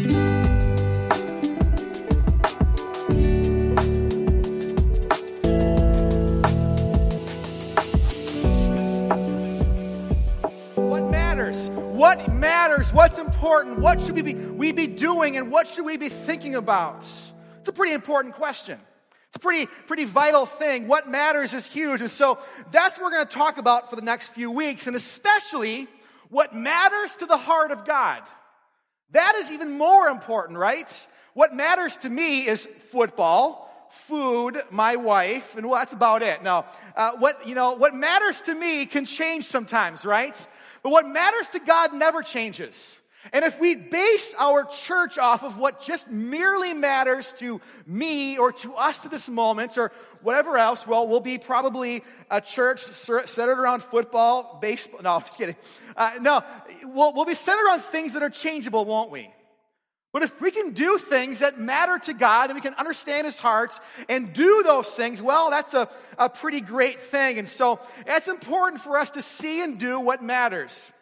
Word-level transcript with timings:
What 0.00 0.08
matters? 11.10 11.68
What 11.68 12.32
matters? 12.32 12.94
What's 12.94 13.18
important? 13.18 13.80
What 13.80 14.00
should 14.00 14.14
we 14.14 14.22
be, 14.22 14.34
we 14.34 14.72
be 14.72 14.86
doing 14.86 15.36
and 15.36 15.52
what 15.52 15.68
should 15.68 15.84
we 15.84 15.98
be 15.98 16.08
thinking 16.08 16.54
about? 16.54 17.00
It's 17.00 17.68
a 17.68 17.72
pretty 17.72 17.92
important 17.92 18.34
question. 18.34 18.80
It's 19.28 19.36
a 19.36 19.40
pretty, 19.40 19.66
pretty 19.86 20.06
vital 20.06 20.46
thing. 20.46 20.88
What 20.88 21.08
matters 21.08 21.52
is 21.52 21.66
huge. 21.66 22.00
And 22.00 22.10
so 22.10 22.38
that's 22.70 22.96
what 22.96 23.04
we're 23.04 23.10
going 23.18 23.26
to 23.26 23.36
talk 23.36 23.58
about 23.58 23.90
for 23.90 23.96
the 23.96 24.02
next 24.02 24.28
few 24.28 24.50
weeks, 24.50 24.86
and 24.86 24.96
especially 24.96 25.88
what 26.30 26.54
matters 26.54 27.16
to 27.16 27.26
the 27.26 27.36
heart 27.36 27.70
of 27.70 27.84
God. 27.84 28.22
That 29.12 29.34
is 29.36 29.50
even 29.50 29.76
more 29.76 30.08
important, 30.08 30.58
right? 30.58 31.06
What 31.34 31.54
matters 31.54 31.96
to 31.98 32.10
me 32.10 32.46
is 32.46 32.68
football, 32.90 33.88
food, 33.90 34.62
my 34.70 34.96
wife, 34.96 35.56
and 35.56 35.66
well, 35.66 35.80
that's 35.80 35.92
about 35.92 36.22
it. 36.22 36.42
Now, 36.42 36.66
uh, 36.96 37.12
what, 37.12 37.46
you 37.46 37.54
know, 37.54 37.72
what 37.72 37.94
matters 37.94 38.40
to 38.42 38.54
me 38.54 38.86
can 38.86 39.04
change 39.04 39.46
sometimes, 39.46 40.04
right? 40.04 40.36
But 40.82 40.90
what 40.90 41.08
matters 41.08 41.48
to 41.48 41.58
God 41.58 41.92
never 41.92 42.22
changes. 42.22 42.99
And 43.32 43.44
if 43.44 43.60
we 43.60 43.74
base 43.74 44.34
our 44.38 44.64
church 44.64 45.18
off 45.18 45.44
of 45.44 45.58
what 45.58 45.80
just 45.80 46.10
merely 46.10 46.72
matters 46.72 47.32
to 47.34 47.60
me 47.86 48.38
or 48.38 48.50
to 48.52 48.74
us 48.74 49.04
at 49.04 49.10
this 49.10 49.28
moment 49.28 49.76
or 49.76 49.92
whatever 50.22 50.56
else, 50.56 50.86
well, 50.86 51.06
we'll 51.06 51.20
be 51.20 51.36
probably 51.36 52.02
a 52.30 52.40
church 52.40 52.80
centered 52.80 53.58
around 53.58 53.82
football, 53.82 54.58
baseball. 54.60 55.00
No, 55.02 55.16
I'm 55.16 55.20
just 55.20 55.36
kidding. 55.36 55.56
Uh, 55.96 56.12
no, 56.20 56.42
we'll, 56.84 57.12
we'll 57.12 57.26
be 57.26 57.34
centered 57.34 57.68
on 57.68 57.80
things 57.80 58.14
that 58.14 58.22
are 58.22 58.30
changeable, 58.30 58.84
won't 58.86 59.10
we? 59.10 59.30
But 60.12 60.22
if 60.22 60.40
we 60.40 60.50
can 60.50 60.72
do 60.72 60.98
things 60.98 61.38
that 61.38 61.60
matter 61.60 61.98
to 62.06 62.12
God 62.12 62.50
and 62.50 62.56
we 62.56 62.60
can 62.60 62.74
understand 62.74 63.26
His 63.26 63.38
heart 63.38 63.78
and 64.08 64.32
do 64.32 64.62
those 64.64 64.88
things, 64.88 65.22
well, 65.22 65.50
that's 65.50 65.72
a, 65.72 65.88
a 66.18 66.28
pretty 66.28 66.60
great 66.60 67.00
thing. 67.00 67.38
And 67.38 67.46
so 67.46 67.78
it's 68.06 68.26
important 68.26 68.82
for 68.82 68.98
us 68.98 69.12
to 69.12 69.22
see 69.22 69.62
and 69.62 69.78
do 69.78 70.00
what 70.00 70.22
matters. 70.22 70.92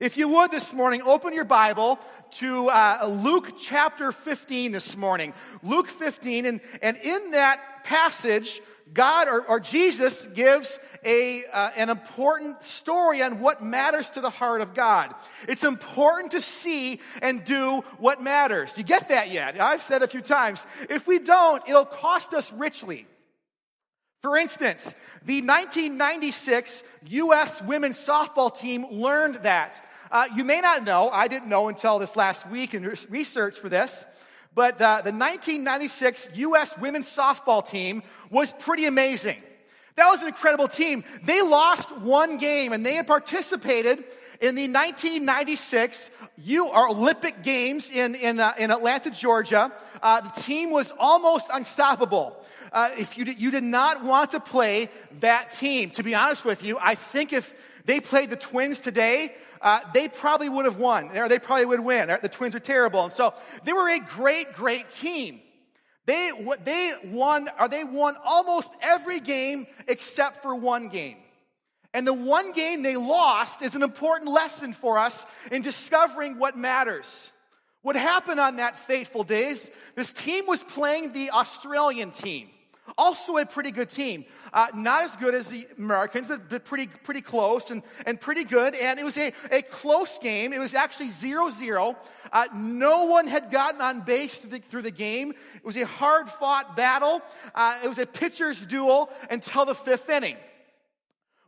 If 0.00 0.16
you 0.16 0.28
would 0.28 0.52
this 0.52 0.72
morning, 0.72 1.02
open 1.02 1.34
your 1.34 1.44
Bible 1.44 1.98
to 2.36 2.68
uh, 2.68 3.04
Luke 3.20 3.58
chapter 3.58 4.12
15 4.12 4.70
this 4.70 4.96
morning. 4.96 5.34
Luke 5.64 5.88
15, 5.88 6.46
and, 6.46 6.60
and 6.80 6.96
in 6.98 7.32
that 7.32 7.60
passage, 7.82 8.60
God 8.92 9.26
or, 9.26 9.44
or 9.46 9.58
Jesus 9.58 10.28
gives 10.28 10.78
a, 11.04 11.44
uh, 11.52 11.70
an 11.74 11.90
important 11.90 12.62
story 12.62 13.24
on 13.24 13.40
what 13.40 13.60
matters 13.60 14.10
to 14.10 14.20
the 14.20 14.30
heart 14.30 14.60
of 14.60 14.72
God. 14.72 15.12
It's 15.48 15.64
important 15.64 16.30
to 16.30 16.42
see 16.42 17.00
and 17.20 17.44
do 17.44 17.82
what 17.98 18.22
matters. 18.22 18.74
Do 18.74 18.82
you 18.82 18.86
get 18.86 19.08
that 19.08 19.32
yet? 19.32 19.60
I've 19.60 19.82
said 19.82 20.04
a 20.04 20.08
few 20.08 20.20
times. 20.20 20.64
If 20.88 21.08
we 21.08 21.18
don't, 21.18 21.68
it'll 21.68 21.84
cost 21.84 22.34
us 22.34 22.52
richly. 22.52 23.08
For 24.22 24.36
instance, 24.36 24.96
the 25.24 25.42
1996 25.42 26.82
U.S. 27.06 27.62
women's 27.62 28.04
softball 28.04 28.56
team 28.56 28.86
learned 28.90 29.36
that. 29.44 29.80
Uh, 30.10 30.26
you 30.34 30.44
may 30.44 30.60
not 30.60 30.84
know, 30.84 31.10
I 31.10 31.28
didn't 31.28 31.48
know 31.48 31.68
until 31.68 31.98
this 31.98 32.16
last 32.16 32.48
week 32.48 32.74
in 32.74 32.82
research 33.10 33.58
for 33.58 33.68
this, 33.68 34.06
but 34.54 34.74
uh, 34.80 35.02
the 35.02 35.12
1996 35.12 36.28
U.S. 36.34 36.76
women's 36.78 37.06
softball 37.06 37.66
team 37.66 38.02
was 38.30 38.52
pretty 38.52 38.86
amazing. 38.86 39.36
That 39.96 40.08
was 40.08 40.22
an 40.22 40.28
incredible 40.28 40.68
team. 40.68 41.04
They 41.24 41.42
lost 41.42 41.90
one 41.98 42.38
game 42.38 42.72
and 42.72 42.86
they 42.86 42.94
had 42.94 43.06
participated 43.06 44.04
in 44.40 44.54
the 44.54 44.68
1996 44.68 46.10
U, 46.44 46.70
Olympic 46.72 47.42
Games 47.42 47.90
in, 47.90 48.14
in, 48.14 48.38
uh, 48.38 48.52
in 48.58 48.70
Atlanta, 48.70 49.10
Georgia. 49.10 49.72
Uh, 50.02 50.20
the 50.20 50.40
team 50.40 50.70
was 50.70 50.92
almost 50.98 51.48
unstoppable. 51.52 52.36
Uh, 52.72 52.90
if 52.96 53.18
you 53.18 53.24
did, 53.24 53.40
you 53.40 53.50
did 53.50 53.64
not 53.64 54.04
want 54.04 54.30
to 54.30 54.40
play 54.40 54.88
that 55.20 55.50
team, 55.50 55.90
to 55.90 56.02
be 56.02 56.14
honest 56.14 56.44
with 56.44 56.62
you, 56.62 56.78
I 56.80 56.94
think 56.94 57.32
if 57.32 57.52
they 57.84 58.00
played 58.00 58.30
the 58.30 58.36
Twins 58.36 58.80
today, 58.80 59.34
uh, 59.60 59.80
they 59.92 60.08
probably 60.08 60.48
would 60.48 60.64
have 60.64 60.78
won, 60.78 61.16
or 61.16 61.28
they 61.28 61.38
probably 61.38 61.66
would 61.66 61.80
win. 61.80 62.08
The 62.20 62.28
Twins 62.28 62.54
are 62.54 62.60
terrible. 62.60 63.04
And 63.04 63.12
so 63.12 63.34
they 63.64 63.72
were 63.72 63.88
a 63.88 63.98
great, 63.98 64.52
great 64.52 64.90
team. 64.90 65.40
They, 66.06 66.30
they 66.64 66.94
won, 67.04 67.50
or 67.60 67.68
they 67.68 67.84
won 67.84 68.16
almost 68.24 68.74
every 68.80 69.20
game 69.20 69.66
except 69.86 70.42
for 70.42 70.54
one 70.54 70.88
game. 70.88 71.18
And 71.92 72.06
the 72.06 72.14
one 72.14 72.52
game 72.52 72.82
they 72.82 72.96
lost 72.96 73.62
is 73.62 73.74
an 73.74 73.82
important 73.82 74.30
lesson 74.30 74.72
for 74.72 74.98
us 74.98 75.26
in 75.50 75.62
discovering 75.62 76.38
what 76.38 76.56
matters. 76.56 77.32
What 77.82 77.96
happened 77.96 78.40
on 78.40 78.56
that 78.56 78.76
fateful 78.76 79.24
day 79.24 79.48
is 79.48 79.70
this 79.94 80.12
team 80.12 80.46
was 80.46 80.62
playing 80.62 81.12
the 81.12 81.30
Australian 81.30 82.10
team. 82.10 82.48
Also 82.96 83.36
a 83.36 83.46
pretty 83.46 83.70
good 83.70 83.88
team. 83.88 84.24
Uh, 84.52 84.68
not 84.74 85.02
as 85.04 85.16
good 85.16 85.34
as 85.34 85.48
the 85.48 85.66
Americans, 85.76 86.28
but, 86.28 86.48
but, 86.48 86.64
pretty, 86.64 86.86
pretty 86.86 87.20
close 87.20 87.70
and, 87.70 87.82
and 88.06 88.20
pretty 88.20 88.44
good. 88.44 88.74
And 88.74 88.98
it 88.98 89.04
was 89.04 89.18
a, 89.18 89.32
a 89.50 89.62
close 89.62 90.18
game. 90.18 90.52
It 90.52 90.58
was 90.58 90.74
actually 90.74 91.10
0 91.10 91.50
0. 91.50 91.96
Uh, 92.32 92.46
no 92.54 93.04
one 93.04 93.26
had 93.26 93.50
gotten 93.50 93.80
on 93.80 94.00
base 94.02 94.38
through 94.38 94.50
the, 94.50 94.58
through 94.58 94.82
the 94.82 94.90
game. 94.90 95.30
It 95.56 95.64
was 95.64 95.76
a 95.76 95.86
hard 95.86 96.28
fought 96.28 96.76
battle. 96.76 97.20
Uh, 97.54 97.78
it 97.84 97.88
was 97.88 97.98
a 97.98 98.06
pitcher's 98.06 98.64
duel 98.64 99.10
until 99.30 99.64
the 99.64 99.74
fifth 99.74 100.08
inning. 100.08 100.36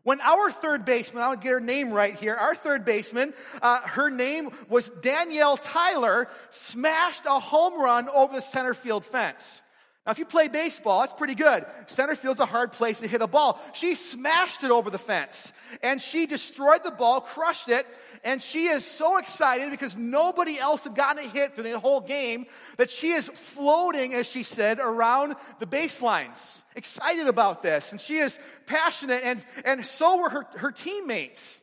When 0.03 0.21
our 0.23 0.51
third 0.51 0.87
baseman, 0.87 1.23
I'll 1.23 1.37
get 1.37 1.53
her 1.53 1.61
name 1.61 1.91
right 1.91 2.15
here, 2.15 2.35
our 2.35 2.55
third 2.55 2.87
baseman, 2.87 3.35
uh, 3.61 3.81
her 3.83 4.11
name 4.11 4.51
was 4.69 4.89
Danielle 4.89 5.59
Tyler, 5.59 6.29
smashed 6.49 7.27
a 7.27 7.39
home 7.39 7.81
run 7.81 8.09
over 8.09 8.33
the 8.33 8.41
center 8.41 8.73
field 8.73 9.05
fence. 9.05 9.63
Now, 10.11 10.15
if 10.15 10.19
you 10.19 10.25
play 10.25 10.49
baseball, 10.49 11.03
that's 11.03 11.13
pretty 11.13 11.37
good. 11.37 11.65
Center 11.87 12.17
field's 12.17 12.41
a 12.41 12.45
hard 12.45 12.73
place 12.73 12.99
to 12.99 13.07
hit 13.07 13.23
a 13.23 13.29
ball. 13.29 13.61
She 13.73 13.95
smashed 13.95 14.65
it 14.65 14.73
over 14.73 14.91
the 14.91 14.99
fence 14.99 15.53
and 15.85 16.03
she 16.03 16.27
destroyed 16.27 16.83
the 16.83 16.91
ball, 16.91 17.21
crushed 17.21 17.69
it, 17.69 17.87
and 18.25 18.43
she 18.43 18.67
is 18.67 18.85
so 18.85 19.19
excited 19.19 19.71
because 19.71 19.95
nobody 19.95 20.59
else 20.59 20.83
had 20.83 20.97
gotten 20.97 21.25
a 21.25 21.29
hit 21.29 21.55
for 21.55 21.63
the 21.63 21.79
whole 21.79 22.01
game 22.01 22.47
that 22.77 22.91
she 22.91 23.13
is 23.13 23.29
floating, 23.29 24.13
as 24.15 24.27
she 24.27 24.43
said, 24.43 24.81
around 24.81 25.37
the 25.61 25.67
baselines. 25.67 26.63
Excited 26.75 27.29
about 27.29 27.63
this. 27.63 27.93
And 27.93 28.01
she 28.01 28.17
is 28.17 28.41
passionate, 28.67 29.23
and, 29.23 29.47
and 29.65 29.87
so 29.87 30.21
were 30.21 30.29
her, 30.29 30.47
her 30.57 30.73
teammates. 30.73 31.61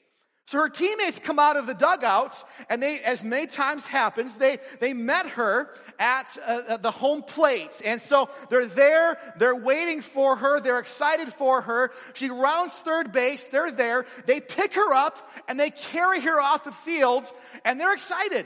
So 0.47 0.59
her 0.59 0.69
teammates 0.69 1.19
come 1.19 1.40
out 1.40 1.58
of 1.58 1.68
the 1.68 1.74
dugouts, 1.74 2.46
and 2.69 2.81
they, 2.81 3.02
as 3.02 3.22
many 3.22 3.47
times 3.47 3.85
happens, 3.85 4.38
they, 4.38 4.59
they 4.80 4.94
met 4.94 5.28
her 5.31 5.72
at 6.00 6.38
uh, 6.46 6.78
the 6.78 6.90
home 6.90 7.22
plate. 7.22 7.81
And 7.84 8.02
so 8.02 8.30
they're 8.50 8.66
there, 8.66 9.18
they're 9.38 9.58
waiting 9.58 10.00
for 10.00 10.38
her, 10.38 10.62
they're 10.62 10.80
excited 10.80 11.34
for 11.34 11.59
her. 11.63 11.91
She 12.13 12.30
rounds 12.30 12.72
third 12.75 13.12
base, 13.12 13.47
they're 13.47 13.72
there, 13.72 14.06
they 14.25 14.40
pick 14.40 14.75
her 14.75 14.94
up, 14.94 15.30
and 15.50 15.59
they 15.59 15.69
carry 15.69 16.22
her 16.22 16.40
off 16.40 16.64
the 16.64 16.72
field, 16.72 17.29
and 17.66 17.78
they're 17.78 17.94
excited. 17.94 18.46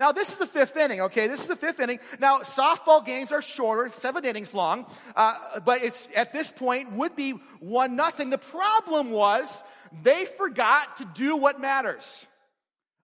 Now, 0.00 0.10
this 0.10 0.30
is 0.30 0.38
the 0.38 0.46
fifth 0.46 0.76
inning, 0.76 1.02
okay? 1.02 1.28
This 1.28 1.40
is 1.40 1.46
the 1.46 1.56
fifth 1.56 1.78
inning. 1.78 2.00
Now, 2.18 2.40
softball 2.40 3.06
games 3.06 3.30
are 3.30 3.40
shorter, 3.40 3.90
seven 3.92 4.24
innings 4.24 4.52
long, 4.52 4.86
uh, 5.14 5.60
but 5.60 5.82
it's 5.82 6.08
at 6.16 6.32
this 6.32 6.50
point 6.50 6.92
would 6.92 7.14
be 7.14 7.30
one 7.60 7.94
nothing. 7.94 8.28
The 8.28 8.38
problem 8.38 9.10
was 9.10 9.62
they 10.02 10.24
forgot 10.24 10.98
to 10.98 11.04
do 11.04 11.36
what 11.36 11.60
matters. 11.60 12.26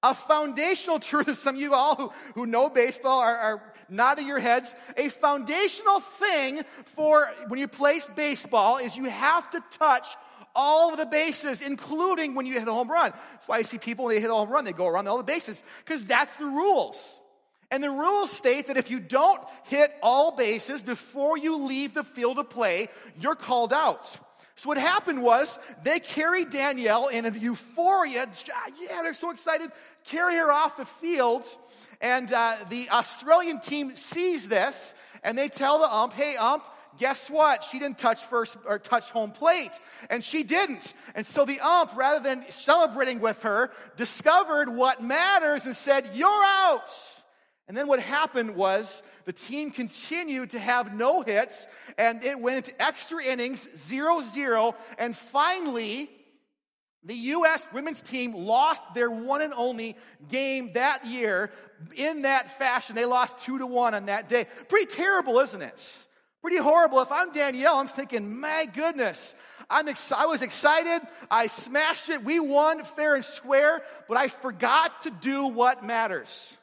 A 0.02 0.14
foundational 0.14 0.98
truth, 1.00 1.38
some 1.38 1.56
of 1.56 1.60
you 1.60 1.74
all 1.74 1.96
who, 1.96 2.12
who 2.34 2.46
know 2.46 2.68
baseball 2.68 3.20
are, 3.20 3.36
are 3.36 3.74
nodding 3.88 4.26
your 4.26 4.40
heads. 4.40 4.74
A 4.96 5.08
foundational 5.08 6.00
thing 6.00 6.62
for 6.96 7.32
when 7.48 7.60
you 7.60 7.68
play 7.68 8.00
baseball 8.14 8.78
is 8.78 8.96
you 8.96 9.04
have 9.04 9.50
to 9.50 9.62
touch 9.70 10.08
all 10.54 10.92
of 10.92 10.98
the 10.98 11.06
bases, 11.06 11.60
including 11.60 12.34
when 12.34 12.46
you 12.46 12.58
hit 12.58 12.68
a 12.68 12.72
home 12.72 12.90
run. 12.90 13.12
That's 13.32 13.48
why 13.48 13.58
you 13.58 13.64
see 13.64 13.78
people, 13.78 14.06
when 14.06 14.14
they 14.14 14.20
hit 14.20 14.30
a 14.30 14.34
home 14.34 14.50
run, 14.50 14.64
they 14.64 14.72
go 14.72 14.86
around 14.86 15.08
all 15.08 15.18
the 15.18 15.24
bases, 15.24 15.62
because 15.84 16.04
that's 16.04 16.36
the 16.36 16.46
rules. 16.46 17.20
And 17.70 17.82
the 17.82 17.90
rules 17.90 18.30
state 18.30 18.66
that 18.66 18.76
if 18.76 18.90
you 18.90 19.00
don't 19.00 19.40
hit 19.64 19.94
all 20.02 20.36
bases 20.36 20.82
before 20.82 21.38
you 21.38 21.56
leave 21.56 21.94
the 21.94 22.04
field 22.04 22.38
of 22.38 22.50
play, 22.50 22.90
you're 23.18 23.34
called 23.34 23.72
out. 23.72 24.18
So 24.62 24.68
what 24.68 24.78
happened 24.78 25.24
was 25.24 25.58
they 25.82 25.98
carried 25.98 26.50
Danielle 26.50 27.08
in 27.08 27.26
a 27.26 27.30
euphoria. 27.30 28.28
Yeah, 28.80 29.02
they're 29.02 29.12
so 29.12 29.30
excited. 29.30 29.72
Carry 30.04 30.36
her 30.36 30.52
off 30.52 30.76
the 30.76 30.84
field. 30.84 31.44
And 32.00 32.32
uh, 32.32 32.58
the 32.70 32.88
Australian 32.90 33.58
team 33.58 33.96
sees 33.96 34.46
this 34.46 34.94
and 35.24 35.36
they 35.36 35.48
tell 35.48 35.80
the 35.80 35.92
ump, 35.92 36.12
hey, 36.12 36.36
ump, 36.36 36.62
guess 36.96 37.28
what? 37.28 37.64
She 37.64 37.80
didn't 37.80 37.98
touch 37.98 38.24
first 38.26 38.56
or 38.64 38.78
touch 38.78 39.10
home 39.10 39.32
plate. 39.32 39.72
And 40.10 40.22
she 40.22 40.44
didn't. 40.44 40.94
And 41.16 41.26
so 41.26 41.44
the 41.44 41.58
ump, 41.58 41.96
rather 41.96 42.22
than 42.22 42.48
celebrating 42.48 43.18
with 43.18 43.42
her, 43.42 43.72
discovered 43.96 44.68
what 44.68 45.02
matters 45.02 45.64
and 45.64 45.74
said, 45.74 46.08
you're 46.14 46.44
out. 46.44 46.88
And 47.72 47.78
then 47.78 47.86
what 47.86 48.00
happened 48.00 48.54
was 48.54 49.02
the 49.24 49.32
team 49.32 49.70
continued 49.70 50.50
to 50.50 50.58
have 50.58 50.94
no 50.94 51.22
hits, 51.22 51.66
and 51.96 52.22
it 52.22 52.38
went 52.38 52.58
into 52.58 52.82
extra 52.82 53.24
innings, 53.24 53.66
0 53.74 54.20
0. 54.20 54.74
And 54.98 55.16
finally, 55.16 56.10
The 57.04 57.14
U.S. 57.14 57.66
women's 57.72 58.02
team 58.02 58.34
lost 58.34 58.94
their 58.94 59.10
one 59.10 59.40
and 59.40 59.52
only 59.54 59.96
game 60.28 60.74
that 60.74 61.04
year 61.04 61.50
in 61.96 62.22
that 62.22 62.58
fashion. 62.58 62.94
They 62.94 63.06
lost 63.06 63.40
two 63.40 63.58
to 63.58 63.66
one 63.66 63.94
on 63.94 64.06
that 64.06 64.28
day. 64.28 64.46
Pretty 64.68 64.86
terrible, 64.86 65.40
isn't 65.40 65.62
it? 65.62 65.96
Pretty 66.42 66.58
horrible. 66.58 67.00
If 67.00 67.10
I'm 67.10 67.32
Danielle, 67.32 67.76
I'm 67.76 67.88
thinking, 67.88 68.38
my 68.38 68.68
goodness, 68.72 69.34
I'm 69.70 69.88
ex- 69.88 70.12
I 70.12 70.26
was 70.26 70.42
excited. 70.42 71.00
I 71.30 71.46
smashed 71.46 72.08
it. 72.08 72.22
We 72.22 72.38
won 72.38 72.84
fair 72.84 73.14
and 73.14 73.24
square, 73.24 73.82
but 74.08 74.16
I 74.16 74.28
forgot 74.28 75.02
to 75.02 75.10
do 75.10 75.46
what 75.46 75.84
matters. 75.84 76.56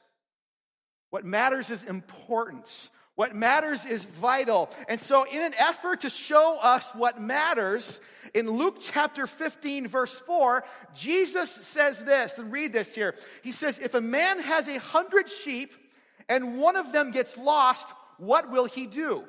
What 1.10 1.26
matters 1.26 1.70
is 1.70 1.84
important. 1.84 2.90
What 3.16 3.36
matters 3.36 3.86
is 3.86 4.06
vital. 4.06 4.70
And 4.88 5.00
so, 5.00 5.24
in 5.24 5.42
an 5.42 5.54
effort 5.58 6.02
to 6.02 6.10
show 6.10 6.58
us 6.62 6.90
what 6.96 7.22
matters, 7.22 8.00
in 8.34 8.50
Luke 8.50 8.78
chapter 8.80 9.28
15, 9.28 9.88
verse 9.88 10.20
4, 10.22 10.64
Jesus 10.94 11.52
says 11.52 12.06
this, 12.06 12.38
and 12.38 12.52
read 12.52 12.72
this 12.72 12.96
here. 12.96 13.16
He 13.44 13.52
says, 13.52 13.80
If 13.80 13.94
a 13.94 14.02
man 14.02 14.40
has 14.40 14.68
a 14.68 14.80
hundred 14.80 15.28
sheep 15.28 15.74
and 16.30 16.60
one 16.60 16.76
of 16.76 16.94
them 16.94 17.12
gets 17.12 17.38
lost, 17.38 17.88
what 18.20 18.52
will 18.52 18.66
he 18.66 18.86
do? 18.86 19.26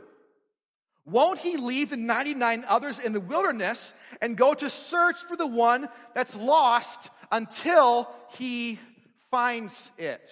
Won't 1.07 1.41
he 1.41 1.57
leave 1.57 1.91
the 1.91 1.97
99 1.97 2.65
others 2.69 2.99
in 2.99 3.13
the 3.13 3.21
wilderness 3.21 3.95
and 4.21 4.37
go 4.37 4.55
to 4.55 4.71
search 4.71 5.17
for 5.17 5.37
the 5.37 5.47
one 5.47 5.89
that's 6.15 6.37
lost 6.37 7.11
until 7.33 8.09
he 8.33 8.79
finds 9.31 9.91
it? 9.99 10.31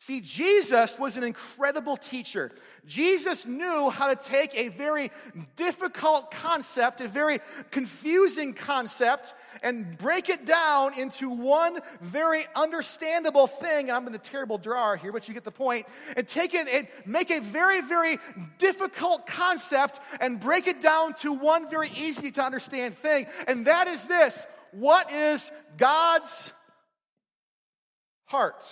See, 0.00 0.20
Jesus 0.20 0.96
was 0.96 1.16
an 1.16 1.24
incredible 1.24 1.96
teacher. 1.96 2.52
Jesus 2.86 3.46
knew 3.46 3.90
how 3.90 4.14
to 4.14 4.14
take 4.14 4.54
a 4.54 4.68
very 4.68 5.10
difficult 5.56 6.30
concept, 6.30 7.00
a 7.00 7.08
very 7.08 7.40
confusing 7.72 8.54
concept, 8.54 9.34
and 9.60 9.98
break 9.98 10.28
it 10.28 10.46
down 10.46 10.96
into 10.96 11.28
one 11.28 11.80
very 12.00 12.44
understandable 12.54 13.48
thing. 13.48 13.90
I'm 13.90 14.06
in 14.06 14.14
a 14.14 14.18
terrible 14.18 14.56
drawer 14.56 14.96
here, 14.96 15.10
but 15.10 15.26
you 15.26 15.34
get 15.34 15.42
the 15.42 15.50
point. 15.50 15.84
And 16.16 16.28
take 16.28 16.54
it 16.54 16.68
and 16.68 16.86
make 17.04 17.32
a 17.32 17.40
very, 17.40 17.80
very 17.80 18.18
difficult 18.58 19.26
concept 19.26 19.98
and 20.20 20.38
break 20.38 20.68
it 20.68 20.80
down 20.80 21.14
to 21.14 21.32
one 21.32 21.68
very 21.68 21.90
easy 21.96 22.30
to 22.30 22.42
understand 22.42 22.96
thing. 22.96 23.26
And 23.48 23.66
that 23.66 23.88
is 23.88 24.06
this 24.06 24.46
what 24.70 25.10
is 25.10 25.50
God's 25.76 26.52
heart? 28.26 28.64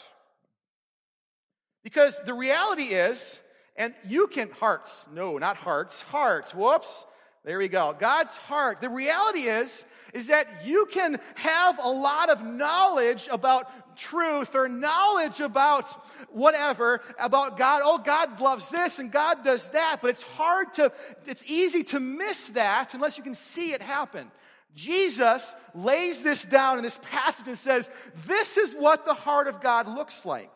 Because 1.87 2.21
the 2.23 2.35
reality 2.35 2.83
is, 2.83 3.39
and 3.77 3.95
you 4.09 4.27
can, 4.27 4.51
hearts, 4.51 5.07
no, 5.15 5.39
not 5.39 5.57
hearts, 5.57 6.03
hearts, 6.03 6.53
whoops. 6.53 7.07
There 7.45 7.59
we 7.59 7.69
go. 7.69 7.95
God's 7.97 8.35
heart. 8.37 8.81
The 8.81 8.89
reality 8.89 9.43
is, 9.43 9.85
is 10.13 10.27
that 10.27 10.67
you 10.67 10.87
can 10.91 11.21
have 11.37 11.79
a 11.81 11.89
lot 11.89 12.29
of 12.29 12.45
knowledge 12.45 13.29
about 13.31 13.97
truth 13.97 14.57
or 14.57 14.69
knowledge 14.69 15.39
about 15.39 15.85
whatever, 16.31 17.03
about 17.21 17.57
God. 17.57 17.83
Oh, 17.85 17.99
God 17.99 18.41
loves 18.41 18.69
this 18.69 18.99
and 18.99 19.13
God 19.13 19.45
does 19.45 19.71
that, 19.71 19.99
but 20.03 20.11
it's 20.11 20.25
hard 20.25 20.73
to, 20.73 20.91
it's 21.25 21.49
easy 21.49 21.85
to 21.85 22.01
miss 22.01 22.49
that 22.49 22.95
unless 22.95 23.17
you 23.17 23.23
can 23.23 23.37
see 23.37 23.73
it 23.73 23.81
happen. 23.81 24.29
Jesus 24.75 25.55
lays 25.73 26.25
this 26.25 26.45
down 26.45 26.79
in 26.79 26.83
this 26.83 26.99
passage 27.05 27.47
and 27.47 27.57
says, 27.57 27.93
This 28.27 28.57
is 28.57 28.75
what 28.75 29.05
the 29.05 29.15
heart 29.15 29.47
of 29.47 29.61
God 29.61 29.87
looks 29.87 30.27
like. 30.27 30.51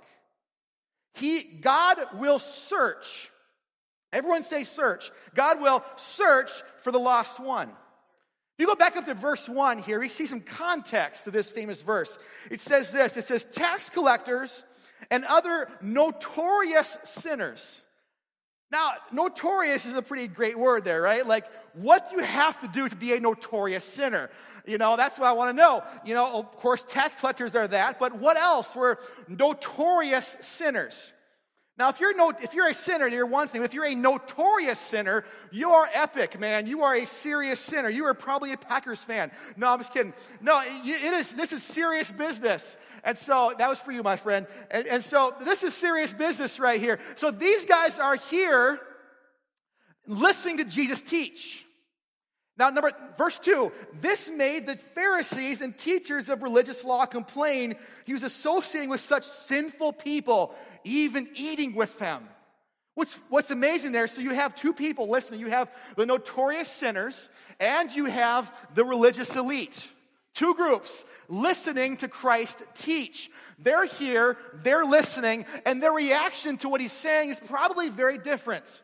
He, 1.15 1.43
God 1.43 1.99
will 2.15 2.39
search. 2.39 3.31
Everyone 4.13 4.43
say 4.43 4.65
search. 4.65 5.11
God 5.35 5.61
will 5.61 5.85
search 5.97 6.51
for 6.83 6.91
the 6.91 6.99
lost 6.99 7.41
one. 7.41 7.71
You 8.59 8.67
go 8.67 8.75
back 8.75 8.97
up 8.97 9.07
to 9.07 9.15
verse 9.15 9.49
1 9.49 9.79
here, 9.79 10.01
we 10.01 10.11
see 10.11 10.27
some 10.27 10.41
context 10.41 11.25
to 11.25 11.31
this 11.31 11.51
famous 11.51 11.81
verse. 11.81 12.19
It 12.51 12.61
says 12.61 12.93
this 12.93 13.17
it 13.17 13.25
says, 13.25 13.45
tax 13.45 13.89
collectors 13.89 14.67
and 15.11 15.25
other 15.25 15.69
notorious 15.81 16.99
sinners. 17.05 17.85
Now, 18.71 18.93
notorious 19.11 19.87
is 19.87 19.95
a 19.95 20.03
pretty 20.03 20.29
great 20.29 20.59
word 20.59 20.85
there, 20.85 21.03
right? 21.03 21.27
Like, 21.27 21.47
what 21.73 22.11
do 22.11 22.17
you 22.17 22.23
have 22.23 22.61
to 22.61 22.69
do 22.69 22.89
to 22.89 22.95
be 22.95 23.15
a 23.15 23.21
notorious 23.21 23.85
sinner? 23.85 24.31
You 24.67 24.79
know, 24.79 24.97
that's 24.97 25.19
what 25.19 25.29
I 25.29 25.33
want 25.33 25.51
to 25.51 25.57
know. 25.57 25.83
You 26.05 26.15
know, 26.15 26.39
of 26.39 26.57
course, 26.57 26.85
tax 26.85 27.17
collectors 27.17 27.55
are 27.55 27.69
that, 27.69 27.99
but 27.99 28.19
what 28.19 28.37
else 28.37 28.75
were 28.75 28.99
notorious 29.29 30.37
sinners? 30.41 31.13
Now, 31.81 31.89
if 31.89 31.99
you're, 31.99 32.15
no, 32.15 32.29
if 32.29 32.53
you're 32.53 32.69
a 32.69 32.75
sinner, 32.75 33.09
you're 33.09 33.25
one 33.25 33.49
thing. 33.49 33.63
If 33.63 33.73
you're 33.73 33.87
a 33.87 33.95
notorious 33.95 34.79
sinner, 34.79 35.25
you 35.51 35.71
are 35.71 35.89
epic, 35.95 36.39
man. 36.39 36.67
You 36.67 36.83
are 36.83 36.95
a 36.95 37.07
serious 37.07 37.59
sinner. 37.59 37.89
You 37.89 38.05
are 38.05 38.13
probably 38.13 38.53
a 38.53 38.59
Packers 38.59 39.03
fan. 39.03 39.31
No, 39.57 39.69
I'm 39.69 39.79
just 39.79 39.91
kidding. 39.95 40.13
No, 40.43 40.61
it 40.63 41.15
is, 41.15 41.35
this 41.35 41.55
is 41.55 41.63
serious 41.63 42.13
business. 42.13 42.77
And 43.03 43.17
so 43.17 43.55
that 43.57 43.67
was 43.67 43.81
for 43.81 43.93
you, 43.93 44.03
my 44.03 44.17
friend. 44.17 44.47
And, 44.71 44.87
and 44.89 45.03
so 45.03 45.35
this 45.41 45.63
is 45.63 45.73
serious 45.73 46.13
business 46.13 46.61
right 46.61 46.79
here. 46.79 46.99
So 47.15 47.31
these 47.31 47.65
guys 47.65 47.99
are 47.99 48.17
here 48.17 48.79
listening 50.07 50.59
to 50.59 50.65
Jesus 50.65 51.01
teach. 51.01 51.65
Now, 52.61 52.69
number 52.69 52.93
verse 53.17 53.39
two, 53.39 53.73
this 54.03 54.31
made 54.31 54.67
the 54.67 54.77
Pharisees 54.77 55.63
and 55.63 55.75
teachers 55.75 56.29
of 56.29 56.43
religious 56.43 56.85
law 56.85 57.07
complain 57.07 57.75
he 58.05 58.13
was 58.13 58.23
associating 58.23 58.91
with 58.91 59.01
such 59.01 59.25
sinful 59.25 59.95
people, 59.95 60.55
even 60.85 61.31
eating 61.35 61.75
with 61.75 61.99
them. 61.99 62.29
What's, 62.97 63.19
what's 63.31 63.51
amazing 63.51 63.93
there, 63.93 64.07
so 64.07 64.21
you 64.21 64.33
have 64.33 64.55
two 64.55 64.75
people 64.75 65.09
listening. 65.09 65.41
You 65.41 65.49
have 65.49 65.71
the 65.97 66.05
notorious 66.05 66.69
sinners, 66.69 67.31
and 67.59 67.91
you 67.97 68.05
have 68.05 68.53
the 68.75 68.85
religious 68.85 69.35
elite. 69.37 69.91
Two 70.35 70.53
groups 70.53 71.07
listening 71.29 71.97
to 71.97 72.09
Christ 72.09 72.63
teach. 72.75 73.31
They're 73.59 73.87
here, 73.87 74.37
they're 74.63 74.85
listening, 74.85 75.47
and 75.65 75.83
their 75.83 75.93
reaction 75.93 76.59
to 76.59 76.69
what 76.69 76.83
he's 76.83 76.93
saying 76.93 77.31
is 77.31 77.41
probably 77.41 77.89
very 77.89 78.19
different 78.19 78.83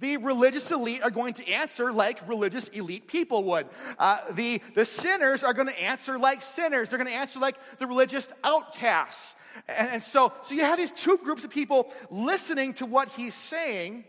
the 0.00 0.16
religious 0.16 0.70
elite 0.70 1.02
are 1.02 1.10
going 1.10 1.34
to 1.34 1.48
answer 1.48 1.92
like 1.92 2.26
religious 2.28 2.68
elite 2.68 3.06
people 3.06 3.44
would. 3.44 3.66
Uh, 3.98 4.18
the, 4.32 4.60
the 4.74 4.84
sinners 4.84 5.44
are 5.44 5.52
going 5.52 5.68
to 5.68 5.82
answer 5.82 6.18
like 6.18 6.42
sinners. 6.42 6.90
They're 6.90 6.98
going 6.98 7.10
to 7.10 7.16
answer 7.16 7.38
like 7.38 7.56
the 7.78 7.86
religious 7.86 8.28
outcasts. 8.42 9.36
And, 9.68 9.90
and 9.90 10.02
so, 10.02 10.32
so 10.42 10.54
you 10.54 10.62
have 10.62 10.78
these 10.78 10.90
two 10.90 11.18
groups 11.18 11.44
of 11.44 11.50
people 11.50 11.92
listening 12.10 12.74
to 12.74 12.86
what 12.86 13.08
he's 13.10 13.34
saying. 13.34 14.04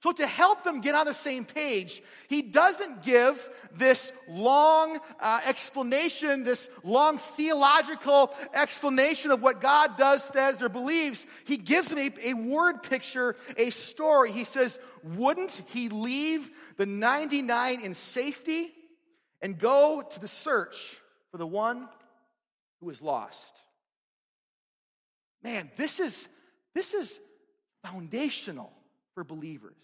So, 0.00 0.12
to 0.12 0.26
help 0.28 0.62
them 0.62 0.80
get 0.80 0.94
on 0.94 1.06
the 1.06 1.14
same 1.14 1.44
page, 1.44 2.02
he 2.28 2.40
doesn't 2.40 3.02
give 3.02 3.50
this 3.74 4.12
long 4.28 5.00
uh, 5.18 5.40
explanation, 5.44 6.44
this 6.44 6.70
long 6.84 7.18
theological 7.18 8.32
explanation 8.54 9.32
of 9.32 9.42
what 9.42 9.60
God 9.60 9.96
does, 9.96 10.22
says, 10.22 10.62
or 10.62 10.68
believes. 10.68 11.26
He 11.46 11.56
gives 11.56 11.88
them 11.88 11.98
a, 11.98 12.28
a 12.28 12.34
word 12.34 12.84
picture, 12.84 13.34
a 13.56 13.70
story. 13.70 14.30
He 14.30 14.44
says, 14.44 14.78
Wouldn't 15.02 15.62
he 15.66 15.88
leave 15.88 16.48
the 16.76 16.86
99 16.86 17.80
in 17.80 17.92
safety 17.92 18.72
and 19.42 19.58
go 19.58 20.04
to 20.08 20.20
the 20.20 20.28
search 20.28 21.00
for 21.32 21.38
the 21.38 21.46
one 21.46 21.88
who 22.80 22.88
is 22.88 23.02
lost? 23.02 23.64
Man, 25.42 25.72
this 25.76 25.98
is, 25.98 26.28
this 26.72 26.94
is 26.94 27.18
foundational 27.82 28.77
for 29.18 29.24
believers. 29.24 29.74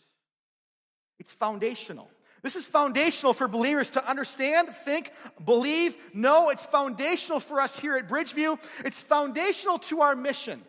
It's 1.18 1.32
foundational. 1.32 2.08
This 2.42 2.54
is 2.54 2.68
foundational 2.68 3.34
for 3.34 3.48
believers 3.48 3.90
to 3.90 4.08
understand, 4.08 4.68
think, 4.68 5.10
believe, 5.44 5.96
know. 6.14 6.50
It's 6.50 6.64
foundational 6.64 7.40
for 7.40 7.60
us 7.60 7.76
here 7.76 7.96
at 7.96 8.08
Bridgeview. 8.08 8.60
It's 8.84 9.02
foundational 9.02 9.80
to 9.80 10.02
our 10.02 10.14
mission. 10.14 10.62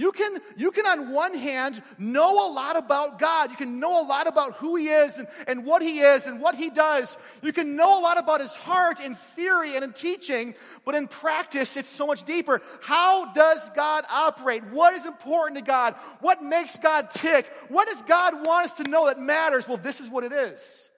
You 0.00 0.12
can, 0.12 0.38
you 0.56 0.70
can, 0.70 0.86
on 0.86 1.12
one 1.12 1.34
hand, 1.34 1.82
know 1.98 2.48
a 2.48 2.50
lot 2.50 2.74
about 2.78 3.18
God. 3.18 3.50
You 3.50 3.56
can 3.58 3.80
know 3.80 4.00
a 4.00 4.06
lot 4.06 4.26
about 4.26 4.54
who 4.54 4.76
He 4.76 4.88
is 4.88 5.18
and, 5.18 5.28
and 5.46 5.66
what 5.66 5.82
He 5.82 6.00
is 6.00 6.24
and 6.24 6.40
what 6.40 6.54
He 6.54 6.70
does. 6.70 7.18
You 7.42 7.52
can 7.52 7.76
know 7.76 8.00
a 8.00 8.00
lot 8.00 8.16
about 8.16 8.40
His 8.40 8.54
heart 8.54 8.98
in 8.98 9.14
theory 9.14 9.74
and 9.74 9.84
in 9.84 9.92
teaching, 9.92 10.54
but 10.86 10.94
in 10.94 11.06
practice, 11.06 11.76
it's 11.76 11.90
so 11.90 12.06
much 12.06 12.22
deeper. 12.22 12.62
How 12.80 13.30
does 13.34 13.68
God 13.76 14.06
operate? 14.10 14.64
What 14.70 14.94
is 14.94 15.04
important 15.04 15.58
to 15.58 15.64
God? 15.64 15.94
What 16.20 16.42
makes 16.42 16.78
God 16.78 17.10
tick? 17.10 17.46
What 17.68 17.86
does 17.86 18.00
God 18.00 18.46
want 18.46 18.70
us 18.70 18.74
to 18.78 18.84
know 18.84 19.04
that 19.04 19.20
matters? 19.20 19.68
Well, 19.68 19.76
this 19.76 20.00
is 20.00 20.08
what 20.08 20.24
it 20.24 20.32
is. 20.32 20.88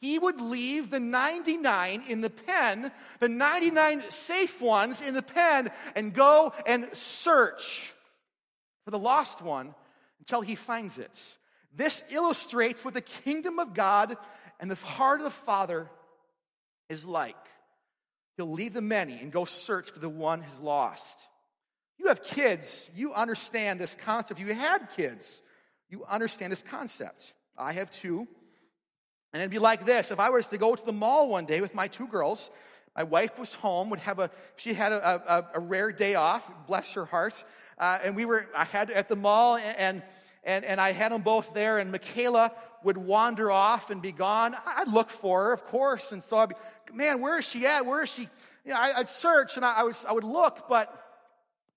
He 0.00 0.20
would 0.20 0.40
leave 0.40 0.90
the 0.90 1.00
99 1.00 2.04
in 2.06 2.20
the 2.20 2.30
pen, 2.30 2.92
the 3.18 3.28
99 3.28 4.04
safe 4.10 4.62
ones 4.62 5.00
in 5.00 5.14
the 5.14 5.22
pen, 5.22 5.72
and 5.96 6.14
go 6.14 6.52
and 6.64 6.88
search 6.92 7.92
for 8.86 8.92
the 8.92 8.98
lost 9.00 9.42
one 9.42 9.74
until 10.20 10.40
he 10.40 10.54
finds 10.54 10.96
it. 10.96 11.10
This 11.74 12.04
illustrates 12.08 12.84
what 12.84 12.94
the 12.94 13.00
kingdom 13.00 13.58
of 13.58 13.74
God 13.74 14.16
and 14.60 14.70
the 14.70 14.76
heart 14.76 15.18
of 15.18 15.24
the 15.24 15.30
Father 15.30 15.90
is 16.88 17.04
like. 17.04 17.34
He'll 18.36 18.52
leave 18.52 18.74
the 18.74 18.80
many 18.80 19.18
and 19.18 19.32
go 19.32 19.44
search 19.44 19.90
for 19.90 19.98
the 19.98 20.08
one 20.08 20.40
who's 20.40 20.60
lost. 20.60 21.18
You 21.98 22.06
have 22.06 22.22
kids, 22.22 22.88
you 22.94 23.12
understand 23.12 23.80
this 23.80 23.96
concept. 23.96 24.40
If 24.40 24.46
You 24.46 24.54
had 24.54 24.88
kids, 24.96 25.42
you 25.90 26.04
understand 26.04 26.52
this 26.52 26.62
concept. 26.62 27.34
I 27.58 27.72
have 27.72 27.90
two. 27.90 28.28
And 29.32 29.42
it'd 29.42 29.50
be 29.50 29.58
like 29.58 29.84
this 29.84 30.12
if 30.12 30.20
I 30.20 30.30
was 30.30 30.46
to 30.48 30.58
go 30.58 30.76
to 30.76 30.86
the 30.86 30.92
mall 30.92 31.28
one 31.28 31.44
day 31.44 31.60
with 31.60 31.74
my 31.74 31.88
two 31.88 32.06
girls, 32.06 32.52
my 32.96 33.02
wife 33.02 33.38
was 33.38 33.52
home, 33.52 33.90
would 33.90 34.00
have 34.00 34.18
a, 34.18 34.30
she 34.56 34.72
had 34.72 34.90
a, 34.90 35.44
a, 35.54 35.58
a 35.58 35.60
rare 35.60 35.92
day 35.92 36.14
off, 36.14 36.50
bless 36.66 36.94
her 36.94 37.04
heart. 37.04 37.44
Uh, 37.78 37.98
and 38.02 38.16
we 38.16 38.24
were, 38.24 38.46
I 38.56 38.64
had 38.64 38.90
at 38.90 39.08
the 39.08 39.16
mall 39.16 39.56
and, 39.56 40.02
and, 40.44 40.64
and 40.64 40.80
I 40.80 40.92
had 40.92 41.12
them 41.12 41.20
both 41.20 41.52
there 41.52 41.78
and 41.78 41.92
Michaela 41.92 42.52
would 42.84 42.96
wander 42.96 43.50
off 43.50 43.90
and 43.90 44.00
be 44.00 44.12
gone. 44.12 44.56
I'd 44.64 44.88
look 44.88 45.10
for 45.10 45.44
her, 45.44 45.52
of 45.52 45.66
course. 45.66 46.12
And 46.12 46.22
so 46.22 46.38
I'd 46.38 46.48
be, 46.48 46.54
man, 46.94 47.20
where 47.20 47.38
is 47.38 47.46
she 47.46 47.66
at? 47.66 47.84
Where 47.84 48.02
is 48.02 48.08
she? 48.08 48.22
You 48.64 48.72
know, 48.72 48.76
I, 48.76 48.98
would 48.98 49.08
search 49.08 49.56
and 49.56 49.64
I, 49.64 49.74
I, 49.74 49.82
was, 49.82 50.04
I 50.08 50.12
would 50.12 50.24
look, 50.24 50.66
but 50.66 51.02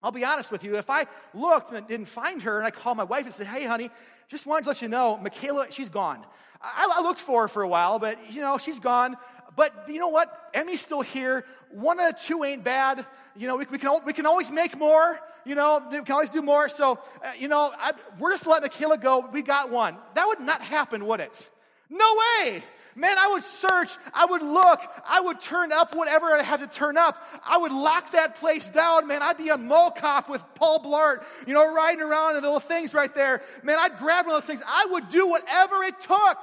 I'll 0.01 0.13
be 0.13 0.23
honest 0.23 0.51
with 0.51 0.63
you. 0.63 0.77
If 0.77 0.89
I 0.89 1.05
looked 1.33 1.73
and 1.73 1.85
didn't 1.85 2.07
find 2.07 2.41
her 2.43 2.57
and 2.57 2.65
I 2.65 2.71
called 2.71 2.95
my 2.95 3.03
wife 3.03 3.25
and 3.25 3.33
said, 3.33 3.47
hey, 3.47 3.65
honey, 3.65 3.89
just 4.29 4.45
wanted 4.45 4.63
to 4.63 4.69
let 4.69 4.81
you 4.81 4.87
know, 4.87 5.17
Michaela, 5.17 5.67
she's 5.69 5.89
gone. 5.89 6.23
I, 6.61 6.89
I 6.97 7.01
looked 7.01 7.19
for 7.19 7.43
her 7.43 7.47
for 7.47 7.63
a 7.63 7.67
while, 7.67 7.99
but, 7.99 8.33
you 8.33 8.41
know, 8.41 8.57
she's 8.57 8.79
gone. 8.79 9.17
But 9.59 9.89
you 9.89 9.99
know 9.99 10.07
what? 10.07 10.51
Emmy's 10.53 10.79
still 10.79 11.01
here. 11.01 11.43
One 11.69 11.99
of 11.99 12.13
the 12.13 12.17
two 12.17 12.45
ain't 12.45 12.63
bad. 12.63 13.05
You 13.35 13.45
know, 13.45 13.57
we, 13.57 13.65
we, 13.65 13.77
can, 13.77 13.99
we 14.05 14.13
can 14.13 14.25
always 14.25 14.53
make 14.53 14.77
more. 14.77 15.19
You 15.43 15.55
know, 15.55 15.85
we 15.91 15.97
can 15.97 16.13
always 16.13 16.29
do 16.29 16.41
more. 16.41 16.69
So, 16.69 16.93
uh, 16.93 17.31
you 17.37 17.49
know, 17.49 17.73
I, 17.77 17.91
we're 18.19 18.31
just 18.31 18.47
letting 18.47 18.69
Michaela 18.69 18.97
go. 18.97 19.27
We 19.33 19.41
got 19.41 19.69
one. 19.69 19.97
That 20.15 20.27
would 20.27 20.39
not 20.39 20.61
happen, 20.61 21.05
would 21.07 21.19
it? 21.19 21.51
No 21.89 22.05
way. 22.41 22.63
Man, 22.95 23.17
I 23.19 23.27
would 23.33 23.43
search, 23.43 23.97
I 24.13 24.27
would 24.27 24.41
look, 24.41 24.79
I 25.05 25.19
would 25.19 25.41
turn 25.41 25.73
up 25.73 25.93
whatever 25.93 26.27
I 26.27 26.41
had 26.41 26.61
to 26.61 26.67
turn 26.67 26.97
up. 26.97 27.21
I 27.45 27.57
would 27.57 27.73
lock 27.73 28.11
that 28.11 28.35
place 28.35 28.69
down. 28.69 29.07
Man, 29.07 29.21
I'd 29.21 29.37
be 29.37 29.49
a 29.49 29.57
mall 29.57 29.91
cop 29.91 30.29
with 30.29 30.41
Paul 30.55 30.81
Blart, 30.81 31.25
you 31.45 31.53
know, 31.53 31.73
riding 31.73 32.01
around 32.01 32.35
and 32.35 32.43
little 32.43 32.61
things 32.61 32.93
right 32.93 33.13
there. 33.13 33.41
Man, 33.63 33.75
I'd 33.77 33.97
grab 33.97 34.25
one 34.25 34.35
of 34.35 34.41
those 34.41 34.45
things. 34.47 34.63
I 34.65 34.87
would 34.91 35.09
do 35.09 35.27
whatever 35.27 35.83
it 35.83 35.99
took 35.99 36.37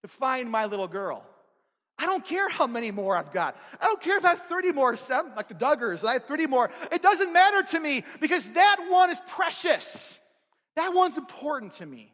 to 0.00 0.08
find 0.08 0.50
my 0.50 0.64
little 0.64 0.88
girl. 0.88 1.26
I 2.02 2.06
don't 2.06 2.24
care 2.24 2.48
how 2.48 2.66
many 2.66 2.90
more 2.90 3.16
I've 3.16 3.32
got. 3.32 3.56
I 3.80 3.84
don't 3.86 4.00
care 4.00 4.18
if 4.18 4.24
I 4.24 4.30
have 4.30 4.40
30 4.40 4.72
more, 4.72 4.96
like 5.36 5.46
the 5.46 5.54
Duggars, 5.54 6.04
I 6.04 6.14
have 6.14 6.24
30 6.24 6.48
more. 6.48 6.68
It 6.90 7.00
doesn't 7.00 7.32
matter 7.32 7.62
to 7.62 7.78
me 7.78 8.02
because 8.20 8.50
that 8.50 8.88
one 8.90 9.08
is 9.10 9.22
precious. 9.28 10.18
That 10.74 10.92
one's 10.94 11.16
important 11.16 11.74
to 11.74 11.86
me. 11.86 12.12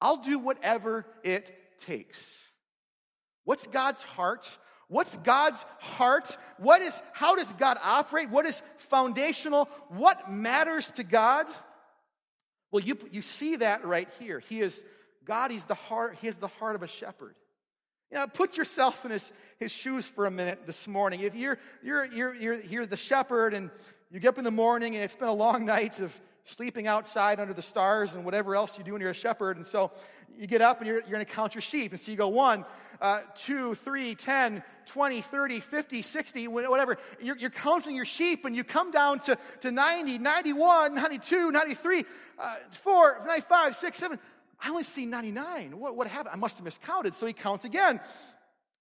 I'll 0.00 0.16
do 0.16 0.38
whatever 0.38 1.04
it 1.22 1.54
takes. 1.80 2.48
What's 3.44 3.66
God's 3.66 4.02
heart? 4.02 4.48
What's 4.88 5.18
God's 5.18 5.66
heart? 5.80 6.38
What 6.56 6.80
is, 6.80 7.02
how 7.12 7.36
does 7.36 7.52
God 7.52 7.76
operate? 7.82 8.30
What 8.30 8.46
is 8.46 8.62
foundational? 8.78 9.66
What 9.88 10.30
matters 10.30 10.90
to 10.92 11.04
God? 11.04 11.46
Well, 12.72 12.82
you, 12.82 12.96
you 13.10 13.20
see 13.20 13.56
that 13.56 13.84
right 13.84 14.08
here. 14.18 14.38
He 14.38 14.60
is, 14.60 14.82
God, 15.26 15.50
He's 15.50 15.66
the 15.66 15.74
heart, 15.74 16.16
He 16.22 16.26
has 16.26 16.38
the 16.38 16.48
heart 16.48 16.74
of 16.74 16.82
a 16.82 16.88
shepherd. 16.88 17.34
You 18.10 18.18
know, 18.18 18.26
put 18.26 18.56
yourself 18.56 19.04
in 19.04 19.12
his, 19.12 19.32
his 19.58 19.70
shoes 19.70 20.06
for 20.08 20.26
a 20.26 20.30
minute 20.32 20.66
this 20.66 20.88
morning. 20.88 21.20
If 21.20 21.36
you're, 21.36 21.58
you're, 21.80 22.06
you're, 22.06 22.34
you're, 22.34 22.60
you're 22.62 22.86
the 22.86 22.96
shepherd 22.96 23.54
and 23.54 23.70
you 24.10 24.18
get 24.18 24.30
up 24.30 24.38
in 24.38 24.44
the 24.44 24.50
morning 24.50 24.96
and 24.96 25.04
it's 25.04 25.14
been 25.14 25.28
a 25.28 25.32
long 25.32 25.64
night 25.76 26.00
of 26.00 26.18
sleeping 26.44 26.88
outside 26.88 27.38
under 27.38 27.54
the 27.54 27.62
stars 27.62 28.14
and 28.14 28.24
whatever 28.24 28.56
else 28.56 28.76
you 28.76 28.82
do 28.82 28.92
when 28.92 29.00
you're 29.00 29.10
a 29.10 29.14
shepherd. 29.14 29.56
And 29.56 29.64
so 29.64 29.92
you 30.36 30.48
get 30.48 30.60
up 30.60 30.78
and 30.78 30.88
you're, 30.88 30.96
you're 30.96 31.10
going 31.10 31.24
to 31.24 31.32
count 31.32 31.54
your 31.54 31.62
sheep. 31.62 31.92
And 31.92 32.00
so 32.00 32.10
you 32.10 32.16
go 32.16 32.26
one, 32.26 32.64
uh, 33.00 33.20
two, 33.36 33.76
three, 33.76 34.16
10, 34.16 34.64
20, 34.86 35.20
30, 35.20 35.60
50, 35.60 36.02
60, 36.02 36.48
whatever. 36.48 36.98
You're, 37.20 37.36
you're, 37.36 37.50
counting 37.50 37.94
your 37.94 38.04
sheep 38.04 38.44
and 38.44 38.56
you 38.56 38.64
come 38.64 38.90
down 38.90 39.20
to, 39.20 39.38
to 39.60 39.70
90, 39.70 40.18
91, 40.18 40.94
92, 40.96 41.52
93, 41.52 42.04
uh, 42.40 42.56
4, 42.72 43.22
95, 43.24 43.76
6, 43.76 43.98
7. 43.98 44.18
I 44.62 44.70
only 44.70 44.82
see 44.82 45.06
99. 45.06 45.78
What, 45.78 45.96
what 45.96 46.06
happened? 46.06 46.34
I 46.34 46.36
must 46.36 46.58
have 46.58 46.64
miscounted. 46.64 47.14
So 47.14 47.26
he 47.26 47.32
counts 47.32 47.64
again. 47.64 48.00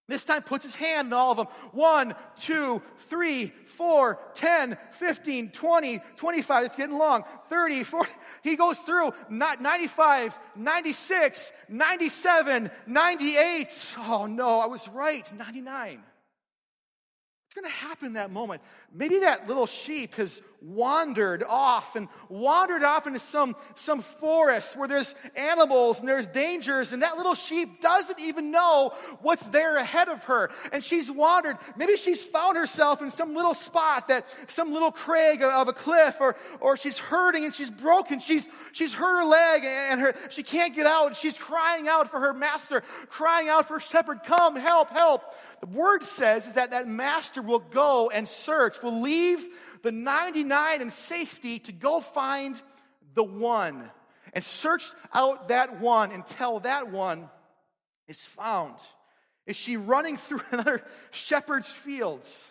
This 0.09 0.25
time 0.25 0.41
puts 0.41 0.63
his 0.63 0.73
hand 0.73 1.09
in 1.09 1.13
all 1.13 1.31
of 1.31 1.37
them. 1.37 1.47
1, 1.71 2.15
2, 2.37 2.81
3, 2.97 3.53
4, 3.67 4.19
10, 4.33 4.77
15, 4.91 5.51
20, 5.51 6.01
25. 6.17 6.65
It's 6.65 6.75
getting 6.75 6.97
long. 6.97 7.23
30, 7.49 7.83
40. 7.83 8.11
He 8.43 8.55
goes 8.55 8.79
through 8.79 9.11
not 9.29 9.61
95, 9.61 10.37
96, 10.55 11.51
97, 11.69 12.71
98. 12.87 13.95
Oh 13.99 14.25
no, 14.25 14.59
I 14.59 14.65
was 14.65 14.87
right. 14.87 15.31
99. 15.31 16.03
It's 17.49 17.53
going 17.55 17.65
to 17.65 17.77
happen 17.77 18.07
in 18.07 18.13
that 18.13 18.31
moment? 18.31 18.61
Maybe 18.93 19.19
that 19.19 19.47
little 19.47 19.65
sheep 19.65 20.15
has 20.15 20.41
wandered 20.61 21.43
off 21.43 21.95
and 21.95 22.07
wandered 22.27 22.83
off 22.83 23.07
into 23.07 23.19
some, 23.19 23.55
some 23.75 24.01
forest 24.01 24.75
where 24.75 24.87
there's 24.87 25.15
animals 25.35 25.99
and 25.99 26.07
there's 26.07 26.27
dangers, 26.27 26.91
and 26.91 27.01
that 27.01 27.17
little 27.17 27.35
sheep 27.35 27.81
doesn't 27.81 28.19
even 28.19 28.51
know 28.51 28.93
what's 29.21 29.47
there 29.49 29.77
ahead 29.77 30.09
of 30.09 30.23
her. 30.23 30.49
And 30.71 30.83
she's 30.83 31.11
wandered. 31.11 31.57
Maybe 31.77 31.95
she's 31.95 32.23
found 32.23 32.57
herself 32.57 33.01
in 33.01 33.11
some 33.11 33.35
little 33.35 33.53
spot 33.53 34.07
that 34.07 34.25
some 34.47 34.73
little 34.73 34.91
crag 34.91 35.43
of 35.43 35.67
a 35.67 35.73
cliff, 35.73 36.17
or, 36.19 36.35
or 36.59 36.77
she's 36.77 36.97
hurting 36.97 37.45
and 37.45 37.53
she's 37.53 37.69
broken. 37.69 38.19
She's, 38.19 38.49
she's 38.71 38.93
hurt 38.93 39.19
her 39.19 39.25
leg 39.25 39.63
and 39.65 40.01
her, 40.01 40.15
she 40.29 40.43
can't 40.43 40.75
get 40.75 40.85
out. 40.85 41.15
She's 41.15 41.37
crying 41.37 41.87
out 41.87 42.09
for 42.09 42.19
her 42.19 42.33
master, 42.33 42.81
crying 43.09 43.49
out 43.49 43.67
for 43.67 43.79
shepherd, 43.79 44.21
come, 44.23 44.55
help, 44.55 44.89
help. 44.91 45.33
The 45.61 45.67
word 45.67 46.03
says 46.03 46.47
is 46.47 46.53
that 46.53 46.71
that 46.71 46.87
master 46.87 47.41
will 47.41 47.59
go 47.59 48.09
and 48.09 48.27
search, 48.27 48.81
will 48.81 49.01
leave 49.01 49.45
the 49.83 49.91
99 49.91 50.81
in 50.81 50.89
safety 50.89 51.59
to 51.59 51.71
go 51.71 52.01
find 52.01 52.61
the 53.13 53.23
one 53.23 53.89
and 54.33 54.43
search 54.43 54.91
out 55.13 55.49
that 55.49 55.79
one 55.79 56.11
until 56.11 56.59
that 56.61 56.91
one 56.91 57.29
is 58.07 58.25
found. 58.25 58.75
Is 59.45 59.55
she 59.55 59.77
running 59.77 60.17
through 60.17 60.41
another 60.51 60.83
shepherd's 61.11 61.69
fields? 61.69 62.45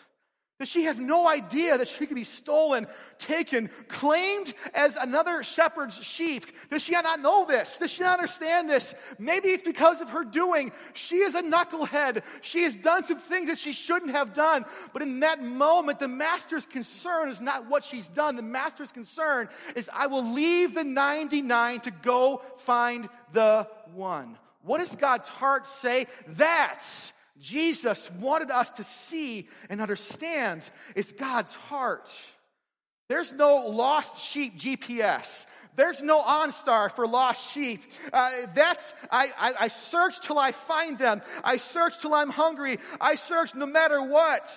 Does 0.58 0.68
she 0.68 0.84
have 0.84 0.98
no 0.98 1.28
idea 1.28 1.78
that 1.78 1.86
she 1.86 2.04
could 2.04 2.16
be 2.16 2.24
stolen, 2.24 2.88
taken, 3.16 3.70
claimed 3.86 4.54
as 4.74 4.96
another 4.96 5.44
shepherd's 5.44 6.02
sheep? 6.02 6.46
Does 6.68 6.82
she 6.82 6.92
not 6.92 7.20
know 7.20 7.44
this? 7.44 7.78
Does 7.78 7.92
she 7.92 8.02
not 8.02 8.18
understand 8.18 8.68
this? 8.68 8.92
Maybe 9.20 9.50
it's 9.50 9.62
because 9.62 10.00
of 10.00 10.10
her 10.10 10.24
doing. 10.24 10.72
She 10.94 11.18
is 11.18 11.36
a 11.36 11.42
knucklehead. 11.42 12.24
She 12.40 12.64
has 12.64 12.74
done 12.74 13.04
some 13.04 13.20
things 13.20 13.46
that 13.46 13.58
she 13.58 13.70
shouldn't 13.70 14.10
have 14.10 14.32
done. 14.32 14.64
But 14.92 15.02
in 15.02 15.20
that 15.20 15.44
moment, 15.44 16.00
the 16.00 16.08
master's 16.08 16.66
concern 16.66 17.28
is 17.28 17.40
not 17.40 17.68
what 17.70 17.84
she's 17.84 18.08
done. 18.08 18.34
The 18.34 18.42
master's 18.42 18.90
concern 18.90 19.48
is, 19.76 19.88
I 19.94 20.08
will 20.08 20.32
leave 20.32 20.74
the 20.74 20.82
99 20.82 21.80
to 21.82 21.92
go 21.92 22.42
find 22.56 23.08
the 23.32 23.68
one. 23.94 24.36
What 24.62 24.78
does 24.78 24.96
God's 24.96 25.28
heart 25.28 25.68
say? 25.68 26.08
That's 26.26 27.12
Jesus 27.40 28.10
wanted 28.12 28.50
us 28.50 28.70
to 28.72 28.84
see 28.84 29.48
and 29.70 29.80
understand 29.80 30.68
is 30.94 31.12
God's 31.12 31.54
heart. 31.54 32.10
There's 33.08 33.32
no 33.32 33.66
lost 33.68 34.20
sheep 34.20 34.58
GPS. 34.58 35.46
There's 35.76 36.02
no 36.02 36.20
OnStar 36.20 36.90
for 36.90 37.06
lost 37.06 37.52
sheep. 37.52 37.84
Uh, 38.12 38.32
that's, 38.52 38.94
I, 39.12 39.32
I, 39.38 39.52
I 39.60 39.68
search 39.68 40.20
till 40.20 40.38
I 40.38 40.50
find 40.50 40.98
them. 40.98 41.22
I 41.44 41.56
search 41.56 42.00
till 42.00 42.14
I'm 42.14 42.30
hungry. 42.30 42.78
I 43.00 43.14
search 43.14 43.54
no 43.54 43.64
matter 43.64 44.02
what. 44.02 44.50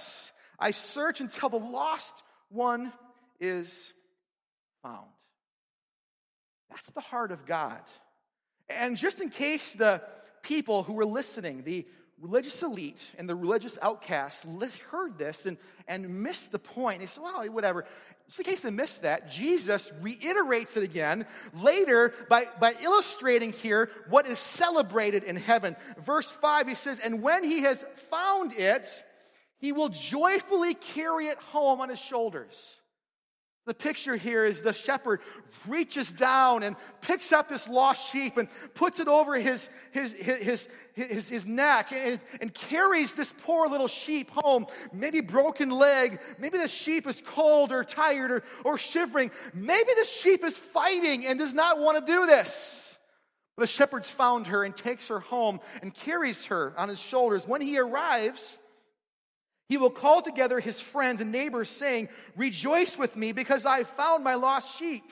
I 0.60 0.72
search 0.72 1.22
until 1.22 1.50
the 1.50 1.60
lost 1.60 2.24
one 2.50 2.92
is 3.40 3.94
found. 4.82 5.08
That's 6.72 6.92
the 6.92 7.02
heart 7.02 7.32
of 7.32 7.46
God. 7.46 7.82
And 8.70 8.98
just 8.98 9.22
in 9.22 9.30
case 9.30 9.74
the 9.74 10.02
people 10.42 10.84
who 10.84 10.94
were 10.94 11.06
listening, 11.06 11.64
the 11.64 11.86
religious 12.22 12.62
elite 12.62 13.12
and 13.18 13.28
the 13.28 13.36
religious 13.36 13.80
outcasts 13.82 14.46
heard 14.90 15.18
this 15.18 15.46
and, 15.46 15.58
and 15.88 16.24
missed 16.24 16.52
the 16.52 16.60
point. 16.60 17.00
They 17.00 17.08
said, 17.08 17.24
well, 17.24 17.44
whatever. 17.52 17.86
Just 18.28 18.40
in 18.40 18.46
case 18.46 18.62
they 18.62 18.70
missed 18.70 19.02
that, 19.02 19.30
Jesus 19.30 19.92
reiterates 20.02 20.78
it 20.78 20.84
again 20.84 21.26
later 21.54 22.14
by, 22.30 22.46
by 22.60 22.76
illustrating 22.82 23.52
here 23.52 23.90
what 24.08 24.28
is 24.28 24.40
celebrated 24.40 25.24
in 25.24 25.36
heaven. 25.36 25.76
Verse 26.06 26.30
5, 26.30 26.68
he 26.68 26.76
says, 26.76 27.00
And 27.00 27.22
when 27.22 27.44
he 27.44 27.62
has 27.62 27.84
found 28.10 28.54
it, 28.54 29.04
he 29.58 29.72
will 29.72 29.90
joyfully 29.90 30.76
carry 30.76 31.28
it 31.28 31.40
home 31.40 31.82
on 31.82 31.90
his 31.90 32.00
shoulders. 32.00 32.81
The 33.68 33.76
picture 33.76 34.16
here 34.16 34.44
is 34.44 34.64
the 34.64 34.74
shepherd 34.74 35.22
reaches 35.68 36.12
down 36.12 36.64
and 36.64 36.76
picks 37.02 37.32
up 37.32 37.48
this 37.48 37.70
lost 37.70 38.12
sheep 38.12 38.38
and 38.38 38.48
puts 38.74 39.00
it 39.00 39.08
over 39.08 39.36
his, 39.36 39.70
his, 39.92 40.14
his, 40.14 40.68
his, 40.94 41.30
his 41.30 41.46
neck 41.46 41.92
and, 41.94 42.20
and 42.42 42.52
carries 42.56 43.14
this 43.14 43.36
poor 43.38 43.68
little 43.68 43.88
sheep 43.88 44.32
home. 44.32 44.66
Maybe 44.92 45.22
broken 45.22 45.70
leg. 45.70 46.20
Maybe 46.40 46.58
the 46.58 46.68
sheep 46.68 47.06
is 47.06 47.22
cold 47.24 47.72
or 47.72 47.84
tired 47.84 48.32
or, 48.32 48.44
or 48.64 48.80
shivering. 48.80 49.30
Maybe 49.54 49.92
the 49.96 50.06
sheep 50.06 50.44
is 50.44 50.58
fighting 50.58 51.28
and 51.28 51.38
does 51.38 51.54
not 51.54 51.78
want 51.78 52.04
to 52.04 52.12
do 52.12 52.26
this. 52.26 52.98
But 53.56 53.64
the 53.64 53.68
shepherd's 53.68 54.10
found 54.10 54.48
her 54.48 54.64
and 54.64 54.76
takes 54.76 55.10
her 55.10 55.20
home 55.20 55.60
and 55.84 55.94
carries 55.94 56.46
her 56.46 56.74
on 56.78 56.90
his 56.90 57.00
shoulders. 57.00 57.48
When 57.48 57.62
he 57.62 57.78
arrives, 57.78 58.60
he 59.72 59.78
will 59.78 59.90
call 59.90 60.22
together 60.22 60.60
his 60.60 60.82
friends 60.82 61.22
and 61.22 61.32
neighbors, 61.32 61.70
saying, 61.70 62.10
Rejoice 62.36 62.98
with 62.98 63.16
me 63.16 63.32
because 63.32 63.66
I 63.66 63.86
found 63.86 64.22
my 64.22 64.36
lost 64.36 64.78
sheep. 64.78 65.10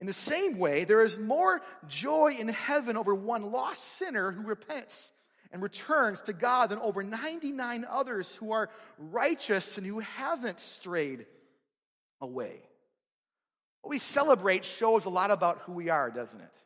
In 0.00 0.06
the 0.06 0.14
same 0.14 0.56
way, 0.56 0.84
there 0.84 1.04
is 1.04 1.18
more 1.18 1.60
joy 1.86 2.34
in 2.38 2.48
heaven 2.48 2.96
over 2.96 3.14
one 3.14 3.52
lost 3.52 3.82
sinner 3.98 4.32
who 4.32 4.42
repents 4.42 5.10
and 5.52 5.60
returns 5.60 6.22
to 6.22 6.32
God 6.32 6.70
than 6.70 6.78
over 6.78 7.02
99 7.02 7.84
others 7.90 8.34
who 8.36 8.52
are 8.52 8.70
righteous 8.96 9.76
and 9.76 9.86
who 9.86 9.98
haven't 9.98 10.58
strayed 10.58 11.26
away. 12.22 12.56
What 13.82 13.90
we 13.90 13.98
celebrate 13.98 14.64
shows 14.64 15.04
a 15.04 15.10
lot 15.10 15.30
about 15.30 15.58
who 15.66 15.72
we 15.72 15.90
are, 15.90 16.10
doesn't 16.10 16.40
it? 16.40 16.56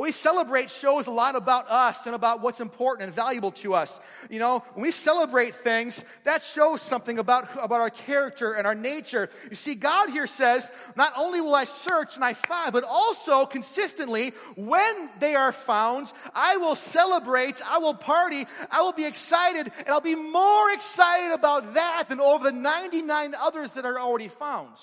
We 0.00 0.12
celebrate 0.12 0.70
shows 0.70 1.06
a 1.08 1.10
lot 1.10 1.36
about 1.36 1.68
us 1.68 2.06
and 2.06 2.14
about 2.14 2.40
what's 2.40 2.60
important 2.60 3.06
and 3.06 3.14
valuable 3.14 3.50
to 3.52 3.74
us. 3.74 4.00
You 4.30 4.38
know, 4.38 4.64
when 4.72 4.84
we 4.84 4.92
celebrate 4.92 5.54
things, 5.54 6.04
that 6.24 6.42
shows 6.42 6.80
something 6.80 7.18
about, 7.18 7.50
about 7.52 7.80
our 7.80 7.90
character 7.90 8.54
and 8.54 8.66
our 8.66 8.74
nature. 8.74 9.28
You 9.50 9.56
see, 9.56 9.74
God 9.74 10.08
here 10.08 10.26
says, 10.26 10.72
not 10.96 11.12
only 11.18 11.42
will 11.42 11.54
I 11.54 11.64
search 11.66 12.16
and 12.16 12.24
I 12.24 12.32
find, 12.32 12.72
but 12.72 12.84
also 12.84 13.44
consistently, 13.44 14.32
when 14.56 15.10
they 15.18 15.34
are 15.34 15.52
found, 15.52 16.12
I 16.34 16.56
will 16.56 16.76
celebrate, 16.76 17.60
I 17.68 17.78
will 17.78 17.94
party, 17.94 18.46
I 18.70 18.80
will 18.80 18.92
be 18.92 19.04
excited, 19.04 19.70
and 19.80 19.88
I'll 19.88 20.00
be 20.00 20.14
more 20.14 20.70
excited 20.72 21.34
about 21.34 21.74
that 21.74 22.08
than 22.08 22.20
over 22.20 22.44
the 22.44 22.56
99 22.56 23.34
others 23.38 23.72
that 23.72 23.84
are 23.84 24.00
already 24.00 24.28
found. 24.28 24.76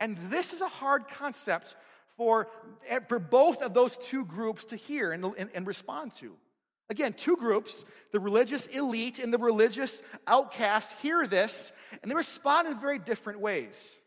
And 0.00 0.18
this 0.28 0.52
is 0.52 0.60
a 0.60 0.68
hard 0.68 1.06
concept 1.08 1.76
for, 2.16 2.48
eh, 2.88 3.00
for 3.08 3.18
both 3.18 3.62
of 3.62 3.74
those 3.74 3.96
two 3.96 4.24
groups 4.24 4.66
to 4.66 4.76
hear 4.76 5.12
and, 5.12 5.24
and, 5.36 5.50
and 5.54 5.66
respond 5.66 6.12
to. 6.12 6.34
Again, 6.90 7.14
two 7.14 7.36
groups, 7.36 7.84
the 8.12 8.20
religious 8.20 8.66
elite 8.66 9.18
and 9.18 9.32
the 9.32 9.38
religious 9.38 10.02
outcast, 10.26 10.92
hear 11.00 11.26
this, 11.26 11.72
and 12.02 12.10
they 12.10 12.14
respond 12.14 12.68
in 12.68 12.78
very 12.78 12.98
different 12.98 13.40
ways. 13.40 13.98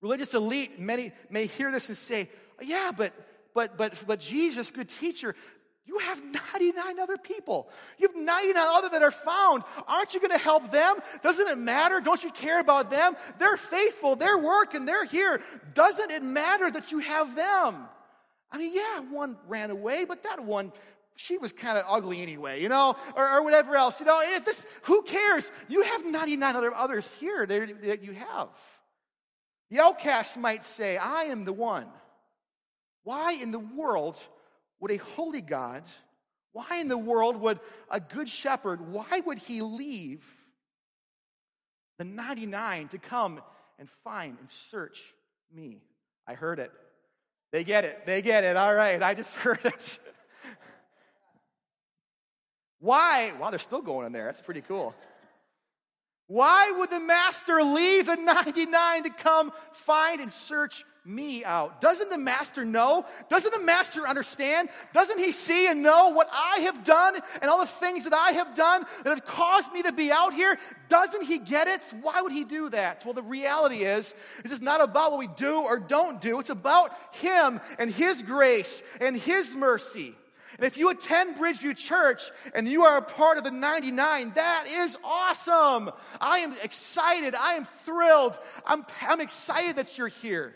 Religious 0.00 0.34
elite, 0.34 0.80
many 0.80 1.12
may 1.30 1.46
hear 1.46 1.70
this 1.70 1.88
and 1.88 1.96
say, 1.96 2.30
Yeah, 2.60 2.90
but 2.96 3.12
but 3.54 3.76
but 3.76 4.02
but 4.06 4.18
Jesus, 4.18 4.70
good 4.70 4.88
teacher, 4.88 5.36
you 5.84 5.98
have 5.98 6.22
99 6.24 7.00
other 7.00 7.16
people. 7.16 7.68
You 7.98 8.08
have 8.08 8.16
99 8.16 8.56
other 8.56 8.88
that 8.90 9.02
are 9.02 9.10
found. 9.10 9.64
Aren't 9.88 10.14
you 10.14 10.20
going 10.20 10.30
to 10.30 10.38
help 10.38 10.70
them? 10.70 10.96
Doesn't 11.22 11.48
it 11.48 11.58
matter? 11.58 12.00
Don't 12.00 12.22
you 12.22 12.30
care 12.30 12.60
about 12.60 12.90
them? 12.90 13.16
They're 13.38 13.56
faithful, 13.56 14.14
they're 14.14 14.38
working, 14.38 14.84
they're 14.84 15.04
here. 15.04 15.40
Doesn't 15.74 16.10
it 16.10 16.22
matter 16.22 16.70
that 16.70 16.92
you 16.92 17.00
have 17.00 17.34
them? 17.34 17.88
I 18.52 18.58
mean, 18.58 18.72
yeah, 18.74 19.00
one 19.00 19.36
ran 19.48 19.70
away, 19.70 20.04
but 20.04 20.22
that 20.22 20.44
one, 20.44 20.72
she 21.16 21.38
was 21.38 21.52
kind 21.52 21.76
of 21.76 21.84
ugly 21.88 22.22
anyway, 22.22 22.62
you 22.62 22.68
know, 22.68 22.96
or, 23.16 23.28
or 23.28 23.42
whatever 23.42 23.74
else. 23.74 23.98
You 23.98 24.06
know, 24.06 24.20
if 24.22 24.44
this, 24.44 24.66
who 24.82 25.02
cares? 25.02 25.50
You 25.68 25.82
have 25.82 26.04
99 26.04 26.54
other 26.54 26.72
others 26.72 27.14
here 27.14 27.44
that 27.44 28.02
you 28.02 28.12
have. 28.12 28.48
The 29.70 29.80
outcast 29.80 30.38
might 30.38 30.64
say, 30.64 30.96
I 30.96 31.24
am 31.24 31.44
the 31.44 31.52
one. 31.52 31.86
Why 33.04 33.32
in 33.32 33.50
the 33.50 33.58
world 33.58 34.22
would 34.82 34.90
a 34.90 34.96
holy 34.98 35.40
God, 35.40 35.84
why 36.52 36.78
in 36.78 36.88
the 36.88 36.98
world 36.98 37.36
would 37.36 37.60
a 37.88 38.00
good 38.00 38.28
shepherd, 38.28 38.92
why 38.92 39.22
would 39.24 39.38
he 39.38 39.62
leave 39.62 40.24
the 41.98 42.04
99 42.04 42.88
to 42.88 42.98
come 42.98 43.40
and 43.78 43.88
find 44.02 44.36
and 44.40 44.50
search 44.50 45.14
me? 45.54 45.78
I 46.26 46.34
heard 46.34 46.58
it. 46.58 46.72
They 47.52 47.62
get 47.62 47.84
it. 47.84 48.04
They 48.06 48.22
get 48.22 48.42
it. 48.42 48.56
All 48.56 48.74
right. 48.74 49.00
I 49.00 49.14
just 49.14 49.34
heard 49.36 49.60
it. 49.64 49.98
Why? 52.80 53.32
Wow, 53.38 53.50
they're 53.50 53.60
still 53.60 53.82
going 53.82 54.06
in 54.06 54.12
there. 54.12 54.24
That's 54.24 54.42
pretty 54.42 54.62
cool. 54.62 54.94
Why 56.26 56.72
would 56.72 56.90
the 56.90 56.98
master 56.98 57.62
leave 57.62 58.06
the 58.06 58.16
99 58.16 59.04
to 59.04 59.10
come 59.10 59.52
find 59.74 60.20
and 60.20 60.32
search 60.32 60.84
me 61.04 61.44
out. 61.44 61.80
Doesn't 61.80 62.10
the 62.10 62.18
master 62.18 62.64
know? 62.64 63.04
Doesn't 63.28 63.52
the 63.52 63.64
master 63.64 64.06
understand? 64.06 64.68
Doesn't 64.94 65.18
he 65.18 65.32
see 65.32 65.68
and 65.68 65.82
know 65.82 66.10
what 66.10 66.28
I 66.32 66.60
have 66.60 66.84
done 66.84 67.18
and 67.40 67.50
all 67.50 67.58
the 67.58 67.66
things 67.66 68.04
that 68.04 68.14
I 68.14 68.32
have 68.32 68.54
done 68.54 68.84
that 69.02 69.10
have 69.10 69.24
caused 69.24 69.72
me 69.72 69.82
to 69.82 69.92
be 69.92 70.12
out 70.12 70.32
here? 70.32 70.56
Doesn't 70.88 71.24
he 71.24 71.38
get 71.38 71.66
it? 71.66 71.92
Why 72.02 72.22
would 72.22 72.30
he 72.30 72.44
do 72.44 72.68
that? 72.70 73.04
Well, 73.04 73.14
the 73.14 73.22
reality 73.22 73.78
is, 73.78 74.14
is 74.44 74.52
it's 74.52 74.60
not 74.60 74.80
about 74.80 75.10
what 75.10 75.18
we 75.18 75.26
do 75.26 75.56
or 75.62 75.80
don't 75.80 76.20
do. 76.20 76.38
It's 76.38 76.50
about 76.50 76.92
him 77.12 77.60
and 77.78 77.90
his 77.90 78.22
grace 78.22 78.82
and 79.00 79.16
his 79.16 79.56
mercy. 79.56 80.14
And 80.58 80.66
if 80.66 80.76
you 80.76 80.90
attend 80.90 81.36
Bridgeview 81.36 81.76
Church 81.76 82.30
and 82.54 82.68
you 82.68 82.84
are 82.84 82.98
a 82.98 83.02
part 83.02 83.38
of 83.38 83.44
the 83.44 83.50
99, 83.50 84.32
that 84.36 84.66
is 84.68 84.96
awesome. 85.02 85.90
I 86.20 86.40
am 86.40 86.54
excited. 86.62 87.34
I 87.34 87.54
am 87.54 87.64
thrilled. 87.64 88.38
I'm, 88.64 88.86
I'm 89.00 89.20
excited 89.20 89.76
that 89.76 89.98
you're 89.98 90.08
here. 90.08 90.54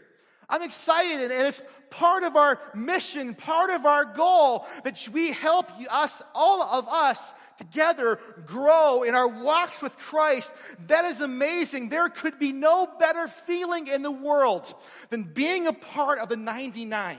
I'm 0.49 0.63
excited, 0.63 1.31
and 1.31 1.47
it's 1.47 1.63
part 1.91 2.23
of 2.23 2.37
our 2.37 2.61
mission, 2.75 3.35
part 3.35 3.71
of 3.71 3.85
our 3.85 4.05
goal 4.05 4.67
that 4.85 5.09
we 5.13 5.33
help 5.33 5.71
us, 5.91 6.23
all 6.35 6.63
of 6.63 6.87
us, 6.89 7.35
together 7.59 8.21
grow 8.45 9.03
in 9.03 9.15
our 9.15 9.29
walks 9.29 9.81
with 9.81 9.97
Christ. 9.99 10.53
That 10.89 11.05
is 11.05 11.21
amazing. 11.21 11.89
There 11.89 12.09
could 12.09 12.39
be 12.39 12.53
no 12.53 12.89
better 12.99 13.29
feeling 13.29 13.89
in 13.89 14.03
the 14.03 14.11
world 14.11 14.73
than 15.11 15.25
being 15.25 15.67
a 15.67 15.73
part 15.73 16.19
of 16.19 16.29
the 16.29 16.37
99. 16.37 17.19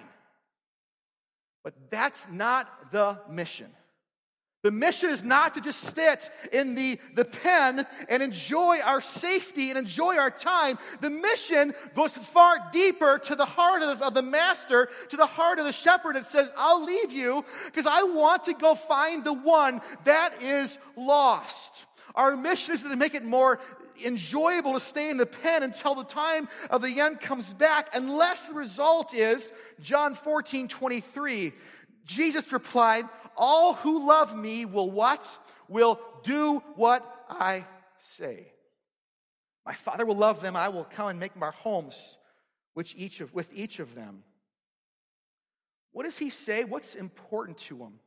But 1.64 1.74
that's 1.90 2.28
not 2.32 2.92
the 2.92 3.20
mission. 3.30 3.72
The 4.64 4.72
mission 4.72 5.12
is 5.12 5.24
not 5.24 5.54
to 5.54 5.62
just 5.62 5.82
sit 5.96 6.32
in 6.52 6.74
the, 6.74 7.00
the 7.14 7.26
pen 7.26 7.86
and 8.10 8.24
enjoy 8.24 8.80
our 8.80 9.02
safety 9.02 9.70
and 9.70 9.78
enjoy 9.78 10.18
our 10.18 10.32
time. 10.32 10.80
The 11.00 11.12
mission 11.12 11.76
goes 11.96 12.18
far 12.18 12.58
deeper 12.72 13.20
to 13.20 13.36
the 13.36 13.46
heart 13.46 13.84
of 13.84 14.00
the, 14.00 14.06
of 14.06 14.14
the 14.16 14.24
master, 14.24 14.90
to 15.10 15.18
the 15.18 15.28
heart 15.28 15.60
of 15.60 15.66
the 15.66 15.72
shepherd. 15.72 16.16
It 16.16 16.26
says, 16.26 16.52
I'll 16.58 16.84
leave 16.84 17.12
you 17.12 17.46
because 17.66 17.86
I 17.86 18.02
want 18.04 18.46
to 18.46 18.54
go 18.54 18.74
find 18.74 19.24
the 19.24 19.34
one 19.34 19.80
that 20.06 20.42
is 20.42 20.80
lost. 20.96 21.86
Our 22.16 22.36
mission 22.36 22.74
is 22.74 22.82
to 22.82 22.96
make 22.96 23.14
it 23.14 23.24
more 23.24 23.60
enjoyable 24.04 24.74
to 24.74 24.80
stay 24.80 25.12
in 25.12 25.18
the 25.18 25.26
pen 25.28 25.62
until 25.62 25.94
the 25.94 26.04
time 26.04 26.50
of 26.72 26.82
the 26.82 27.00
end 27.00 27.20
comes 27.20 27.54
back, 27.54 27.90
unless 27.94 28.48
the 28.48 28.54
result 28.54 29.14
is 29.14 29.52
John 29.82 30.16
14, 30.16 30.68
23. 30.68 31.54
Jesus 32.06 32.52
replied, 32.52 33.06
all 33.38 33.74
who 33.74 34.08
love 34.08 34.38
me 34.38 34.66
will 34.66 34.90
what? 34.90 35.40
Will 35.70 36.00
do 36.24 36.64
what 36.76 37.26
I 37.30 37.66
say. 38.00 38.52
My 39.66 39.74
Father 39.74 40.06
will 40.06 40.16
love 40.16 40.42
them. 40.42 40.56
I 40.56 40.70
will 40.70 40.86
come 40.86 41.10
and 41.10 41.20
make 41.20 41.36
my 41.36 41.52
homes 41.52 42.18
which 42.74 42.96
each 42.96 43.22
of, 43.22 43.34
with 43.34 43.50
each 43.54 43.80
of 43.80 43.96
them. 43.96 44.24
What 45.92 46.04
does 46.04 46.18
he 46.18 46.30
say? 46.30 46.64
What's 46.64 46.96
important 46.96 47.58
to 47.60 47.78
him? 47.78 48.00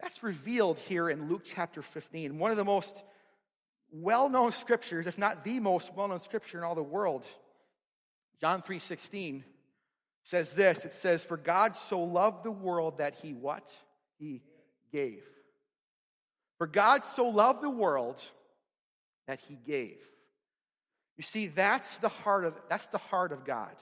That's 0.00 0.22
revealed 0.22 0.78
here 0.78 1.08
in 1.08 1.28
Luke 1.28 1.42
chapter 1.44 1.82
15, 1.82 2.38
one 2.38 2.50
of 2.50 2.56
the 2.56 2.64
most 2.64 3.02
well 3.90 4.28
known 4.28 4.52
scriptures, 4.52 5.06
if 5.06 5.18
not 5.18 5.44
the 5.44 5.60
most 5.60 5.94
well 5.94 6.08
known 6.08 6.18
scripture 6.18 6.58
in 6.58 6.64
all 6.64 6.74
the 6.74 6.82
world. 6.82 7.26
John 8.40 8.62
3 8.62 8.78
16 8.78 9.44
says 10.22 10.52
this 10.52 10.84
it 10.84 10.92
says, 10.92 11.24
For 11.24 11.36
God 11.36 11.74
so 11.74 12.00
loved 12.00 12.44
the 12.44 12.50
world 12.50 12.98
that 12.98 13.14
he 13.14 13.32
what? 13.32 13.70
He 14.18 14.42
gave. 14.92 15.22
For 16.58 16.66
God 16.66 17.04
so 17.04 17.28
loved 17.28 17.62
the 17.62 17.70
world 17.70 18.22
that 19.26 19.40
he 19.40 19.54
gave. 19.54 19.98
You 21.16 21.22
see, 21.22 21.48
that's 21.48 21.98
the 21.98 22.08
heart 22.08 22.44
of 22.44 22.54
that's 22.68 22.86
the 22.88 22.98
heart 22.98 23.32
of 23.32 23.44
God. 23.44 23.74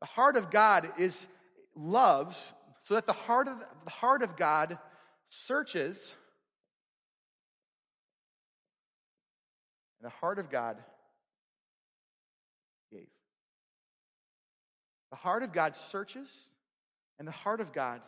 The 0.00 0.06
heart 0.06 0.36
of 0.36 0.50
God 0.50 0.92
is 0.98 1.28
loves, 1.76 2.52
so 2.82 2.94
that 2.94 3.06
the 3.06 3.12
heart 3.12 3.48
of 3.48 3.58
the 3.84 3.90
heart 3.90 4.22
of 4.22 4.36
God 4.36 4.78
searches, 5.30 6.16
and 9.98 10.06
the 10.06 10.14
heart 10.14 10.38
of 10.38 10.50
God 10.50 10.76
gave. 12.90 13.08
The 15.10 15.16
heart 15.16 15.42
of 15.42 15.52
God 15.52 15.76
searches, 15.76 16.48
and 17.18 17.28
the 17.28 17.32
heart 17.32 17.60
of 17.60 17.72
God 17.72 18.00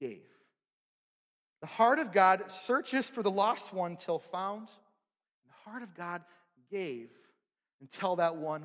gave. 0.00 0.22
The 1.60 1.66
heart 1.66 1.98
of 1.98 2.12
God 2.12 2.50
searches 2.50 3.10
for 3.10 3.22
the 3.22 3.30
lost 3.30 3.72
one 3.74 3.96
till 3.96 4.18
found. 4.18 4.68
The 4.68 5.70
heart 5.70 5.82
of 5.82 5.94
God 5.94 6.22
gave 6.70 7.10
until 7.80 8.16
that 8.16 8.36
one 8.36 8.64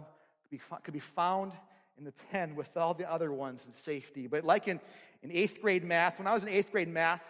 could 0.84 0.94
be, 0.94 1.00
found 1.00 1.52
in 1.98 2.06
the 2.06 2.14
pen 2.32 2.56
with 2.56 2.76
all 2.78 2.94
the 2.94 3.12
other 3.12 3.32
ones 3.32 3.66
in 3.68 3.76
safety. 3.76 4.28
But 4.28 4.46
like 4.46 4.68
in, 4.68 4.80
in 5.22 5.32
eighth 5.32 5.62
grade 5.62 5.84
math, 5.84 6.20
when 6.20 6.28
I 6.28 6.34
was 6.34 6.44
in 6.44 6.50
eighth 6.50 6.72
grade 6.72 6.88
math, 6.88 7.22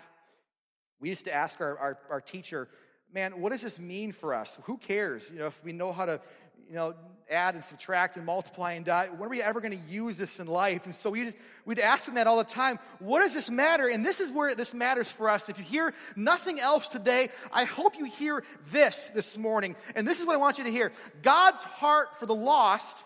we 0.99 1.09
used 1.09 1.25
to 1.25 1.33
ask 1.33 1.59
our, 1.59 1.77
our, 1.77 1.97
our 2.09 2.21
teacher, 2.21 2.67
man, 3.11 3.39
what 3.41 3.51
does 3.51 3.61
this 3.61 3.79
mean 3.79 4.11
for 4.11 4.33
us? 4.35 4.59
Who 4.63 4.77
cares? 4.77 5.29
You 5.31 5.39
know, 5.39 5.47
if 5.47 5.63
we 5.63 5.71
know 5.71 5.91
how 5.91 6.05
to 6.05 6.21
you 6.67 6.75
know, 6.75 6.93
add 7.29 7.55
and 7.55 7.63
subtract 7.63 8.17
and 8.17 8.25
multiply 8.25 8.73
and 8.73 8.85
die. 8.85 9.07
When 9.07 9.27
are 9.27 9.29
we 9.29 9.41
ever 9.41 9.59
going 9.59 9.71
to 9.71 9.91
use 9.91 10.17
this 10.17 10.39
in 10.39 10.47
life? 10.47 10.85
And 10.85 10.93
so 10.93 11.09
we 11.09 11.25
just, 11.25 11.37
we'd 11.65 11.79
ask 11.79 12.05
them 12.05 12.15
that 12.15 12.27
all 12.27 12.37
the 12.37 12.43
time. 12.43 12.77
What 12.99 13.21
does 13.21 13.33
this 13.33 13.49
matter? 13.49 13.87
And 13.87 14.05
this 14.05 14.19
is 14.19 14.31
where 14.31 14.53
this 14.53 14.73
matters 14.73 15.09
for 15.09 15.29
us. 15.29 15.49
If 15.49 15.57
you 15.57 15.63
hear 15.63 15.93
nothing 16.15 16.59
else 16.59 16.89
today, 16.89 17.29
I 17.51 17.63
hope 17.63 17.97
you 17.97 18.05
hear 18.05 18.43
this 18.71 19.09
this 19.15 19.37
morning. 19.37 19.75
And 19.95 20.07
this 20.07 20.19
is 20.19 20.25
what 20.25 20.33
I 20.33 20.37
want 20.37 20.59
you 20.59 20.65
to 20.65 20.71
hear. 20.71 20.91
God's 21.23 21.63
heart 21.63 22.19
for 22.19 22.27
the 22.27 22.35
lost 22.35 22.97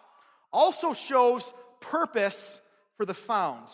also 0.52 0.94
shows 0.94 1.52
purpose 1.80 2.60
for 2.98 3.06
the 3.06 3.14
found. 3.14 3.68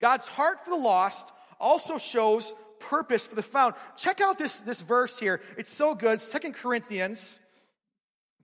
God's 0.00 0.26
heart 0.26 0.64
for 0.64 0.70
the 0.70 0.76
lost 0.76 1.32
also 1.60 1.98
shows 1.98 2.54
purpose 2.80 3.26
for 3.26 3.36
the 3.36 3.42
found. 3.42 3.74
Check 3.96 4.20
out 4.20 4.38
this, 4.38 4.58
this 4.60 4.80
verse 4.82 5.18
here. 5.18 5.40
It's 5.56 5.72
so 5.72 5.94
good. 5.94 6.20
Second 6.20 6.54
Corinthians 6.54 7.38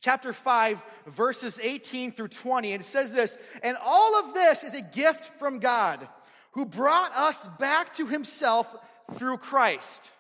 chapter 0.01 0.33
5, 0.33 0.83
verses 1.07 1.59
18 1.63 2.13
through 2.13 2.29
20. 2.29 2.73
And 2.73 2.83
it 2.83 2.87
says 2.87 3.13
this, 3.13 3.37
and 3.63 3.77
all 3.85 4.19
of 4.19 4.35
this 4.35 4.65
is 4.65 4.75
a 4.75 4.83
gift 4.83 5.39
from 5.39 5.59
God 5.59 6.09
who 6.53 6.65
brought 6.65 7.15
us 7.17 7.47
back 7.59 7.95
to 7.95 8.07
himself 8.07 8.75
through 9.15 9.37
Christ. 9.39 10.11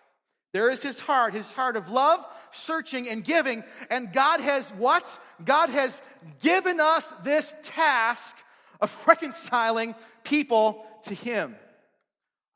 There 0.53 0.71
is 0.71 0.83
his 0.83 1.01
heart, 1.01 1.35
his 1.35 1.53
heart 1.53 1.77
of 1.77 1.91
love, 1.91 2.27
searching 2.51 3.09
and 3.09 3.25
giving. 3.25 3.65
And 3.89 4.13
God 4.13 4.41
has 4.41 4.71
what? 4.71 5.19
God 5.45 5.71
has 5.71 6.03
given 6.43 6.81
us 6.81 7.09
this 7.23 7.55
task 7.63 8.37
of 8.81 8.95
reconciling 9.07 9.95
people 10.25 10.85
to 11.05 11.15
him. 11.15 11.57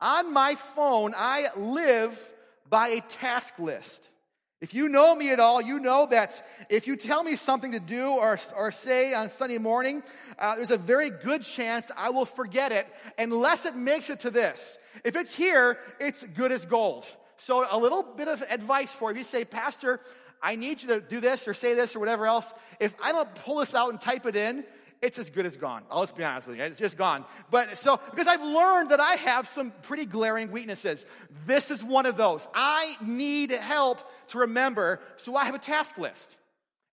On 0.01 0.33
my 0.33 0.55
phone, 0.55 1.13
I 1.15 1.47
live 1.55 2.31
by 2.69 2.89
a 2.89 3.01
task 3.01 3.57
list. 3.59 4.09
If 4.65 4.73
you 4.73 4.89
know 4.89 5.13
me 5.13 5.29
at 5.29 5.39
all, 5.39 5.61
you 5.61 5.79
know 5.79 6.07
that 6.07 6.43
if 6.69 6.87
you 6.87 6.95
tell 6.95 7.23
me 7.23 7.35
something 7.35 7.73
to 7.73 7.79
do 7.79 8.07
or, 8.07 8.39
or 8.57 8.71
say 8.71 9.13
on 9.13 9.29
Sunday 9.29 9.59
morning, 9.59 10.01
uh, 10.39 10.55
there's 10.55 10.71
a 10.71 10.77
very 10.77 11.11
good 11.11 11.43
chance 11.43 11.91
I 11.95 12.09
will 12.09 12.25
forget 12.25 12.71
it 12.71 12.87
unless 13.19 13.67
it 13.67 13.75
makes 13.75 14.09
it 14.09 14.21
to 14.21 14.31
this. 14.31 14.79
If 15.03 15.15
it's 15.15 15.35
here, 15.35 15.77
it's 15.99 16.23
good 16.23 16.51
as 16.51 16.65
gold. 16.65 17.05
So, 17.37 17.67
a 17.69 17.77
little 17.77 18.01
bit 18.01 18.27
of 18.27 18.43
advice 18.49 18.91
for 18.91 19.11
you. 19.11 19.11
If 19.11 19.17
You 19.19 19.23
say, 19.25 19.45
Pastor, 19.45 19.99
I 20.41 20.55
need 20.55 20.81
you 20.81 20.87
to 20.87 20.99
do 20.99 21.19
this 21.19 21.47
or 21.47 21.53
say 21.53 21.75
this 21.75 21.95
or 21.95 21.99
whatever 21.99 22.25
else. 22.25 22.51
If 22.79 22.95
I 22.99 23.11
don't 23.11 23.35
pull 23.35 23.57
this 23.57 23.75
out 23.75 23.91
and 23.91 24.01
type 24.01 24.25
it 24.25 24.35
in, 24.35 24.63
it's 25.01 25.19
as 25.19 25.29
good 25.29 25.45
as 25.45 25.57
gone. 25.57 25.83
Oh, 25.91 25.99
let's 25.99 26.11
be 26.11 26.23
honest 26.23 26.47
with 26.47 26.57
you, 26.57 26.63
it's 26.63 26.77
just 26.77 26.97
gone. 26.97 27.25
But 27.51 27.77
so, 27.77 27.99
because 28.11 28.27
I've 28.27 28.43
learned 28.43 28.89
that 28.89 28.99
I 28.99 29.13
have 29.13 29.47
some 29.47 29.71
pretty 29.83 30.05
glaring 30.05 30.51
weaknesses. 30.51 31.05
This 31.45 31.71
is 31.71 31.83
one 31.83 32.05
of 32.05 32.17
those. 32.17 32.47
I 32.53 32.95
need 33.01 33.51
help 33.51 34.01
to 34.29 34.39
remember, 34.39 34.99
so 35.17 35.35
I 35.35 35.45
have 35.45 35.55
a 35.55 35.59
task 35.59 35.97
list. 35.97 36.37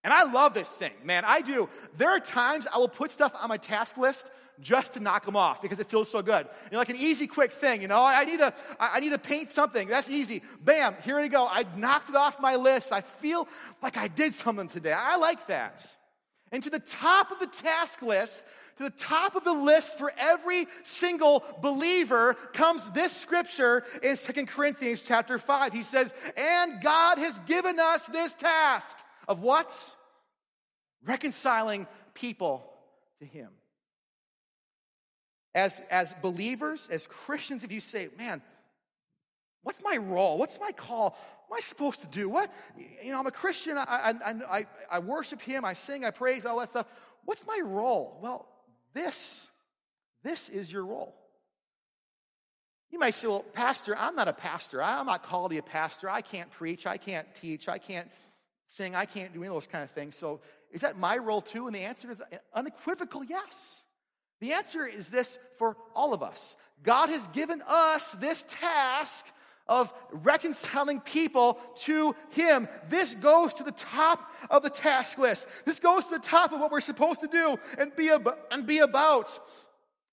And 0.03 0.13
I 0.13 0.23
love 0.31 0.53
this 0.53 0.69
thing, 0.69 0.91
man. 1.03 1.23
I 1.25 1.41
do. 1.41 1.69
There 1.97 2.09
are 2.09 2.19
times 2.19 2.67
I 2.73 2.77
will 2.77 2.89
put 2.89 3.09
stuff 3.09 3.33
on 3.39 3.47
my 3.47 3.57
task 3.57 3.97
list 3.97 4.29
just 4.59 4.93
to 4.93 4.99
knock 4.99 5.25
them 5.25 5.35
off 5.35 5.61
because 5.61 5.79
it 5.79 5.87
feels 5.87 6.09
so 6.09 6.21
good. 6.21 6.45
You 6.65 6.71
know, 6.73 6.77
like 6.77 6.89
an 6.89 6.97
easy, 6.97 7.25
quick 7.25 7.51
thing. 7.51 7.81
You 7.81 7.87
know, 7.87 8.03
I 8.03 8.23
need 8.25 8.39
to, 8.39 8.53
I 8.79 8.99
need 8.99 9.09
to 9.09 9.17
paint 9.17 9.51
something. 9.51 9.87
That's 9.87 10.09
easy. 10.09 10.41
Bam, 10.61 10.95
here 11.03 11.19
we 11.19 11.29
go. 11.29 11.47
I 11.49 11.65
knocked 11.77 12.09
it 12.09 12.15
off 12.15 12.39
my 12.39 12.55
list. 12.55 12.91
I 12.91 13.01
feel 13.01 13.47
like 13.81 13.97
I 13.97 14.07
did 14.07 14.33
something 14.33 14.67
today. 14.67 14.93
I 14.95 15.15
like 15.15 15.47
that. 15.47 15.85
And 16.53 16.61
to 16.63 16.69
the 16.69 16.79
top 16.79 17.31
of 17.31 17.39
the 17.39 17.47
task 17.47 18.03
list, 18.03 18.45
to 18.77 18.83
the 18.83 18.91
top 18.91 19.35
of 19.35 19.43
the 19.43 19.53
list 19.53 19.97
for 19.97 20.13
every 20.17 20.67
single 20.83 21.43
believer 21.61 22.35
comes 22.53 22.87
this 22.91 23.11
scripture 23.11 23.83
in 24.03 24.15
Second 24.15 24.47
Corinthians 24.47 25.01
chapter 25.01 25.39
5. 25.39 25.73
He 25.73 25.81
says, 25.81 26.13
And 26.37 26.79
God 26.81 27.17
has 27.17 27.39
given 27.39 27.79
us 27.79 28.05
this 28.05 28.35
task 28.35 28.97
of 29.27 29.39
what? 29.39 29.95
Reconciling 31.03 31.87
people 32.13 32.63
to 33.19 33.25
Him. 33.25 33.49
As, 35.55 35.81
as 35.89 36.13
believers, 36.21 36.87
as 36.91 37.07
Christians, 37.07 37.63
if 37.63 37.71
you 37.71 37.79
say, 37.79 38.09
Man, 38.17 38.43
what's 39.63 39.81
my 39.83 39.97
role? 39.97 40.37
What's 40.37 40.59
my 40.59 40.71
call? 40.71 41.17
am 41.49 41.57
I 41.57 41.59
supposed 41.59 42.01
to 42.01 42.07
do? 42.07 42.29
What? 42.29 42.51
You 43.03 43.11
know, 43.11 43.19
I'm 43.19 43.27
a 43.27 43.31
Christian. 43.31 43.77
I, 43.77 44.15
I, 44.25 44.33
I, 44.49 44.65
I 44.91 44.99
worship 44.99 45.41
Him. 45.41 45.65
I 45.65 45.73
sing. 45.73 46.03
I 46.03 46.11
praise. 46.11 46.45
All 46.45 46.59
that 46.59 46.69
stuff. 46.69 46.87
What's 47.25 47.45
my 47.45 47.61
role? 47.63 48.19
Well, 48.21 48.47
this, 48.93 49.49
this 50.23 50.49
is 50.49 50.71
your 50.71 50.85
role. 50.85 51.15
You 52.91 52.99
might 52.99 53.15
say, 53.15 53.27
well, 53.27 53.43
Pastor, 53.53 53.95
I'm 53.97 54.15
not 54.15 54.27
a 54.27 54.33
pastor. 54.33 54.81
I'm 54.83 55.07
not 55.07 55.23
called 55.23 55.49
to 55.49 55.53
be 55.53 55.57
a 55.57 55.63
pastor. 55.63 56.09
I 56.09 56.21
can't 56.21 56.51
preach. 56.51 56.85
I 56.85 56.97
can't 56.97 57.27
teach. 57.33 57.67
I 57.67 57.77
can't 57.77 58.09
sing. 58.67 58.95
I 58.95 59.05
can't 59.05 59.33
do 59.33 59.39
any 59.39 59.47
of 59.47 59.53
those 59.53 59.67
kind 59.67 59.83
of 59.83 59.91
things. 59.91 60.15
So 60.15 60.41
is 60.71 60.81
that 60.81 60.97
my 60.97 61.17
role 61.17 61.41
too? 61.41 61.67
And 61.67 61.75
the 61.75 61.81
answer 61.81 62.11
is 62.11 62.21
unequivocal 62.53 63.23
yes. 63.23 63.83
The 64.41 64.53
answer 64.53 64.85
is 64.85 65.09
this 65.09 65.39
for 65.57 65.77
all 65.95 66.13
of 66.13 66.21
us 66.21 66.57
God 66.83 67.09
has 67.09 67.27
given 67.29 67.63
us 67.65 68.11
this 68.13 68.45
task 68.49 69.25
of 69.67 69.93
reconciling 70.11 70.99
people 70.99 71.59
to 71.75 72.15
Him. 72.31 72.67
This 72.89 73.15
goes 73.15 73.53
to 73.55 73.63
the 73.63 73.71
top 73.71 74.29
of 74.49 74.63
the 74.63 74.69
task 74.69 75.17
list. 75.17 75.47
This 75.65 75.79
goes 75.79 76.05
to 76.05 76.11
the 76.11 76.19
top 76.19 76.51
of 76.51 76.59
what 76.59 76.71
we're 76.71 76.81
supposed 76.81 77.21
to 77.21 77.27
do 77.27 77.57
and 77.77 77.95
be, 77.95 78.09
ab- 78.09 78.37
and 78.51 78.65
be 78.65 78.79
about. 78.79 79.39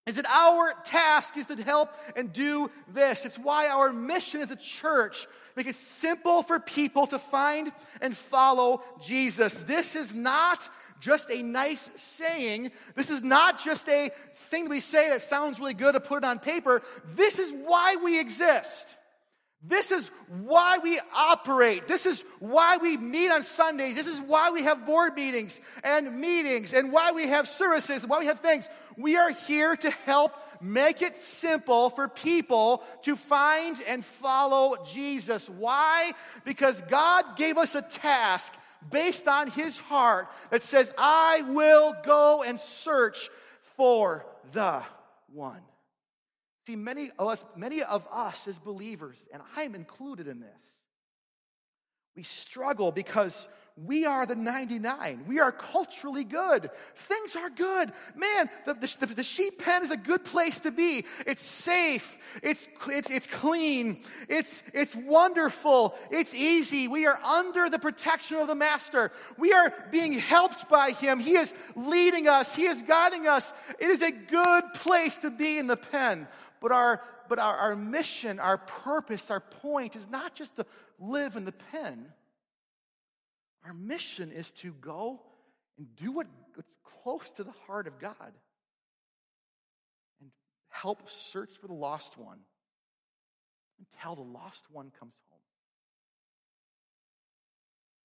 Is 0.07 0.17
that 0.17 0.27
our 0.27 0.75
task 0.85 1.37
is 1.37 1.47
to 1.47 1.63
help 1.63 1.91
and 2.17 2.33
do 2.33 2.71
this. 2.89 3.25
It's 3.25 3.39
why 3.39 3.69
our 3.69 3.93
mission 3.93 4.41
as 4.41 4.51
a 4.51 4.57
church 4.57 5.27
make 5.57 5.67
it 5.67 5.75
simple 5.75 6.43
for 6.43 6.59
people 6.59 7.07
to 7.09 7.19
find 7.19 7.71
and 8.01 8.17
follow 8.17 8.83
Jesus. 9.01 9.61
This 9.61 9.95
is 9.95 10.15
not 10.15 10.69
just 11.01 11.31
a 11.31 11.43
nice 11.43 11.91
saying. 11.97 12.71
This 12.95 13.11
is 13.11 13.23
not 13.23 13.61
just 13.63 13.89
a 13.89 14.11
thing 14.35 14.65
that 14.65 14.71
we 14.71 14.81
say 14.81 15.11
that 15.11 15.23
sounds 15.23 15.59
really 15.59 15.75
good 15.75 15.93
to 15.93 16.01
put 16.01 16.19
it 16.19 16.25
on 16.25 16.39
paper. 16.39 16.83
This 17.15 17.39
is 17.39 17.53
why 17.65 17.97
we 18.03 18.19
exist. 18.19 18.97
This 19.63 19.91
is 19.91 20.11
why 20.29 20.79
we 20.79 20.99
operate. 21.15 21.87
This 21.87 22.07
is 22.07 22.25
why 22.39 22.79
we 22.79 22.97
meet 22.97 23.31
on 23.31 23.43
Sundays. 23.43 23.95
This 23.95 24.07
is 24.07 24.19
why 24.19 24.51
we 24.51 24.63
have 24.63 24.87
board 24.87 25.15
meetings 25.15 25.61
and 25.85 26.19
meetings 26.19 26.73
and 26.73 26.91
why 26.91 27.13
we 27.13 27.27
have 27.27 27.47
services, 27.47 28.07
why 28.07 28.21
we 28.21 28.27
have 28.27 28.41
things. 28.41 28.69
We 28.97 29.17
are 29.17 29.31
here 29.31 29.77
to 29.77 29.91
help 29.91 30.33
make 30.63 31.03
it 31.03 31.15
simple 31.15 31.91
for 31.91 32.09
people 32.09 32.83
to 33.03 33.17
find 33.17 33.77
and 33.87 34.03
follow 34.03 34.77
Jesus. 34.85 35.51
Why? 35.51 36.13
Because 36.45 36.81
God 36.83 37.37
gave 37.37 37.59
us 37.59 37.75
a 37.75 37.83
task 37.83 38.55
based 38.91 39.29
on 39.29 39.51
his 39.51 39.77
heart 39.77 40.29
that 40.51 40.63
says, 40.63 40.93
I 40.97 41.43
will 41.49 41.95
go 42.03 42.43
and 42.43 42.59
search 42.59 43.29
for 43.77 44.25
the 44.53 44.83
one. 45.35 45.61
See, 46.67 46.77
many 46.77 47.11
of 47.19 47.29
us, 47.29 47.45
many 47.57 47.83
of 47.83 48.07
us 48.11 48.47
as 48.47 48.59
believers, 48.59 49.27
and 49.33 49.43
I'm 49.57 49.75
included 49.75 50.29
in 50.29 50.41
this, 50.41 50.63
we 52.15 52.23
struggle 52.23 52.93
because 52.93 53.49
we 53.77 54.05
are 54.05 54.27
the 54.27 54.35
99. 54.35 55.25
We 55.27 55.41
are 55.41 55.53
culturally 55.53 56.25
good. 56.25 56.71
Things 56.95 57.37
are 57.37 57.49
good. 57.49 57.93
Man, 58.15 58.51
the, 58.67 58.75
the, 58.75 59.15
the, 59.15 59.25
sheep 59.25 59.63
pen 59.63 59.83
is 59.83 59.91
a 59.91 59.97
good 59.97 60.25
place 60.25 60.61
to 60.61 60.71
be. 60.71 61.05
It's 61.27 61.43
safe. 61.43 62.19
It's, 62.43 62.69
it's, 62.89 63.11
it's 63.11 63.27
clean. 63.27 64.03
It's, 64.29 64.63
it's 64.75 64.95
wonderful. 64.95 65.95
It's 66.11 66.35
easy. 66.35 66.89
We 66.89 67.07
are 67.07 67.19
under 67.25 67.71
the 67.71 67.79
protection 67.79 68.37
of 68.39 68.49
the 68.49 68.55
Master. 68.55 69.13
We 69.39 69.53
are 69.53 69.73
being 69.91 70.13
helped 70.13 70.69
by 70.69 70.91
Him. 70.91 71.19
He 71.19 71.37
is 71.37 71.55
leading 71.75 72.29
us, 72.29 72.55
He 72.55 72.67
is 72.67 72.83
guiding 72.83 73.27
us. 73.27 73.55
It 73.79 73.89
is 73.89 74.03
a 74.03 74.11
good 74.11 74.65
place 74.75 75.17
to 75.19 75.31
be 75.31 75.59
in 75.59 75.67
the 75.67 75.77
pen. 75.77 76.29
But 76.61 76.73
our, 76.73 77.03
but 77.29 77.39
our, 77.39 77.57
our 77.57 77.77
mission, 77.77 78.41
our 78.41 78.59
purpose, 78.59 79.31
our 79.31 79.41
point 79.41 79.97
is 79.97 80.11
not 80.11 80.35
just 80.35 80.57
to 80.57 80.67
live 80.99 81.37
in 81.37 81.45
the 81.45 81.53
pen 81.53 82.13
our 83.65 83.75
mission 83.75 84.33
is 84.33 84.53
to 84.53 84.73
go 84.73 85.21
and 85.79 85.95
do 85.97 86.13
what's 86.13 86.31
close 87.03 87.31
to 87.31 87.45
the 87.45 87.53
heart 87.67 87.87
of 87.87 87.99
God 87.99 88.33
and 90.21 90.31
help 90.69 91.09
search 91.09 91.51
for 91.61 91.67
the 91.67 91.75
lost 91.75 92.19
one 92.19 92.39
until 93.79 94.15
the 94.15 94.31
lost 94.31 94.65
one 94.71 94.91
comes 94.99 95.15
home. 95.31 95.41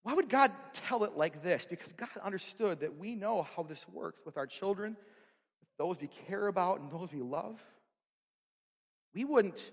Why 0.04 0.14
would 0.14 0.30
God 0.30 0.52
tell 0.74 1.04
it 1.04 1.18
like 1.18 1.44
this? 1.44 1.66
Because 1.66 1.92
God 1.94 2.10
understood 2.24 2.82
that 2.82 2.98
we 2.98 3.16
know 3.16 3.48
how 3.56 3.64
this 3.64 3.88
works 3.90 4.22
with 4.26 4.38
our 4.38 4.48
children, 4.48 4.96
with 4.96 5.70
those 5.78 6.00
we 6.00 6.10
care 6.28 6.48
about, 6.48 6.80
and 6.80 6.92
those 6.92 7.12
we 7.12 7.22
love. 7.22 7.62
We 9.14 9.26
wouldn't 9.26 9.72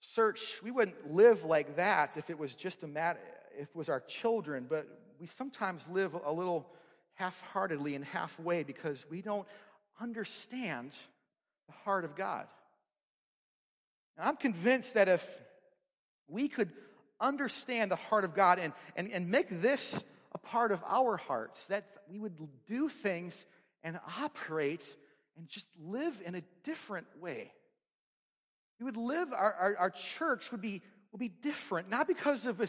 search, 0.00 0.60
we 0.62 0.70
wouldn't 0.70 1.12
live 1.12 1.44
like 1.44 1.76
that 1.76 2.16
if 2.16 2.30
it 2.30 2.38
was 2.38 2.54
just 2.54 2.82
a 2.82 2.86
matter 2.86 3.18
it 3.58 3.68
was 3.74 3.88
our 3.88 4.00
children, 4.00 4.66
but 4.68 4.86
we 5.20 5.26
sometimes 5.26 5.88
live 5.88 6.14
a 6.14 6.32
little 6.32 6.70
half 7.14 7.40
heartedly 7.40 7.94
and 7.96 8.04
halfway 8.04 8.62
because 8.62 9.04
we 9.10 9.20
don't 9.20 9.46
understand 10.00 10.96
the 11.66 11.72
heart 11.84 12.04
of 12.04 12.14
God. 12.14 12.46
Now, 14.16 14.28
I'm 14.28 14.36
convinced 14.36 14.94
that 14.94 15.08
if 15.08 15.26
we 16.28 16.48
could 16.48 16.70
understand 17.20 17.90
the 17.90 17.96
heart 17.96 18.24
of 18.24 18.34
God 18.34 18.58
and, 18.60 18.72
and, 18.94 19.10
and 19.10 19.28
make 19.28 19.48
this 19.60 20.02
a 20.32 20.38
part 20.38 20.70
of 20.70 20.82
our 20.86 21.16
hearts, 21.16 21.66
that 21.66 21.84
we 22.08 22.18
would 22.20 22.36
do 22.66 22.88
things 22.88 23.46
and 23.82 23.98
operate 24.20 24.96
and 25.36 25.48
just 25.48 25.68
live 25.80 26.20
in 26.24 26.36
a 26.36 26.42
different 26.62 27.06
way. 27.20 27.52
We 28.78 28.84
would 28.84 28.96
live, 28.96 29.32
our, 29.32 29.52
our, 29.54 29.76
our 29.76 29.90
church 29.90 30.52
would 30.52 30.60
be, 30.60 30.82
would 31.10 31.18
be 31.18 31.28
different, 31.28 31.90
not 31.90 32.06
because 32.06 32.46
of 32.46 32.60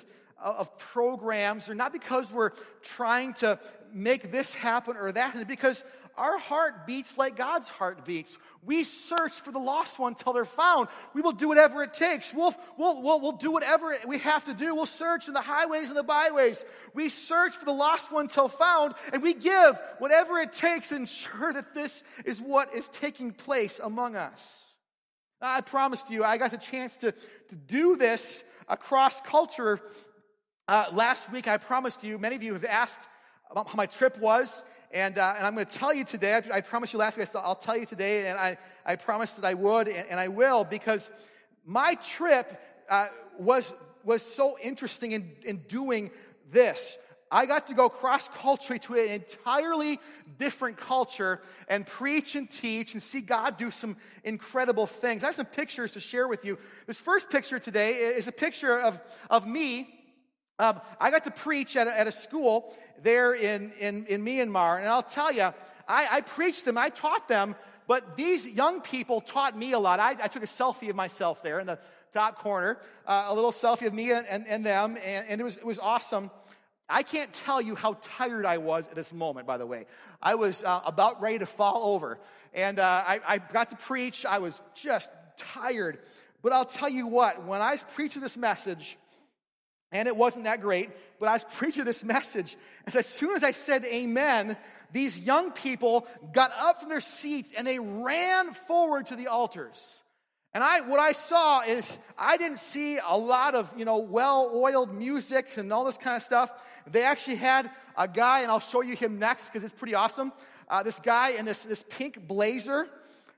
of 0.43 0.78
programs 0.78 1.69
or 1.69 1.75
not 1.75 1.93
because 1.93 2.32
we're 2.32 2.52
trying 2.82 3.34
to 3.34 3.60
make 3.93 4.32
this 4.32 4.54
happen 4.54 4.95
or 4.95 5.12
that 5.12 5.47
because 5.47 5.84
our 6.19 6.38
heart 6.38 6.86
beats 6.86 7.17
like 7.17 7.38
God's 7.38 7.69
heart 7.69 8.04
beats. 8.04 8.38
We 8.65 8.84
search 8.84 9.39
for 9.39 9.52
the 9.52 9.60
lost 9.60 9.99
one 9.99 10.12
until 10.12 10.34
they're 10.34 10.43
found. 10.43 10.89
We 11.13 11.21
will 11.21 11.32
do 11.32 11.47
whatever 11.47 11.82
it 11.82 11.93
takes. 11.93 12.34
We'll, 12.34 12.54
we'll, 12.78 13.02
we'll, 13.02 13.21
we'll 13.21 13.32
do 13.32 13.52
whatever 13.52 13.97
we 14.06 14.17
have 14.19 14.43
to 14.45 14.54
do. 14.54 14.75
We'll 14.75 14.86
search 14.86 15.30
in 15.30 15.34
the 15.34 15.41
highways 15.41 15.88
and 15.88 15.95
the 15.95 16.04
byways. 16.04 16.65
We 16.93 17.08
search 17.08 17.56
for 17.56 17.63
the 17.63 17.71
lost 17.71 18.12
one 18.12 18.25
until 18.25 18.49
found, 18.49 18.95
and 19.13 19.23
we 19.23 19.34
give 19.34 19.80
whatever 19.99 20.39
it 20.39 20.52
takes 20.52 20.89
to 20.89 20.97
ensure 20.97 21.54
that 21.54 21.73
this 21.73 22.04
is 22.25 22.41
what 22.41 22.73
is 22.73 22.89
taking 22.89 23.32
place 23.32 23.80
among 23.82 24.17
us. 24.17 24.65
I 25.41 25.62
promised 25.62 26.10
you, 26.10 26.25
I 26.25 26.38
got 26.38 26.52
the 26.52 26.58
chance 26.58 26.97
to, 26.97 27.13
to 27.13 27.56
do 27.56 27.95
this 27.95 28.43
across 28.67 29.21
culture. 29.21 29.80
Uh, 30.69 30.86
last 30.93 31.32
week, 31.32 31.47
I 31.47 31.58
promised 31.58 32.03
you, 32.03 32.19
many 32.19 32.36
of 32.36 32.43
you 32.43 32.53
have 32.53 32.63
asked 32.63 33.08
about 33.49 33.67
how 33.67 33.75
my 33.75 33.88
trip 33.88 34.19
was, 34.19 34.63
and, 34.91 35.17
uh, 35.17 35.34
and 35.36 35.47
I'm 35.47 35.55
going 35.55 35.65
to 35.65 35.75
tell 35.75 35.91
you 35.91 36.03
today. 36.03 36.36
I, 36.36 36.58
I 36.58 36.62
promised 36.62 36.93
you 36.93 36.99
last 36.99 37.17
week, 37.17 37.27
I'll 37.34 37.55
tell 37.55 37.75
you 37.75 37.86
today, 37.86 38.27
and 38.27 38.38
I, 38.38 38.55
I 38.86 38.95
promised 38.95 39.36
that 39.38 39.45
I 39.45 39.55
would, 39.55 39.88
and, 39.88 40.08
and 40.08 40.19
I 40.19 40.27
will, 40.27 40.63
because 40.63 41.10
my 41.65 41.95
trip 41.95 42.62
uh, 42.88 43.08
was, 43.39 43.73
was 44.03 44.21
so 44.21 44.60
interesting 44.62 45.13
in, 45.13 45.32
in 45.43 45.58
doing 45.67 46.12
this. 46.51 46.99
I 47.32 47.47
got 47.47 47.65
to 47.65 47.73
go 47.73 47.89
cross 47.89 48.27
culturally 48.27 48.77
to 48.82 48.93
an 48.93 49.10
entirely 49.10 49.99
different 50.38 50.77
culture 50.77 51.41
and 51.67 51.84
preach 51.84 52.36
and 52.36 52.47
teach 52.47 52.93
and 52.93 53.01
see 53.01 53.21
God 53.21 53.58
do 53.58 53.71
some 53.71 53.97
incredible 54.23 54.86
things. 54.86 55.23
I 55.23 55.27
have 55.27 55.36
some 55.36 55.47
pictures 55.47 55.93
to 55.93 55.99
share 55.99 56.27
with 56.27 56.45
you. 56.45 56.60
This 56.86 57.01
first 57.01 57.32
picture 57.32 57.58
today 57.58 57.93
is 57.93 58.27
a 58.27 58.32
picture 58.32 58.79
of, 58.79 58.99
of 59.32 59.47
me. 59.47 59.95
Um, 60.59 60.81
I 60.99 61.09
got 61.09 61.23
to 61.23 61.31
preach 61.31 61.77
at 61.77 61.87
a, 61.87 61.97
at 61.97 62.05
a 62.05 62.11
school 62.11 62.75
there 63.01 63.33
in, 63.33 63.71
in, 63.79 64.05
in 64.07 64.23
Myanmar, 64.23 64.79
and 64.79 64.87
I'll 64.87 65.01
tell 65.01 65.31
you, 65.31 65.53
I, 65.87 66.07
I 66.11 66.21
preached 66.21 66.65
them, 66.65 66.77
I 66.77 66.89
taught 66.89 67.29
them, 67.29 67.55
but 67.87 68.17
these 68.17 68.45
young 68.45 68.81
people 68.81 69.21
taught 69.21 69.57
me 69.57 69.71
a 69.71 69.79
lot. 69.79 69.99
I, 69.99 70.17
I 70.21 70.27
took 70.27 70.43
a 70.43 70.47
selfie 70.47 70.89
of 70.89 70.95
myself 70.97 71.41
there 71.41 71.59
in 71.61 71.65
the 71.65 71.79
top 72.13 72.39
corner, 72.39 72.77
uh, 73.07 73.27
a 73.29 73.33
little 73.33 73.51
selfie 73.51 73.87
of 73.87 73.93
me 73.93 74.11
and, 74.11 74.27
and, 74.27 74.45
and 74.47 74.65
them, 74.65 74.97
and, 75.03 75.25
and 75.29 75.39
it, 75.39 75.43
was, 75.43 75.55
it 75.55 75.65
was 75.65 75.79
awesome. 75.79 76.29
I 76.89 77.03
can't 77.03 77.31
tell 77.31 77.61
you 77.61 77.75
how 77.75 77.97
tired 78.01 78.45
I 78.45 78.57
was 78.57 78.87
at 78.87 78.95
this 78.95 79.13
moment, 79.13 79.47
by 79.47 79.57
the 79.57 79.65
way. 79.65 79.85
I 80.21 80.35
was 80.35 80.63
uh, 80.63 80.81
about 80.85 81.21
ready 81.21 81.39
to 81.39 81.45
fall 81.45 81.93
over. 81.93 82.17
And 82.53 82.79
uh, 82.79 83.03
I, 83.07 83.21
I 83.27 83.37
got 83.37 83.69
to 83.69 83.75
preach. 83.75 84.25
I 84.25 84.39
was 84.39 84.61
just 84.73 85.09
tired. 85.37 85.99
But 86.41 86.51
I'll 86.51 86.65
tell 86.65 86.89
you 86.89 87.05
what, 87.05 87.45
when 87.45 87.61
I 87.61 87.71
was 87.71 87.85
preaching 87.93 88.23
this 88.23 88.37
message, 88.37 88.97
and 89.91 90.08
it 90.08 90.15
wasn't 90.15 90.45
that 90.45 90.62
great, 90.62 90.89
but 91.19 91.30
I 91.30 91.34
was 91.34 91.45
preaching 91.56 91.84
this 91.86 92.04
message, 92.04 92.56
and 92.86 92.95
as 92.95 93.08
soon 93.08 93.36
as 93.36 93.43
I 93.43 93.52
said 93.52 93.86
amen, 93.86 94.56
these 94.91 95.19
young 95.19 95.52
people 95.52 96.08
got 96.34 96.52
up 96.58 96.80
from 96.80 96.89
their 96.89 97.02
seats 97.02 97.54
and 97.56 97.65
they 97.65 97.80
ran 97.80 98.54
forward 98.54 99.08
to 99.08 99.15
the 99.15 99.28
altars. 99.28 100.02
And 100.54 100.63
I, 100.63 100.82
what 100.82 100.99
I 100.99 101.12
saw 101.12 101.62
is 101.62 101.99
I 102.17 102.38
didn't 102.38 102.58
see 102.58 102.97
a 102.97 103.15
lot 103.15 103.54
of, 103.54 103.71
you 103.78 103.86
know, 103.86 103.99
well-oiled 103.99 104.91
music 104.93 105.58
and 105.58 105.71
all 105.71 105.86
this 105.86 105.97
kind 105.97 106.15
of 106.15 106.23
stuff. 106.23 106.52
They 106.89 107.04
actually 107.04 107.36
had 107.36 107.69
a 107.95 108.08
guy, 108.08 108.41
and 108.41 108.49
I'll 108.49 108.60
show 108.60 108.82
you 108.82 108.95
him 108.95 109.19
next 109.19 109.49
because 109.49 109.63
it's 109.63 109.73
pretty 109.73 109.93
awesome. 109.93 110.34
Uh, 110.67 110.82
this 110.82 110.99
guy 110.99 111.32
in 111.32 111.45
this, 111.45 111.63
this 111.63 111.84
pink 111.88 112.28
blazer 112.28 112.88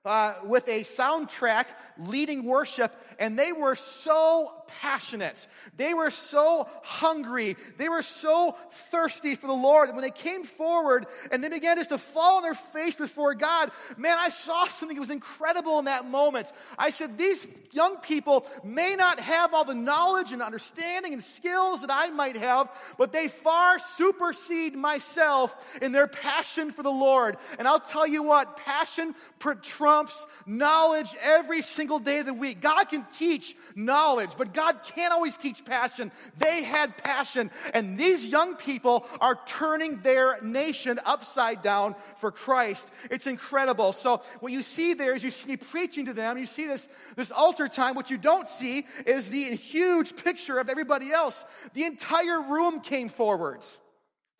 uh, 0.06 0.36
with 0.46 0.68
a 0.70 0.82
soundtrack 0.82 1.66
leading 1.98 2.46
worship, 2.46 2.94
and 3.20 3.38
they 3.38 3.52
were 3.52 3.76
so 3.76 4.54
passionate. 4.81 5.47
They 5.77 5.93
were 5.93 6.12
so 6.12 6.67
hungry. 6.84 7.57
They 7.77 7.89
were 7.89 8.01
so 8.01 8.55
thirsty 8.91 9.36
for 9.36 9.47
the 9.47 9.53
Lord. 9.53 9.91
When 9.91 10.01
they 10.01 10.12
came 10.12 10.43
forward 10.43 11.07
and 11.31 11.43
they 11.43 11.49
began 11.49 11.77
just 11.77 11.89
to 11.89 11.97
fall 11.97 12.38
on 12.38 12.43
their 12.43 12.53
face 12.53 12.95
before 12.95 13.34
God, 13.34 13.71
man, 13.97 14.17
I 14.19 14.29
saw 14.29 14.67
something 14.67 14.95
that 14.95 15.01
was 15.01 15.12
incredible 15.12 15.79
in 15.79 15.86
that 15.86 16.05
moment. 16.05 16.51
I 16.77 16.89
said, 16.89 17.17
These 17.17 17.47
young 17.71 17.97
people 17.97 18.45
may 18.63 18.95
not 18.95 19.19
have 19.19 19.53
all 19.53 19.65
the 19.65 19.73
knowledge 19.73 20.31
and 20.31 20.41
understanding 20.41 21.13
and 21.13 21.23
skills 21.23 21.81
that 21.81 21.91
I 21.91 22.10
might 22.10 22.38
have, 22.38 22.69
but 22.97 23.12
they 23.12 23.27
far 23.27 23.79
supersede 23.79 24.75
myself 24.75 25.55
in 25.81 25.91
their 25.91 26.07
passion 26.07 26.71
for 26.71 26.84
the 26.84 26.91
Lord. 26.91 27.38
And 27.60 27.67
I'll 27.67 27.79
tell 27.79 28.07
you 28.07 28.23
what, 28.23 28.57
passion 28.57 29.15
trumps 29.62 30.27
knowledge 30.45 31.15
every 31.21 31.62
single 31.62 31.99
day 31.99 32.19
of 32.19 32.25
the 32.25 32.34
week. 32.34 32.62
God 32.62 32.86
can 32.86 33.05
teach 33.05 33.55
knowledge, 33.75 34.31
but 34.38 34.53
God 34.53 34.61
can't 34.84 35.13
always 35.13 35.38
teach 35.38 35.65
passion. 35.65 36.12
They 36.38 36.63
had 36.63 36.97
passion, 36.97 37.52
and 37.74 37.97
these 37.97 38.28
young 38.28 38.56
people 38.56 39.06
are 39.19 39.39
turning 39.45 40.02
their 40.02 40.39
nation 40.41 41.00
upside 41.06 41.62
down 41.62 41.95
for 42.17 42.32
Christ. 42.32 42.89
It's 43.10 43.28
incredible. 43.28 43.93
So, 43.93 44.21
what 44.39 44.52
you 44.52 44.62
see 44.62 44.93
there 44.93 45.13
is 45.13 45.24
you 45.24 45.32
see 45.32 45.50
me 45.50 45.58
preaching 45.58 46.06
to 46.06 46.13
them, 46.13 46.38
you 46.38 46.45
see 46.45 46.67
this, 46.67 46.89
this 47.15 47.32
altar 47.32 47.67
time. 47.67 47.95
What 47.95 48.10
you 48.10 48.17
don't 48.17 48.47
see 48.47 48.86
is 49.06 49.30
the 49.30 49.56
huge 49.56 50.15
picture 50.15 50.60
of 50.60 50.69
everybody 50.69 51.12
else. 51.12 51.45
The 51.74 51.86
entire 51.86 52.41
room 52.41 52.82
came 52.82 53.10
forward 53.10 53.62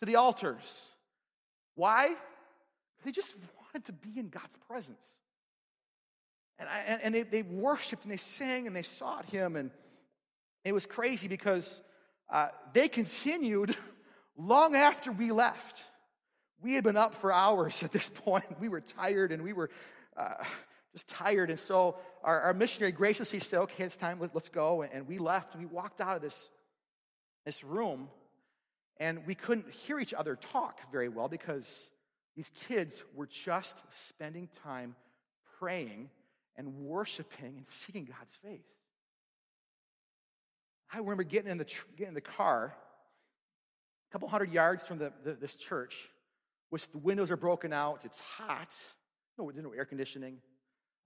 to 0.02 0.06
the 0.06 0.16
altars. 0.18 0.92
Why? 1.76 2.16
They 3.04 3.12
just 3.12 3.36
wanted 3.58 3.86
to 3.86 3.94
be 3.94 4.20
in 4.20 4.30
God's 4.30 4.58
presence. 4.68 5.00
And, 6.60 6.70
I, 6.70 7.00
and 7.02 7.16
they, 7.16 7.24
they 7.24 7.42
worshiped 7.42 8.04
and 8.04 8.12
they 8.12 8.18
sang 8.18 8.68
and 8.68 8.76
they 8.76 8.84
sought 8.84 9.26
him. 9.26 9.56
And 9.56 9.72
it 10.64 10.74
was 10.74 10.86
crazy 10.86 11.28
because 11.28 11.82
uh, 12.30 12.48
they 12.74 12.88
continued 12.88 13.76
long 14.38 14.76
after 14.76 15.12
we 15.12 15.32
left. 15.32 15.86
We 16.62 16.74
had 16.74 16.84
been 16.84 16.98
up 16.98 17.16
for 17.16 17.32
hours 17.34 17.84
at 17.84 17.92
this 17.92 18.10
point. 18.26 18.60
We 18.60 18.70
were 18.70 18.82
tired 18.82 19.32
and 19.32 19.44
we 19.44 19.54
were 19.54 19.70
uh, 20.16 20.44
just 20.92 21.08
tired. 21.10 21.50
And 21.50 21.60
so 21.60 21.98
our, 22.24 22.42
our, 22.42 22.54
missionary 22.54 22.92
graciously 22.92 23.40
said, 23.40 23.62
okay, 23.62 23.86
it's 23.86 23.98
time, 23.98 24.20
let, 24.20 24.36
us 24.36 24.50
go. 24.50 24.84
And 24.84 25.08
we 25.08 25.18
left 25.18 25.56
we 25.56 25.66
walked 25.66 26.02
out 26.02 26.16
of 26.16 26.22
this, 26.22 26.50
this 27.46 27.64
room 27.64 28.10
and 29.02 29.26
we 29.26 29.34
couldn't 29.34 29.70
hear 29.72 30.00
each 30.00 30.14
other 30.14 30.36
talk 30.36 30.80
very 30.92 31.10
well 31.10 31.28
because 31.28 31.92
these 32.36 32.52
kids 32.68 33.04
were 33.16 33.26
just 33.26 33.82
spending 33.90 34.48
time 34.64 34.96
praying 35.60 36.10
and 36.56 36.76
worshiping 36.76 37.56
and 37.58 37.66
seeking 37.68 38.06
God's 38.06 38.36
face. 38.44 38.81
I 40.94 40.98
remember 40.98 41.24
getting 41.24 41.50
in 41.50 41.58
the, 41.58 41.66
getting 41.96 42.10
in 42.10 42.14
the 42.14 42.22
car 42.22 42.76
a 44.10 44.12
couple 44.12 44.28
hundred 44.28 44.52
yards 44.52 44.86
from 44.86 44.98
the, 44.98 45.14
the, 45.24 45.34
this 45.34 45.56
church, 45.56 46.10
which 46.70 46.90
the 46.92 46.98
windows 46.98 47.32
are 47.32 47.38
broken 47.38 47.72
out. 47.72 48.04
It's 48.04 48.20
hot. 48.20 48.76
No, 49.38 49.50
there's 49.50 49.64
no 49.64 49.72
air 49.72 49.86
conditioning. 49.86 50.38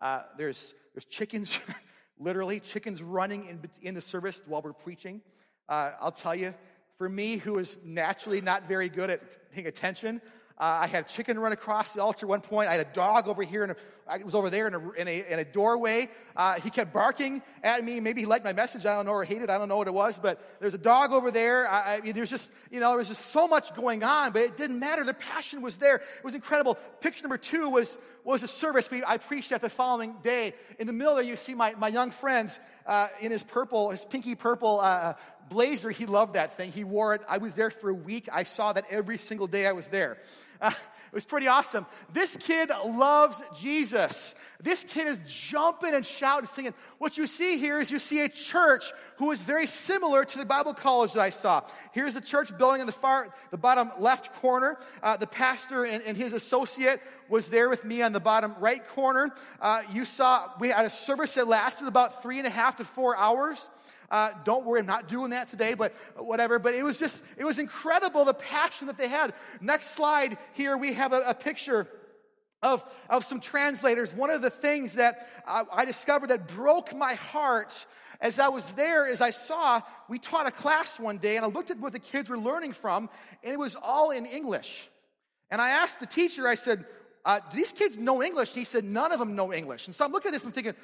Uh, 0.02 0.24
there's, 0.38 0.74
there's 0.94 1.06
chickens, 1.06 1.60
literally, 2.20 2.60
chickens 2.60 3.04
running 3.04 3.48
in, 3.48 3.60
in 3.82 3.94
the 3.94 4.02
service 4.02 4.42
while 4.48 4.64
we're 4.64 4.74
preaching. 4.74 5.22
Uh, 5.70 5.92
I'll 6.02 6.12
tell 6.12 6.36
you, 6.36 6.56
for 6.98 7.08
me, 7.08 7.38
who 7.38 7.60
is 7.60 7.78
naturally 7.84 8.42
not 8.42 8.68
very 8.68 8.90
good 8.90 9.12
at 9.12 9.52
paying 9.52 9.68
attention, 9.68 10.20
uh, 10.58 10.80
I 10.84 10.88
had 10.88 11.06
a 11.06 11.08
chicken 11.08 11.38
run 11.38 11.52
across 11.52 11.94
the 11.94 12.02
altar 12.02 12.26
at 12.26 12.30
one 12.30 12.42
point. 12.42 12.70
I 12.70 12.76
had 12.76 12.88
a 12.88 12.94
dog 12.94 13.28
over 13.28 13.44
here, 13.44 13.64
and 13.66 13.76
I 14.08 14.20
was 14.20 14.34
over 14.36 14.50
there 14.50 14.68
in 14.68 14.74
a, 14.74 14.92
in 14.92 15.08
a, 15.08 15.34
in 15.34 15.40
a 15.40 15.44
doorway. 15.44 16.10
Uh, 16.34 16.54
he 16.62 16.70
kept 16.70 16.94
barking 16.94 17.42
at 17.62 17.84
me. 17.84 18.00
Maybe 18.00 18.22
he 18.22 18.26
liked 18.26 18.46
my 18.46 18.54
message. 18.54 18.86
I 18.86 18.96
don't 18.96 19.06
know, 19.06 19.12
or 19.12 19.26
hated. 19.26 19.50
I 19.50 19.58
don't 19.58 19.68
know 19.68 19.76
what 19.76 19.88
it 19.88 19.94
was. 19.94 20.18
But 20.18 20.40
there's 20.62 20.74
a 20.74 20.78
dog 20.78 21.12
over 21.12 21.30
there. 21.30 21.70
I, 21.70 21.96
I, 21.96 22.12
there's 22.14 22.30
just, 22.30 22.54
you 22.72 22.80
know, 22.80 22.90
there 22.90 22.98
was 23.00 23.10
just 23.10 23.26
so 23.26 23.50
much 23.50 23.76
going 23.76 24.02
on, 24.04 24.32
but 24.32 24.44
it 24.44 24.56
didn't 24.56 24.80
matter. 24.80 25.04
The 25.04 25.14
passion 25.14 25.62
was 25.62 25.78
there. 25.78 25.96
It 25.96 26.24
was 26.24 26.36
incredible. 26.36 26.76
Picture 27.02 27.24
number 27.24 27.38
two 27.38 27.70
was, 27.70 28.00
was 28.24 28.42
a 28.42 28.48
service 28.48 28.90
we, 28.90 29.04
I 29.04 29.18
preached 29.18 29.52
at 29.52 29.62
the 29.62 29.70
following 29.70 30.16
day. 30.24 30.54
In 30.80 30.88
the 30.88 30.94
middle 30.94 31.16
there, 31.16 31.24
you 31.26 31.36
see 31.36 31.54
my, 31.54 31.74
my 31.76 31.90
young 31.90 32.12
friends 32.12 32.60
uh, 32.86 33.10
in 33.20 33.32
his 33.32 33.44
purple, 33.44 33.90
his 33.90 34.06
pinky 34.06 34.36
purple 34.36 34.80
uh, 34.80 35.16
blazer. 35.50 35.92
He 35.92 36.06
loved 36.06 36.34
that 36.34 36.58
thing. 36.58 36.72
He 36.72 36.84
wore 36.84 37.16
it. 37.16 37.22
I 37.28 37.38
was 37.38 37.54
there 37.54 37.72
for 37.72 37.90
a 37.90 37.94
week. 37.94 38.28
I 38.32 38.44
saw 38.44 38.74
that 38.74 38.86
every 38.90 39.18
single 39.18 39.48
day 39.48 39.68
I 39.68 39.72
was 39.72 39.88
there. 39.88 40.18
Uh, 40.62 40.72
it 40.72 41.14
was 41.14 41.26
pretty 41.26 41.48
awesome. 41.48 41.86
This 42.12 42.36
kid 42.36 42.72
loves 42.86 43.42
Jesus. 43.58 44.36
This 44.62 44.84
kid 44.84 45.08
is 45.08 45.22
jumping 45.26 45.94
and 45.94 46.06
shouting, 46.06 46.46
singing. 46.46 46.74
What 46.98 47.18
you 47.18 47.26
see 47.26 47.58
here 47.58 47.80
is 47.80 47.90
you 47.90 48.00
see 48.00 48.22
a 48.22 48.28
church 48.28 48.92
who 49.18 49.32
is 49.32 49.42
very 49.42 49.66
similar 49.66 50.26
to 50.26 50.38
the 50.38 50.46
Bible 50.46 50.74
college 50.74 51.14
that 51.14 51.22
I 51.22 51.30
saw. 51.30 51.62
Here's 51.94 52.16
the 52.16 52.22
church 52.22 52.58
building 52.58 52.82
in 52.82 52.88
the 52.88 52.92
far, 52.92 53.34
the 53.52 53.58
bottom 53.58 53.92
left 53.98 54.34
corner. 54.42 54.78
Uh, 55.02 55.16
the 55.16 55.28
pastor 55.28 55.86
and, 55.86 56.04
and, 56.04 56.18
his 56.18 56.34
associate 56.34 57.00
was 57.30 57.50
there 57.50 57.70
with 57.70 57.86
me 57.86 58.02
on 58.02 58.12
the 58.12 58.20
bottom 58.20 58.54
right 58.60 58.86
corner. 58.90 59.34
Uh, 59.62 59.84
you 59.94 60.04
saw 60.04 60.52
we 60.60 60.70
had 60.70 60.84
a 60.86 60.90
service 60.90 61.34
that 61.36 61.48
lasted 61.48 61.88
about 61.88 62.22
three 62.22 62.40
and 62.40 62.48
a 62.48 62.52
half 62.52 62.76
to 62.78 62.84
four 62.84 63.16
hours. 63.16 63.70
Uh, 64.10 64.32
don't 64.44 64.66
worry, 64.66 64.80
I'm 64.80 64.86
not 64.86 65.08
doing 65.08 65.32
that 65.32 65.48
today, 65.48 65.74
but 65.74 65.94
whatever. 66.18 66.60
But 66.60 66.76
it 66.76 66.84
was 66.84 66.98
just, 66.98 67.24
it 67.38 67.44
was 67.44 67.60
incredible 67.60 68.26
the 68.26 68.34
passion 68.34 68.88
that 68.88 68.98
they 68.98 69.08
had. 69.08 69.34
Next 69.62 69.92
slide 69.92 70.38
here, 70.54 70.78
we 70.78 70.94
have 70.94 71.14
a, 71.14 71.22
a 71.22 71.34
picture 71.34 71.88
of, 72.62 72.86
of 73.10 73.24
some 73.24 73.40
translators. 73.40 74.14
One 74.14 74.30
of 74.30 74.42
the 74.42 74.50
things 74.50 74.96
that 74.96 75.28
I, 75.48 75.64
I 75.72 75.86
discovered 75.86 76.28
that 76.28 76.48
broke 76.48 76.96
my 76.96 77.14
heart 77.16 77.86
as 78.22 78.40
I 78.40 78.48
was 78.48 78.74
there, 78.74 79.06
as 79.08 79.22
I 79.22 79.32
saw, 79.32 79.82
we 80.08 80.20
taught 80.20 80.48
a 80.48 80.52
class 80.52 81.00
one 81.00 81.18
day, 81.18 81.36
and 81.36 81.46
I 81.46 81.50
looked 81.50 81.70
at 81.70 81.80
what 81.80 81.94
the 81.94 82.00
kids 82.00 82.30
were 82.30 82.38
learning 82.38 82.74
from, 82.74 83.10
and 83.44 83.54
it 83.54 83.60
was 83.60 83.76
all 83.76 84.12
in 84.12 84.26
English. 84.26 84.90
And 85.52 85.62
I 85.62 85.70
asked 85.70 86.00
the 86.00 86.06
teacher, 86.06 86.48
I 86.48 86.56
said, 86.56 86.86
uh, 87.26 87.40
do 87.52 87.58
these 87.58 87.72
kids 87.72 87.98
know 87.98 88.22
English? 88.22 88.54
He 88.54 88.64
said, 88.64 88.84
none 88.84 89.12
of 89.12 89.20
them 89.20 89.36
know 89.36 89.52
English. 89.52 89.88
And 89.88 89.96
so 89.96 90.06
I'm 90.06 90.12
looking 90.12 90.30
at 90.30 90.34
this 90.34 90.44
and 90.44 90.52
I'm 90.52 90.54
thinking, 90.54 90.76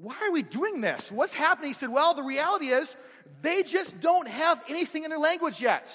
why 0.00 0.16
are 0.22 0.32
we 0.32 0.42
doing 0.42 0.80
this? 0.80 1.12
What's 1.12 1.34
happening? 1.34 1.70
He 1.70 1.74
said, 1.74 1.90
well, 1.90 2.14
the 2.14 2.22
reality 2.22 2.68
is 2.68 2.96
they 3.42 3.62
just 3.62 4.00
don't 4.00 4.26
have 4.28 4.62
anything 4.68 5.04
in 5.04 5.10
their 5.10 5.18
language 5.18 5.60
yet. 5.60 5.90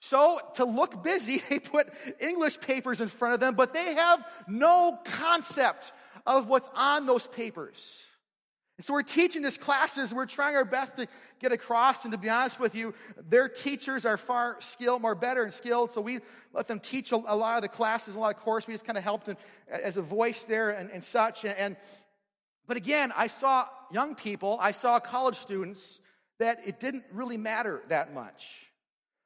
So, 0.00 0.40
to 0.54 0.64
look 0.64 1.02
busy, 1.02 1.42
they 1.48 1.58
put 1.58 1.92
English 2.20 2.60
papers 2.60 3.00
in 3.00 3.08
front 3.08 3.34
of 3.34 3.40
them, 3.40 3.54
but 3.54 3.72
they 3.72 3.94
have 3.94 4.24
no 4.48 4.98
concept 5.04 5.92
of 6.26 6.48
what's 6.48 6.70
on 6.74 7.06
those 7.06 7.26
papers. 7.26 8.02
And 8.78 8.84
so, 8.84 8.94
we're 8.94 9.02
teaching 9.02 9.42
these 9.42 9.58
classes, 9.58 10.14
we're 10.14 10.26
trying 10.26 10.56
our 10.56 10.64
best 10.64 10.96
to 10.96 11.06
get 11.40 11.52
across, 11.52 12.04
and 12.04 12.12
to 12.12 12.18
be 12.18 12.28
honest 12.28 12.60
with 12.60 12.74
you, 12.74 12.94
their 13.28 13.48
teachers 13.48 14.04
are 14.04 14.16
far 14.16 14.56
skilled, 14.60 15.02
more 15.02 15.14
better 15.14 15.42
and 15.42 15.52
skilled, 15.52 15.90
so 15.90 16.00
we 16.00 16.20
let 16.52 16.68
them 16.68 16.80
teach 16.80 17.12
a, 17.12 17.16
a 17.16 17.36
lot 17.36 17.56
of 17.56 17.62
the 17.62 17.68
classes, 17.68 18.14
a 18.14 18.18
lot 18.20 18.34
of 18.34 18.40
course. 18.40 18.66
We 18.66 18.74
just 18.74 18.84
kind 18.84 18.98
of 18.98 19.04
helped 19.04 19.26
them 19.26 19.36
as 19.68 19.96
a 19.96 20.02
voice 20.02 20.44
there 20.44 20.70
and, 20.70 20.90
and 20.90 21.02
such. 21.02 21.44
And, 21.44 21.56
and, 21.56 21.76
but 22.66 22.76
again, 22.76 23.12
I 23.16 23.26
saw 23.26 23.66
young 23.90 24.14
people, 24.14 24.58
I 24.60 24.70
saw 24.70 24.98
college 25.00 25.36
students 25.36 26.00
that 26.38 26.66
it 26.66 26.80
didn't 26.80 27.04
really 27.12 27.36
matter 27.36 27.82
that 27.88 28.14
much. 28.14 28.72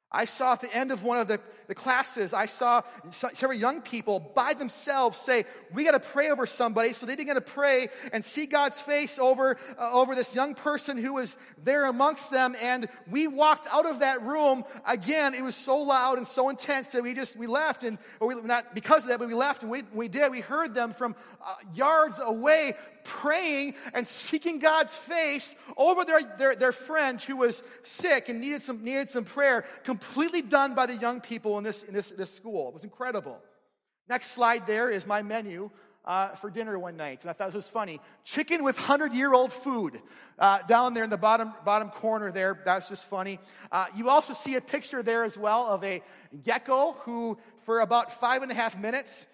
I 0.09 0.23
saw 0.23 0.53
at 0.53 0.61
the 0.61 0.73
end 0.73 0.93
of 0.93 1.03
one 1.03 1.17
of 1.17 1.27
the, 1.27 1.41
the 1.67 1.75
classes, 1.75 2.33
I 2.33 2.45
saw 2.45 2.81
several 3.11 3.59
young 3.59 3.81
people 3.81 4.21
by 4.33 4.53
themselves 4.53 5.17
say, 5.17 5.43
We 5.73 5.83
got 5.83 5.91
to 5.91 5.99
pray 5.99 6.29
over 6.29 6.45
somebody. 6.45 6.93
So 6.93 7.05
they 7.05 7.17
began 7.17 7.35
to 7.35 7.41
pray 7.41 7.89
and 8.13 8.23
see 8.23 8.45
God's 8.45 8.79
face 8.79 9.19
over, 9.19 9.57
uh, 9.77 9.91
over 9.91 10.15
this 10.15 10.33
young 10.33 10.55
person 10.55 10.95
who 10.95 11.15
was 11.15 11.37
there 11.61 11.85
amongst 11.85 12.31
them. 12.31 12.55
And 12.61 12.87
we 13.11 13.27
walked 13.27 13.67
out 13.69 13.85
of 13.85 13.99
that 13.99 14.21
room. 14.21 14.63
Again, 14.85 15.33
it 15.33 15.43
was 15.43 15.57
so 15.57 15.77
loud 15.77 16.17
and 16.17 16.25
so 16.25 16.47
intense 16.47 16.93
that 16.93 17.03
we 17.03 17.13
just 17.13 17.35
we 17.35 17.45
left. 17.45 17.83
And 17.83 17.97
or 18.21 18.29
we, 18.29 18.41
not 18.41 18.73
because 18.73 19.03
of 19.03 19.09
that, 19.09 19.19
but 19.19 19.27
we 19.27 19.33
left 19.33 19.61
and 19.63 19.69
we, 19.69 19.83
we 19.93 20.07
did. 20.07 20.31
We 20.31 20.39
heard 20.39 20.73
them 20.73 20.93
from 20.93 21.17
uh, 21.45 21.55
yards 21.73 22.21
away 22.23 22.75
praying 23.07 23.73
and 23.93 24.05
seeking 24.07 24.59
God's 24.59 24.95
face 24.95 25.55
over 25.77 26.03
their, 26.05 26.19
their, 26.37 26.55
their 26.55 26.71
friend 26.71 27.19
who 27.21 27.37
was 27.37 27.63
sick 27.81 28.29
and 28.29 28.39
needed 28.39 28.61
some, 28.61 28.83
needed 28.83 29.09
some 29.09 29.23
prayer, 29.23 29.65
completely 29.83 30.41
done 30.41 30.75
by 30.75 30.85
the 30.85 30.95
young 30.95 31.21
people 31.21 31.57
in 31.57 31.63
this, 31.63 31.83
in 31.83 31.93
this, 31.93 32.11
this 32.11 32.31
school. 32.31 32.67
It 32.67 32.73
was 32.73 32.83
incredible. 32.83 33.39
Next 34.09 34.31
slide 34.31 34.67
there 34.67 34.89
is 34.89 35.07
my 35.07 35.21
menu 35.21 35.71
uh, 36.05 36.29
for 36.29 36.49
dinner 36.49 36.77
one 36.77 36.97
night. 36.97 37.21
And 37.21 37.29
I 37.29 37.33
thought 37.33 37.47
this 37.47 37.55
was 37.55 37.69
funny. 37.69 37.99
Chicken 38.23 38.63
with 38.63 38.77
100 38.77 39.13
year 39.13 39.33
old 39.33 39.51
food 39.51 40.01
uh, 40.37 40.59
down 40.63 40.93
there 40.93 41.03
in 41.03 41.09
the 41.09 41.17
bottom, 41.17 41.53
bottom 41.65 41.89
corner 41.89 42.31
there. 42.31 42.61
That's 42.65 42.89
just 42.89 43.09
funny. 43.09 43.39
Uh, 43.71 43.87
you 43.95 44.09
also 44.09 44.33
see 44.33 44.55
a 44.55 44.61
picture 44.61 45.01
there 45.01 45.23
as 45.23 45.37
well 45.37 45.67
of 45.67 45.83
a 45.83 46.01
gecko 46.43 46.93
who, 47.01 47.37
for 47.65 47.79
about 47.79 48.11
five 48.11 48.41
and 48.41 48.51
a 48.51 48.55
half 48.55 48.77
minutes, 48.77 49.27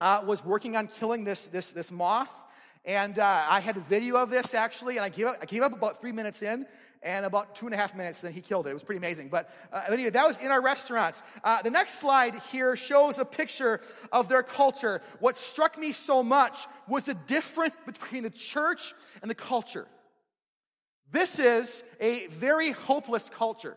uh, 0.00 0.22
was 0.26 0.44
working 0.44 0.76
on 0.76 0.88
killing 0.88 1.24
this, 1.24 1.48
this, 1.48 1.72
this 1.72 1.90
moth. 1.90 2.42
And 2.86 3.18
uh, 3.18 3.44
I 3.48 3.58
had 3.58 3.76
a 3.76 3.80
video 3.80 4.16
of 4.16 4.30
this 4.30 4.54
actually, 4.54 4.96
and 4.96 5.04
I 5.04 5.08
gave, 5.08 5.26
up, 5.26 5.36
I 5.42 5.44
gave 5.44 5.62
up 5.62 5.72
about 5.72 6.00
three 6.00 6.12
minutes 6.12 6.40
in, 6.40 6.66
and 7.02 7.26
about 7.26 7.54
two 7.54 7.66
and 7.66 7.74
a 7.74 7.76
half 7.76 7.94
minutes, 7.94 8.20
then 8.20 8.32
he 8.32 8.40
killed 8.40 8.66
it. 8.66 8.70
It 8.70 8.74
was 8.74 8.82
pretty 8.82 8.98
amazing. 8.98 9.28
But 9.28 9.50
uh, 9.72 9.82
anyway, 9.90 10.10
that 10.10 10.26
was 10.26 10.38
in 10.38 10.50
our 10.50 10.62
restaurants. 10.62 11.22
Uh, 11.44 11.62
the 11.62 11.70
next 11.70 11.94
slide 11.94 12.34
here 12.50 12.74
shows 12.76 13.18
a 13.18 13.24
picture 13.24 13.80
of 14.12 14.28
their 14.28 14.42
culture. 14.42 15.02
What 15.18 15.36
struck 15.36 15.78
me 15.78 15.92
so 15.92 16.22
much 16.22 16.66
was 16.88 17.04
the 17.04 17.14
difference 17.14 17.76
between 17.84 18.22
the 18.22 18.30
church 18.30 18.94
and 19.20 19.30
the 19.30 19.34
culture. 19.34 19.86
This 21.10 21.38
is 21.38 21.84
a 22.00 22.26
very 22.28 22.72
hopeless 22.72 23.30
culture. 23.30 23.76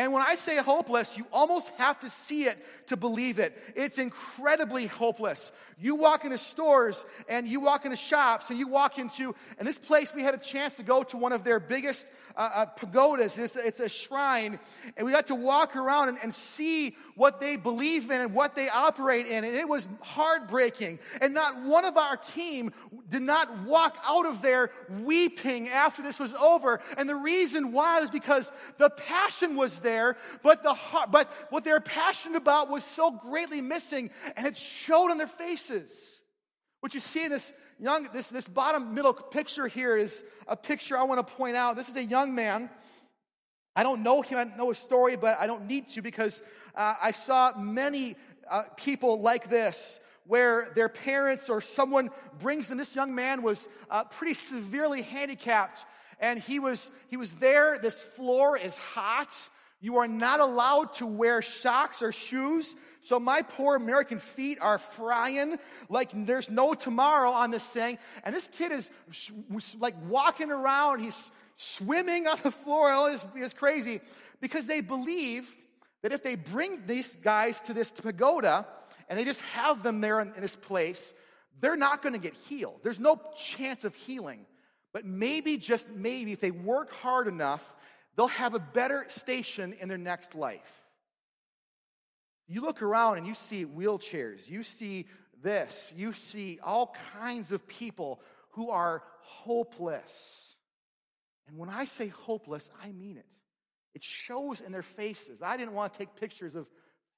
And 0.00 0.14
when 0.14 0.22
I 0.26 0.36
say 0.36 0.56
hopeless, 0.56 1.18
you 1.18 1.26
almost 1.30 1.70
have 1.76 2.00
to 2.00 2.08
see 2.08 2.44
it 2.44 2.56
to 2.86 2.96
believe 2.96 3.38
it. 3.38 3.54
It's 3.76 3.98
incredibly 3.98 4.86
hopeless. 4.86 5.52
You 5.78 5.94
walk 5.94 6.24
into 6.24 6.38
stores 6.38 7.04
and 7.28 7.46
you 7.46 7.60
walk 7.60 7.84
into 7.84 7.98
shops 7.98 8.48
and 8.48 8.58
you 8.58 8.66
walk 8.66 8.98
into, 8.98 9.34
and 9.58 9.68
this 9.68 9.78
place 9.78 10.14
we 10.14 10.22
had 10.22 10.34
a 10.34 10.38
chance 10.38 10.76
to 10.76 10.82
go 10.82 11.02
to 11.02 11.18
one 11.18 11.32
of 11.32 11.44
their 11.44 11.60
biggest 11.60 12.06
uh, 12.36 12.50
uh, 12.54 12.64
pagodas. 12.66 13.36
It's, 13.36 13.56
it's, 13.56 13.80
a 13.80 13.88
shrine. 13.88 14.58
And 14.96 15.06
we 15.06 15.12
got 15.12 15.26
to 15.28 15.34
walk 15.34 15.76
around 15.76 16.08
and, 16.10 16.18
and 16.22 16.32
see 16.32 16.96
what 17.14 17.40
they 17.40 17.56
believe 17.56 18.10
in 18.10 18.20
and 18.20 18.34
what 18.34 18.54
they 18.54 18.68
operate 18.68 19.26
in. 19.26 19.44
And 19.44 19.54
it 19.54 19.68
was 19.68 19.88
heartbreaking. 20.00 20.98
And 21.20 21.34
not 21.34 21.62
one 21.62 21.84
of 21.84 21.96
our 21.96 22.16
team 22.16 22.72
did 23.10 23.22
not 23.22 23.64
walk 23.64 23.98
out 24.06 24.26
of 24.26 24.40
there 24.42 24.70
weeping 25.02 25.68
after 25.68 26.02
this 26.02 26.18
was 26.18 26.32
over. 26.34 26.80
And 26.96 27.08
the 27.08 27.16
reason 27.16 27.72
why 27.72 28.00
was 28.00 28.10
because 28.10 28.52
the 28.78 28.90
passion 28.90 29.56
was 29.56 29.80
there, 29.80 29.89
but, 30.42 30.62
the 30.62 30.76
but 31.10 31.30
what 31.50 31.64
they're 31.64 31.80
passionate 31.80 32.36
about 32.36 32.70
was 32.70 32.84
so 32.84 33.10
greatly 33.10 33.60
missing, 33.60 34.10
and 34.36 34.46
it 34.46 34.56
showed 34.56 35.10
on 35.10 35.18
their 35.18 35.26
faces. 35.26 36.22
What 36.80 36.94
you 36.94 37.00
see 37.00 37.24
in 37.24 37.30
this 37.30 37.52
young, 37.78 38.08
this, 38.12 38.30
this 38.30 38.48
bottom 38.48 38.94
middle 38.94 39.12
picture 39.12 39.66
here 39.66 39.96
is 39.96 40.24
a 40.48 40.56
picture 40.56 40.96
I 40.96 41.02
want 41.02 41.26
to 41.26 41.34
point 41.34 41.56
out. 41.56 41.76
This 41.76 41.88
is 41.88 41.96
a 41.96 42.04
young 42.04 42.34
man. 42.34 42.70
I 43.76 43.82
don't 43.82 44.02
know 44.02 44.22
him, 44.22 44.38
I 44.38 44.44
know 44.56 44.68
his 44.68 44.78
story, 44.78 45.16
but 45.16 45.38
I 45.38 45.46
don't 45.46 45.66
need 45.66 45.88
to 45.88 46.02
because 46.02 46.42
uh, 46.74 46.94
I 47.00 47.12
saw 47.12 47.56
many 47.56 48.16
uh, 48.50 48.64
people 48.76 49.20
like 49.20 49.48
this 49.48 50.00
where 50.26 50.70
their 50.74 50.88
parents 50.88 51.48
or 51.48 51.60
someone 51.60 52.10
brings 52.38 52.68
them. 52.68 52.78
This 52.78 52.94
young 52.94 53.14
man 53.14 53.42
was 53.42 53.68
uh, 53.90 54.04
pretty 54.04 54.34
severely 54.34 55.02
handicapped, 55.02 55.86
and 56.20 56.38
he 56.38 56.58
was, 56.58 56.90
he 57.08 57.16
was 57.16 57.34
there. 57.36 57.78
This 57.80 58.00
floor 58.00 58.56
is 58.56 58.76
hot. 58.78 59.32
You 59.82 59.96
are 59.96 60.08
not 60.08 60.40
allowed 60.40 60.92
to 60.94 61.06
wear 61.06 61.40
socks 61.40 62.02
or 62.02 62.12
shoes. 62.12 62.76
So 63.00 63.18
my 63.18 63.40
poor 63.42 63.76
American 63.76 64.18
feet 64.18 64.58
are 64.60 64.76
frying 64.76 65.58
like 65.88 66.10
there's 66.26 66.50
no 66.50 66.74
tomorrow 66.74 67.30
on 67.30 67.50
this 67.50 67.66
thing. 67.66 67.98
And 68.22 68.34
this 68.34 68.48
kid 68.48 68.72
is 68.72 68.90
like 69.78 69.94
walking 70.06 70.50
around. 70.50 71.00
He's 71.00 71.30
swimming 71.56 72.26
on 72.26 72.38
the 72.42 72.50
floor. 72.50 72.90
All 72.90 73.10
this 73.10 73.24
is 73.36 73.54
crazy 73.54 74.00
because 74.40 74.66
they 74.66 74.82
believe 74.82 75.56
that 76.02 76.12
if 76.12 76.22
they 76.22 76.34
bring 76.34 76.86
these 76.86 77.16
guys 77.16 77.60
to 77.62 77.74
this 77.74 77.90
pagoda 77.90 78.66
and 79.08 79.18
they 79.18 79.24
just 79.24 79.40
have 79.42 79.82
them 79.82 80.02
there 80.02 80.20
in, 80.20 80.34
in 80.34 80.42
this 80.42 80.56
place, 80.56 81.14
they're 81.60 81.76
not 81.76 82.02
going 82.02 82.12
to 82.14 82.18
get 82.18 82.34
healed. 82.34 82.80
There's 82.82 83.00
no 83.00 83.20
chance 83.36 83.84
of 83.84 83.94
healing. 83.94 84.46
But 84.92 85.04
maybe, 85.04 85.56
just 85.56 85.88
maybe, 85.90 86.32
if 86.32 86.40
they 86.40 86.50
work 86.50 86.90
hard 86.90 87.28
enough, 87.28 87.76
they'll 88.16 88.28
have 88.28 88.54
a 88.54 88.58
better 88.58 89.04
station 89.08 89.74
in 89.80 89.88
their 89.88 89.98
next 89.98 90.34
life. 90.34 90.70
You 92.46 92.62
look 92.62 92.82
around 92.82 93.18
and 93.18 93.26
you 93.26 93.34
see 93.34 93.64
wheelchairs, 93.64 94.48
you 94.48 94.62
see 94.62 95.06
this, 95.42 95.92
you 95.96 96.12
see 96.12 96.58
all 96.62 96.94
kinds 97.12 97.52
of 97.52 97.66
people 97.66 98.20
who 98.50 98.70
are 98.70 99.02
hopeless. 99.20 100.56
And 101.48 101.56
when 101.58 101.68
I 101.68 101.84
say 101.84 102.08
hopeless, 102.08 102.70
I 102.82 102.90
mean 102.92 103.16
it. 103.16 103.26
It 103.94 104.04
shows 104.04 104.60
in 104.60 104.72
their 104.72 104.82
faces. 104.82 105.42
I 105.42 105.56
didn't 105.56 105.74
want 105.74 105.92
to 105.92 105.98
take 105.98 106.14
pictures 106.16 106.54
of 106.54 106.66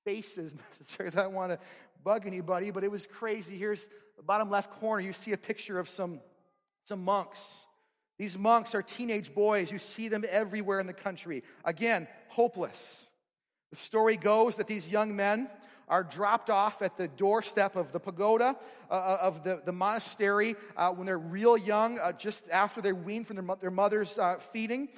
faces 0.05 0.55
necessarily. 0.70 1.16
I 1.16 1.22
don't 1.22 1.35
want 1.35 1.52
to 1.52 1.59
bug 2.02 2.26
anybody, 2.26 2.70
but 2.70 2.85
it 2.85 2.90
was 2.90 3.07
crazy. 3.07 3.57
Here's 3.57 3.87
the 4.16 4.22
bottom 4.22 4.50
left 4.50 4.70
corner. 4.81 5.00
You 5.00 5.12
see 5.12 5.33
a 5.33 5.38
picture 5.38 5.78
of 5.78 5.88
some, 5.88 6.20
some 6.85 7.02
monks 7.02 7.66
these 8.18 8.38
monks 8.38 8.75
are 8.75 8.83
teenage 8.83 9.35
boys. 9.35 9.72
You 9.72 9.79
see 9.79 10.09
them 10.09 10.25
everywhere 10.29 10.81
in 10.81 10.87
the 10.87 10.92
country. 10.92 11.42
Again, 11.64 12.07
hopeless. 12.29 13.09
The 13.70 13.77
story 13.77 14.16
goes 14.16 14.57
that 14.57 14.66
these 14.66 14.88
young 14.88 15.16
men 15.16 15.48
are 15.88 16.05
dropped 16.05 16.51
off 16.51 16.83
at 16.83 16.96
the 16.96 17.09
doorstep 17.09 17.77
of 17.77 17.92
the 17.92 18.01
pagoda 18.01 18.57
uh, 18.90 18.94
uh, 18.94 19.18
of 19.20 19.42
the, 19.42 19.61
the 19.64 19.72
monastery 19.72 20.57
uh, 20.77 20.90
when 20.90 21.07
they're 21.07 21.18
real 21.18 21.57
young, 21.57 21.98
uh, 21.98 22.12
just 22.12 22.48
after 22.51 22.81
they're 22.81 22.94
weaned 22.94 23.27
from 23.27 23.37
their, 23.37 23.57
their 23.61 23.70
mother's 23.70 24.18
uh, 24.18 24.37
feeding. 24.38 24.88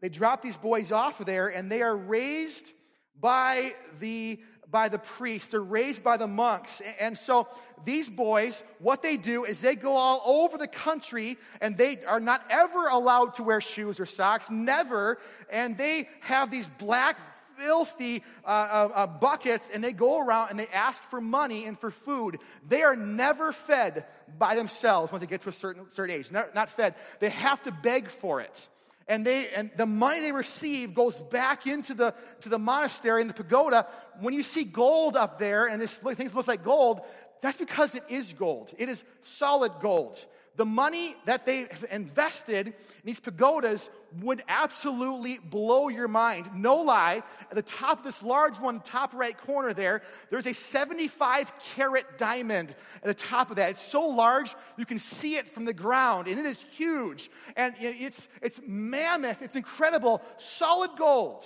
They 0.00 0.08
drop 0.08 0.42
these 0.42 0.56
boys 0.56 0.92
off 0.92 1.18
there, 1.18 1.48
and 1.48 1.70
they 1.70 1.82
are 1.82 1.96
raised 1.96 2.72
by 3.20 3.74
the 3.98 4.40
by 4.70 4.88
the 4.88 4.98
priests, 4.98 5.50
they're 5.50 5.60
raised 5.60 6.02
by 6.02 6.16
the 6.16 6.26
monks. 6.26 6.80
And 6.98 7.16
so 7.16 7.48
these 7.84 8.08
boys, 8.08 8.62
what 8.78 9.02
they 9.02 9.16
do 9.16 9.44
is 9.44 9.60
they 9.60 9.74
go 9.74 9.96
all 9.96 10.22
over 10.24 10.58
the 10.58 10.68
country 10.68 11.38
and 11.60 11.76
they 11.76 12.04
are 12.04 12.20
not 12.20 12.42
ever 12.50 12.86
allowed 12.86 13.34
to 13.36 13.42
wear 13.42 13.60
shoes 13.60 14.00
or 14.00 14.06
socks, 14.06 14.50
never. 14.50 15.18
And 15.50 15.76
they 15.76 16.08
have 16.20 16.50
these 16.50 16.68
black, 16.78 17.18
filthy 17.56 18.22
uh, 18.44 18.48
uh, 18.48 18.92
uh, 18.94 19.06
buckets 19.06 19.70
and 19.72 19.84
they 19.84 19.92
go 19.92 20.18
around 20.18 20.48
and 20.48 20.58
they 20.58 20.68
ask 20.68 21.02
for 21.10 21.20
money 21.20 21.66
and 21.66 21.78
for 21.78 21.90
food. 21.90 22.38
They 22.66 22.82
are 22.82 22.96
never 22.96 23.52
fed 23.52 24.06
by 24.38 24.54
themselves 24.54 25.12
once 25.12 25.20
they 25.20 25.26
get 25.26 25.42
to 25.42 25.50
a 25.50 25.52
certain, 25.52 25.90
certain 25.90 26.16
age. 26.16 26.30
Not, 26.30 26.54
not 26.54 26.70
fed. 26.70 26.94
They 27.18 27.28
have 27.28 27.62
to 27.64 27.72
beg 27.72 28.08
for 28.08 28.40
it 28.40 28.68
and 29.08 29.26
they 29.26 29.48
and 29.50 29.70
the 29.76 29.86
money 29.86 30.20
they 30.20 30.32
receive 30.32 30.94
goes 30.94 31.20
back 31.20 31.66
into 31.66 31.94
the 31.94 32.14
to 32.40 32.48
the 32.48 32.58
monastery 32.58 33.20
and 33.20 33.30
the 33.30 33.34
pagoda. 33.34 33.86
When 34.20 34.34
you 34.34 34.42
see 34.42 34.64
gold 34.64 35.16
up 35.16 35.38
there 35.38 35.66
and 35.66 35.80
this 35.80 35.94
things 35.94 36.34
look 36.34 36.46
like 36.46 36.64
gold 36.64 37.02
that's 37.40 37.58
because 37.58 37.94
it 37.94 38.04
is 38.08 38.34
gold. 38.34 38.74
It 38.76 38.88
is 38.88 39.04
solid 39.22 39.72
gold 39.80 40.24
The 40.56 40.66
money 40.66 41.14
that 41.26 41.46
they 41.46 41.60
have 41.60 41.86
invested 41.90 42.66
in 42.66 42.74
these 43.04 43.20
pagodas 43.20 43.88
would 44.20 44.42
absolutely 44.48 45.38
blow 45.38 45.88
your 45.88 46.08
mind. 46.08 46.50
No 46.54 46.76
lie. 46.76 47.22
At 47.50 47.54
the 47.54 47.62
top 47.62 47.98
of 47.98 48.04
this 48.04 48.22
large 48.22 48.58
one, 48.58 48.80
top 48.80 49.14
right 49.14 49.36
corner 49.38 49.72
there, 49.72 50.02
there's 50.28 50.46
a 50.46 50.52
75 50.52 51.52
carat 51.58 52.18
diamond 52.18 52.74
at 52.96 53.04
the 53.04 53.14
top 53.14 53.50
of 53.50 53.56
that. 53.56 53.70
It's 53.70 53.82
so 53.82 54.08
large 54.08 54.54
you 54.76 54.84
can 54.84 54.98
see 54.98 55.36
it 55.36 55.48
from 55.50 55.64
the 55.64 55.72
ground, 55.72 56.26
and 56.26 56.38
it 56.38 56.46
is 56.46 56.64
huge. 56.72 57.30
And 57.56 57.74
it's, 57.78 58.28
it's 58.42 58.60
mammoth, 58.66 59.42
it's 59.42 59.56
incredible, 59.56 60.20
solid 60.36 60.90
gold. 60.98 61.44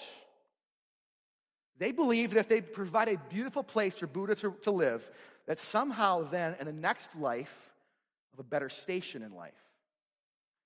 They 1.79 1.93
believe 1.93 2.33
that 2.33 2.41
if 2.41 2.49
they 2.49 2.61
provide 2.61 3.09
a 3.09 3.19
beautiful 3.29 3.63
place 3.63 3.99
for 3.99 4.07
Buddha 4.07 4.35
to, 4.37 4.55
to 4.63 4.71
live, 4.71 5.09
that 5.47 5.61
somehow 5.61 6.23
then 6.23 6.57
in 6.59 6.67
the 6.67 6.73
next 6.73 7.17
life, 7.17 7.74
of 8.35 8.41
a 8.41 8.43
better 8.43 8.68
station 8.68 9.22
in 9.22 9.32
life. 9.35 9.53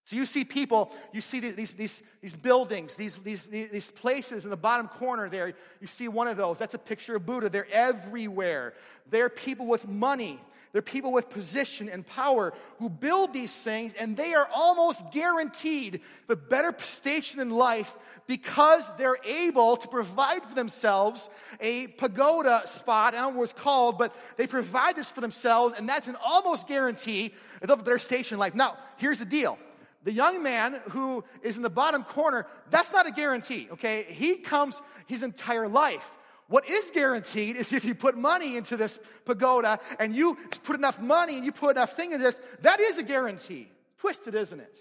So 0.05 0.17
you 0.17 0.25
see 0.25 0.43
people, 0.43 0.91
you 1.13 1.21
see 1.21 1.39
these, 1.39 1.73
these, 1.73 2.03
these 2.23 2.35
buildings, 2.35 2.95
these, 2.95 3.19
these, 3.19 3.45
these 3.45 3.91
places 3.91 4.45
in 4.45 4.51
the 4.51 4.57
bottom 4.57 4.89
corner 4.89 5.29
there. 5.29 5.53
You 5.83 5.87
see 5.87 6.09
one 6.09 6.29
of 6.29 6.39
those. 6.39 6.59
That's 6.59 6.73
a 6.73 6.79
picture 6.79 7.17
of 7.17 7.27
Buddha. 7.27 7.51
They're 7.51 7.71
everywhere. 7.71 8.73
They're 9.11 9.29
people 9.29 9.67
with 9.67 9.87
money. 9.87 10.41
They're 10.73 10.83
people 10.83 11.13
with 11.13 11.31
position 11.31 11.89
and 11.89 12.07
power 12.07 12.53
who 12.79 12.89
build 12.89 13.33
these 13.33 13.55
things, 13.55 13.95
and 13.95 14.17
they 14.17 14.35
are 14.35 14.49
almost 14.55 15.11
guaranteed 15.13 16.03
the 16.27 16.37
better 16.37 16.75
station 16.79 17.41
in 17.41 17.51
life 17.51 17.97
because 18.27 18.91
they're 18.99 19.19
able 19.25 19.77
to 19.77 19.89
provide 19.89 20.43
for 20.45 20.55
themselves 20.55 21.31
a 21.61 21.87
pagoda 21.87 22.63
spot. 22.67 23.15
I 23.15 23.23
don't 23.23 23.33
know 23.33 23.39
what 23.39 23.45
it's 23.45 23.53
called, 23.55 23.99
but 23.99 24.15
they 24.37 24.47
provide 24.47 24.97
this 24.97 25.11
for 25.11 25.21
themselves, 25.21 25.75
and 25.77 25.89
that's 25.89 26.09
an 26.09 26.17
almost 26.23 26.69
guarantee 26.69 27.33
of 27.63 27.85
their 27.85 27.99
station 27.99 28.37
in 28.37 28.41
life. 28.41 28.55
Now, 28.55 28.77
here's 28.99 29.21
the 29.21 29.25
deal. 29.25 29.59
The 30.05 30.13
young 30.13 30.43
man 30.43 30.81
who 30.91 31.25
is 31.43 31.57
in 31.57 31.63
the 31.63 31.71
bottom 31.71 32.05
corner, 32.05 32.47
that's 32.71 32.93
not 32.93 33.07
a 33.07 33.11
guarantee, 33.11 33.69
okay? 33.73 34.05
He 34.09 34.37
comes 34.37 34.81
his 35.07 35.23
entire 35.23 35.69
life. 35.69 36.18
What 36.49 36.69
is 36.69 36.91
guaranteed 36.93 37.57
is 37.57 37.73
if 37.73 37.85
you 37.85 37.95
put 37.95 38.17
money 38.17 38.57
into 38.57 38.77
this 38.77 38.99
pagoda 39.27 39.79
and 40.01 40.15
you 40.15 40.37
put 40.65 40.77
enough 40.77 40.99
money 41.01 41.37
and 41.37 41.45
you 41.45 41.53
put 41.53 41.77
enough 41.77 41.93
thing 41.93 42.13
in 42.13 42.21
this, 42.21 42.41
that 42.63 42.81
is 42.81 42.97
a 42.97 43.03
guarantee. 43.03 43.71
Twisted, 43.99 44.35
isn't 44.35 44.59
it? 44.59 44.79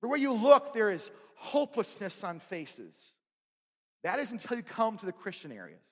But 0.00 0.08
where 0.08 0.18
you 0.18 0.32
look, 0.32 0.72
there 0.72 0.90
is 0.90 1.10
hopelessness 1.34 2.24
on 2.24 2.40
faces. 2.40 3.14
That 4.04 4.20
is 4.20 4.32
until 4.32 4.56
you 4.56 4.62
come 4.62 4.96
to 4.98 5.06
the 5.06 5.12
Christian 5.12 5.52
areas. 5.52 5.82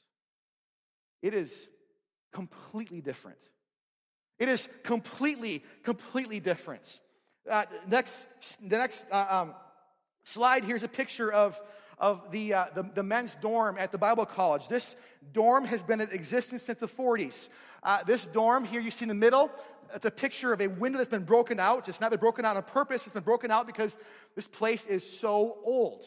It 1.20 1.34
is 1.34 1.68
completely 2.32 3.02
different. 3.02 3.38
It 4.38 4.48
is 4.48 4.68
completely, 4.84 5.62
completely 5.82 6.40
different. 6.40 7.00
Uh, 7.48 7.64
next, 7.86 8.26
the 8.62 8.78
next 8.78 9.04
uh, 9.12 9.26
um, 9.28 9.54
slide 10.24 10.64
here's 10.64 10.82
a 10.82 10.88
picture 10.88 11.30
of 11.30 11.60
of 11.98 12.30
the, 12.30 12.54
uh, 12.54 12.64
the, 12.74 12.82
the, 12.94 13.02
men's 13.02 13.36
dorm 13.36 13.76
at 13.78 13.92
the 13.92 13.98
Bible 13.98 14.26
College. 14.26 14.68
This 14.68 14.96
dorm 15.32 15.64
has 15.64 15.82
been 15.82 16.00
in 16.00 16.10
existence 16.10 16.62
since 16.62 16.80
the 16.80 16.88
40s. 16.88 17.48
Uh, 17.82 18.02
this 18.04 18.26
dorm 18.26 18.64
here 18.64 18.80
you 18.80 18.90
see 18.90 19.04
in 19.04 19.08
the 19.08 19.14
middle, 19.14 19.50
it's 19.94 20.06
a 20.06 20.10
picture 20.10 20.52
of 20.52 20.60
a 20.60 20.66
window 20.66 20.98
that's 20.98 21.10
been 21.10 21.24
broken 21.24 21.60
out. 21.60 21.88
It's 21.88 22.00
not 22.00 22.10
been 22.10 22.20
broken 22.20 22.44
out 22.44 22.56
on 22.56 22.62
purpose, 22.62 23.04
it's 23.04 23.14
been 23.14 23.22
broken 23.22 23.50
out 23.50 23.66
because 23.66 23.98
this 24.34 24.48
place 24.48 24.86
is 24.86 25.08
so 25.08 25.58
old. 25.64 26.02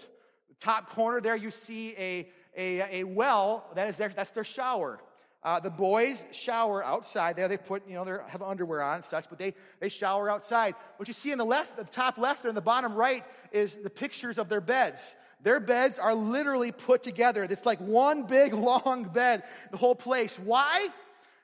The 0.50 0.56
top 0.60 0.90
corner 0.90 1.22
there, 1.22 1.36
you 1.36 1.52
see 1.52 1.96
a, 1.98 2.30
a, 2.56 3.02
a 3.02 3.04
well, 3.04 3.70
that 3.76 3.88
is 3.88 3.98
their, 3.98 4.10
that's 4.10 4.32
their 4.32 4.44
shower. 4.44 5.00
Uh, 5.48 5.62
the 5.62 5.70
boys 5.70 6.26
shower 6.34 6.84
outside 6.84 7.38
there. 7.38 7.48
They 7.48 7.56
put, 7.56 7.88
you 7.88 7.93
know, 7.93 8.04
they 8.04 8.12
have 8.28 8.41
underwear 8.41 8.82
on 8.82 8.95
and 8.95 9.04
such, 9.06 9.30
but 9.30 9.39
they, 9.39 9.54
they 9.80 9.88
shower 9.88 10.30
outside. 10.30 10.76
What 10.98 11.08
you 11.08 11.14
see 11.14 11.32
in 11.32 11.38
the 11.38 11.45
left, 11.45 11.78
the 11.78 11.86
top 11.86 12.18
left, 12.18 12.43
and 12.43 12.58
the 12.58 12.60
bottom 12.60 12.93
right 12.93 13.24
is 13.54 13.78
the 13.78 13.89
pictures 13.89 14.38
of 14.39 14.50
their 14.50 14.60
beds. 14.60 15.16
Their 15.43 15.62
beds 15.62 16.00
are 16.00 16.14
literally 16.14 16.74
put 16.74 17.02
together. 17.02 17.45
It's 17.45 17.66
like 17.66 17.80
one 17.80 18.24
big, 18.24 18.54
long 18.72 19.06
bed, 19.06 19.43
the 19.72 19.78
whole 19.78 19.95
place. 19.95 20.38
Why? 20.38 20.89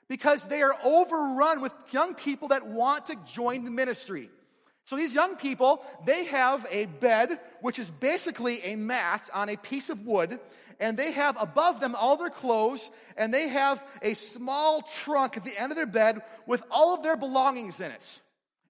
Because 0.06 0.46
they 0.48 0.60
are 0.60 0.76
overrun 0.84 1.62
with 1.62 1.72
young 1.90 2.14
people 2.14 2.48
that 2.48 2.66
want 2.66 3.06
to 3.06 3.16
join 3.24 3.64
the 3.64 3.70
ministry. 3.70 4.28
So 4.84 4.96
these 4.96 5.14
young 5.14 5.36
people, 5.36 5.82
they 6.04 6.24
have 6.24 6.66
a 6.70 6.84
bed, 6.84 7.40
which 7.62 7.78
is 7.78 7.90
basically 7.90 8.62
a 8.62 8.76
mat 8.76 9.30
on 9.32 9.48
a 9.48 9.56
piece 9.56 9.88
of 9.88 10.06
wood, 10.06 10.38
and 10.78 10.96
they 10.96 11.10
have 11.12 11.40
above 11.40 11.80
them 11.80 11.94
all 11.94 12.18
their 12.18 12.28
clothes, 12.28 12.90
and 13.16 13.32
they 13.32 13.48
have 13.48 13.84
a 14.02 14.12
small 14.12 14.82
trunk 14.82 15.38
at 15.38 15.44
the 15.44 15.58
end 15.58 15.72
of 15.72 15.76
their 15.76 15.86
bed 15.86 16.20
with 16.46 16.62
all 16.70 16.94
of 16.94 17.02
their 17.02 17.16
belongings 17.16 17.80
in 17.80 17.90
it. 17.90 18.20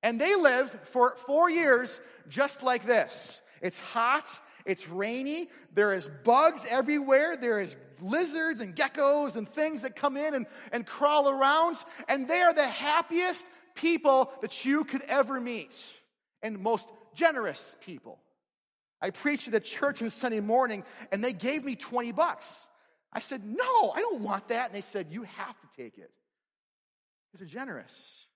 And 0.05 0.21
they 0.21 0.37
live 0.37 0.79
for 0.85 1.17
four 1.17 1.51
years 1.51 2.01
just 2.29 2.63
like 2.63 2.87
this. 2.87 3.43
It's 3.61 3.81
hot, 3.81 4.29
it's 4.65 4.89
rainy. 4.89 5.49
There 5.73 5.93
is 5.93 6.09
bugs 6.23 6.65
everywhere. 6.71 7.37
There 7.37 7.59
is 7.59 7.77
lizards 8.01 8.61
and 8.61 8.77
geckos 8.77 9.35
and 9.35 9.49
things 9.49 9.83
that 9.83 9.97
come 9.97 10.17
in 10.17 10.35
and, 10.35 10.47
and 10.71 10.87
crawl 10.87 11.29
around. 11.29 11.79
And 12.07 12.29
they 12.29 12.41
are 12.41 12.55
the 12.55 12.69
happiest 12.69 13.47
people 13.75 14.33
that 14.43 14.65
you 14.65 14.85
could 14.85 15.03
ever 15.03 15.41
meet 15.41 15.75
and 16.45 16.61
most 16.61 16.93
generous 17.15 17.75
people. 17.81 18.21
I 19.01 19.11
preached 19.11 19.49
at 19.49 19.53
the 19.53 19.61
church 19.61 20.03
on 20.03 20.11
Sunday 20.11 20.41
morning 20.41 20.85
and 21.11 21.25
they 21.25 21.33
gave 21.33 21.65
me 21.65 21.75
20 21.75 22.13
bucks. 22.13 22.69
I 23.13 23.21
said, 23.21 23.43
No, 23.45 23.91
I 23.91 24.01
don't 24.01 24.21
want 24.21 24.49
that. 24.49 24.67
And 24.67 24.75
they 24.75 24.81
said, 24.81 25.09
You 25.11 25.23
have 25.23 25.59
to 25.61 25.67
take 25.77 25.99
it. 25.99 26.11
Because 27.27 27.41
they're 27.41 27.63
generous. 27.63 28.29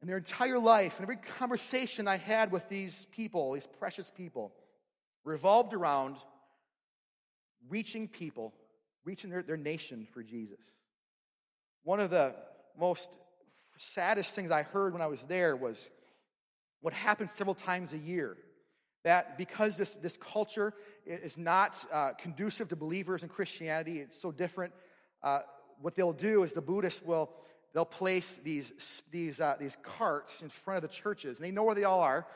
And 0.00 0.08
their 0.08 0.16
entire 0.16 0.58
life 0.58 0.96
and 0.96 1.04
every 1.04 1.16
conversation 1.16 2.08
I 2.08 2.16
had 2.16 2.50
with 2.50 2.68
these 2.70 3.06
people, 3.12 3.52
these 3.52 3.66
precious 3.66 4.10
people, 4.10 4.52
revolved 5.24 5.74
around 5.74 6.16
reaching 7.68 8.08
people, 8.08 8.54
reaching 9.04 9.28
their, 9.28 9.42
their 9.42 9.58
nation 9.58 10.06
for 10.14 10.22
Jesus. 10.22 10.60
One 11.82 12.00
of 12.00 12.08
the 12.08 12.34
most 12.78 13.10
saddest 13.76 14.34
things 14.34 14.50
I 14.50 14.62
heard 14.62 14.94
when 14.94 15.02
I 15.02 15.06
was 15.06 15.20
there 15.22 15.54
was 15.54 15.90
what 16.80 16.94
happens 16.94 17.32
several 17.32 17.54
times 17.54 17.92
a 17.92 17.98
year. 17.98 18.36
That 19.02 19.38
because 19.38 19.76
this, 19.76 19.94
this 19.94 20.18
culture 20.18 20.74
is 21.06 21.38
not 21.38 21.82
uh, 21.90 22.10
conducive 22.18 22.68
to 22.68 22.76
believers 22.76 23.22
in 23.22 23.30
Christianity, 23.30 23.98
it's 23.98 24.20
so 24.20 24.30
different. 24.30 24.74
Uh, 25.22 25.40
what 25.80 25.94
they'll 25.94 26.12
do 26.12 26.42
is 26.42 26.52
the 26.52 26.60
Buddhists 26.60 27.02
will 27.02 27.30
they'll 27.72 27.84
place 27.84 28.40
these, 28.42 29.02
these, 29.10 29.40
uh, 29.40 29.54
these 29.58 29.76
carts 29.82 30.42
in 30.42 30.48
front 30.48 30.76
of 30.76 30.82
the 30.82 30.94
churches, 30.94 31.38
and 31.38 31.46
they 31.46 31.50
know 31.50 31.62
where 31.62 31.74
they 31.74 31.84
all 31.84 32.00
are, 32.00 32.26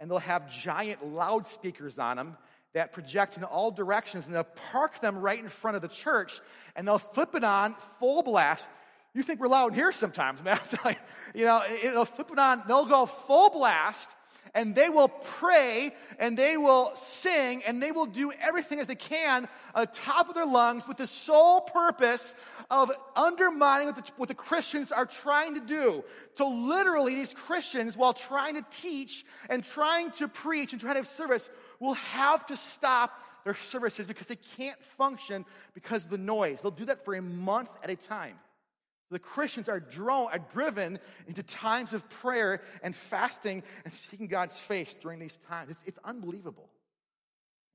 and 0.00 0.10
they'll 0.10 0.18
have 0.18 0.50
giant 0.50 1.04
loudspeakers 1.04 1.98
on 1.98 2.16
them 2.16 2.36
that 2.72 2.92
project 2.92 3.36
in 3.36 3.44
all 3.44 3.70
directions, 3.70 4.26
and 4.26 4.34
they'll 4.34 4.44
park 4.44 5.00
them 5.00 5.18
right 5.18 5.38
in 5.38 5.48
front 5.48 5.74
of 5.76 5.82
the 5.82 5.88
church, 5.88 6.40
and 6.76 6.86
they'll 6.86 6.98
flip 6.98 7.34
it 7.34 7.42
on 7.42 7.74
full 7.98 8.22
blast. 8.22 8.66
You 9.14 9.22
think 9.22 9.40
we're 9.40 9.48
loud 9.48 9.72
in 9.72 9.74
here 9.74 9.92
sometimes, 9.92 10.42
man. 10.42 10.58
You, 10.84 10.94
you 11.34 11.44
know, 11.44 11.62
they'll 11.82 12.04
flip 12.04 12.30
it 12.32 12.38
on, 12.38 12.62
they'll 12.66 12.86
go 12.86 13.06
full 13.06 13.50
blast, 13.50 14.08
and 14.54 14.74
they 14.74 14.88
will 14.88 15.08
pray 15.08 15.94
and 16.18 16.36
they 16.36 16.56
will 16.56 16.92
sing 16.94 17.62
and 17.66 17.82
they 17.82 17.92
will 17.92 18.06
do 18.06 18.32
everything 18.32 18.80
as 18.80 18.86
they 18.86 18.94
can 18.94 19.48
at 19.74 19.92
the 19.92 19.98
top 20.00 20.28
of 20.28 20.34
their 20.34 20.46
lungs 20.46 20.88
with 20.88 20.96
the 20.96 21.06
sole 21.06 21.60
purpose 21.60 22.34
of 22.70 22.90
undermining 23.14 23.86
what 23.86 23.96
the, 23.96 24.12
what 24.16 24.28
the 24.28 24.34
Christians 24.34 24.92
are 24.92 25.06
trying 25.06 25.54
to 25.54 25.60
do. 25.60 26.04
So, 26.34 26.48
literally, 26.48 27.14
these 27.14 27.34
Christians, 27.34 27.96
while 27.96 28.12
trying 28.12 28.54
to 28.54 28.64
teach 28.70 29.24
and 29.48 29.62
trying 29.62 30.10
to 30.12 30.28
preach 30.28 30.72
and 30.72 30.80
trying 30.80 30.94
to 30.94 31.00
have 31.00 31.06
service, 31.06 31.48
will 31.78 31.94
have 31.94 32.46
to 32.46 32.56
stop 32.56 33.22
their 33.44 33.54
services 33.54 34.06
because 34.06 34.26
they 34.26 34.36
can't 34.56 34.82
function 34.82 35.44
because 35.74 36.04
of 36.04 36.10
the 36.10 36.18
noise. 36.18 36.62
They'll 36.62 36.70
do 36.70 36.86
that 36.86 37.04
for 37.04 37.14
a 37.14 37.22
month 37.22 37.70
at 37.82 37.90
a 37.90 37.96
time. 37.96 38.36
The 39.10 39.18
Christians 39.18 39.68
are, 39.68 39.80
drawn, 39.80 40.28
are 40.32 40.38
driven 40.38 40.98
into 41.26 41.42
times 41.42 41.92
of 41.92 42.08
prayer 42.08 42.62
and 42.82 42.94
fasting 42.94 43.62
and 43.84 43.92
seeking 43.92 44.28
God's 44.28 44.60
face 44.60 44.94
during 44.94 45.18
these 45.18 45.38
times. 45.48 45.70
It's, 45.70 45.82
it's 45.86 45.98
unbelievable. 46.04 46.70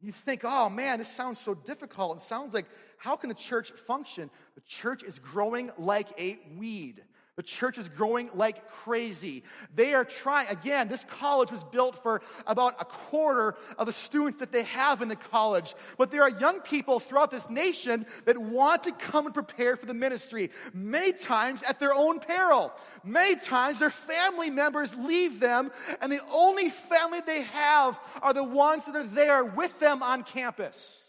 You 0.01 0.11
think, 0.11 0.41
oh 0.43 0.69
man, 0.69 0.99
this 0.99 1.07
sounds 1.07 1.39
so 1.39 1.53
difficult. 1.53 2.17
It 2.17 2.23
sounds 2.23 2.53
like, 2.53 2.65
how 2.97 3.15
can 3.15 3.29
the 3.29 3.35
church 3.35 3.71
function? 3.71 4.29
The 4.55 4.61
church 4.61 5.03
is 5.03 5.19
growing 5.19 5.71
like 5.77 6.07
a 6.19 6.39
weed. 6.57 7.03
The 7.35 7.43
church 7.43 7.77
is 7.77 7.89
growing 7.89 8.29
like 8.33 8.71
crazy. 8.71 9.43
They 9.75 9.93
are 9.93 10.05
trying, 10.05 10.47
again, 10.47 10.87
this 10.87 11.03
college 11.03 11.51
was 11.51 11.65
built 11.65 12.01
for 12.01 12.21
about 12.47 12.75
a 12.79 12.85
quarter 12.85 13.55
of 13.77 13.87
the 13.87 13.91
students 13.91 14.39
that 14.39 14.53
they 14.53 14.63
have 14.63 15.01
in 15.01 15.09
the 15.09 15.17
college. 15.17 15.75
But 15.97 16.11
there 16.11 16.21
are 16.21 16.29
young 16.29 16.61
people 16.61 16.97
throughout 17.01 17.31
this 17.31 17.49
nation 17.49 18.05
that 18.23 18.37
want 18.37 18.83
to 18.83 18.93
come 18.93 19.25
and 19.25 19.33
prepare 19.33 19.75
for 19.75 19.85
the 19.85 19.93
ministry, 19.93 20.49
many 20.73 21.11
times 21.11 21.61
at 21.63 21.77
their 21.77 21.93
own 21.93 22.21
peril. 22.21 22.71
Many 23.03 23.35
times 23.35 23.79
their 23.79 23.89
family 23.89 24.49
members 24.49 24.95
leave 24.95 25.41
them, 25.41 25.71
and 25.99 26.09
the 26.09 26.21
only 26.31 26.69
family 26.69 27.19
they 27.19 27.41
have 27.41 27.99
are 28.21 28.33
the 28.33 28.45
ones 28.45 28.85
that 28.85 28.95
are 28.95 29.03
there 29.03 29.43
with 29.43 29.77
them 29.79 30.01
on 30.01 30.23
campus. 30.23 31.04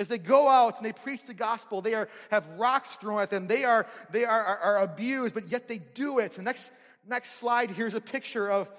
As 0.00 0.08
they 0.08 0.16
go 0.16 0.48
out 0.48 0.78
and 0.78 0.86
they 0.86 0.94
preach 0.94 1.24
the 1.24 1.34
gospel, 1.34 1.82
they 1.82 1.92
are, 1.92 2.08
have 2.30 2.48
rocks 2.56 2.96
thrown 2.96 3.20
at 3.20 3.28
them. 3.28 3.46
They, 3.46 3.64
are, 3.64 3.86
they 4.10 4.24
are, 4.24 4.42
are, 4.42 4.58
are 4.58 4.78
abused, 4.78 5.34
but 5.34 5.48
yet 5.48 5.68
they 5.68 5.76
do 5.76 6.20
it. 6.20 6.32
The 6.32 6.42
next, 6.42 6.72
next 7.06 7.32
slide, 7.32 7.70
here's 7.70 7.94
a 7.94 8.00
picture 8.00 8.50
of 8.50 8.70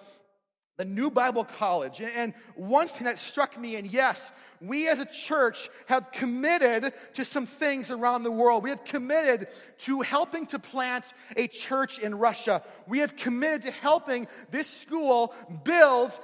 the 0.81 0.85
New 0.85 1.11
Bible 1.11 1.43
College. 1.43 2.01
And 2.01 2.33
one 2.55 2.87
thing 2.87 3.05
that 3.05 3.19
struck 3.19 3.55
me, 3.55 3.75
and 3.75 3.85
yes, 3.85 4.31
we 4.59 4.87
as 4.87 4.99
a 4.99 5.05
church 5.05 5.69
have 5.85 6.11
committed 6.11 6.93
to 7.13 7.23
some 7.23 7.45
things 7.45 7.91
around 7.91 8.23
the 8.23 8.31
world. 8.31 8.63
We 8.63 8.71
have 8.71 8.83
committed 8.83 9.49
to 9.79 10.01
helping 10.01 10.47
to 10.47 10.57
plant 10.57 11.13
a 11.37 11.47
church 11.47 11.99
in 11.99 12.15
Russia. 12.15 12.63
We 12.87 12.97
have 12.99 13.15
committed 13.15 13.61
to 13.63 13.71
helping 13.71 14.25
this 14.49 14.67
school 14.67 15.35
build 15.63 16.19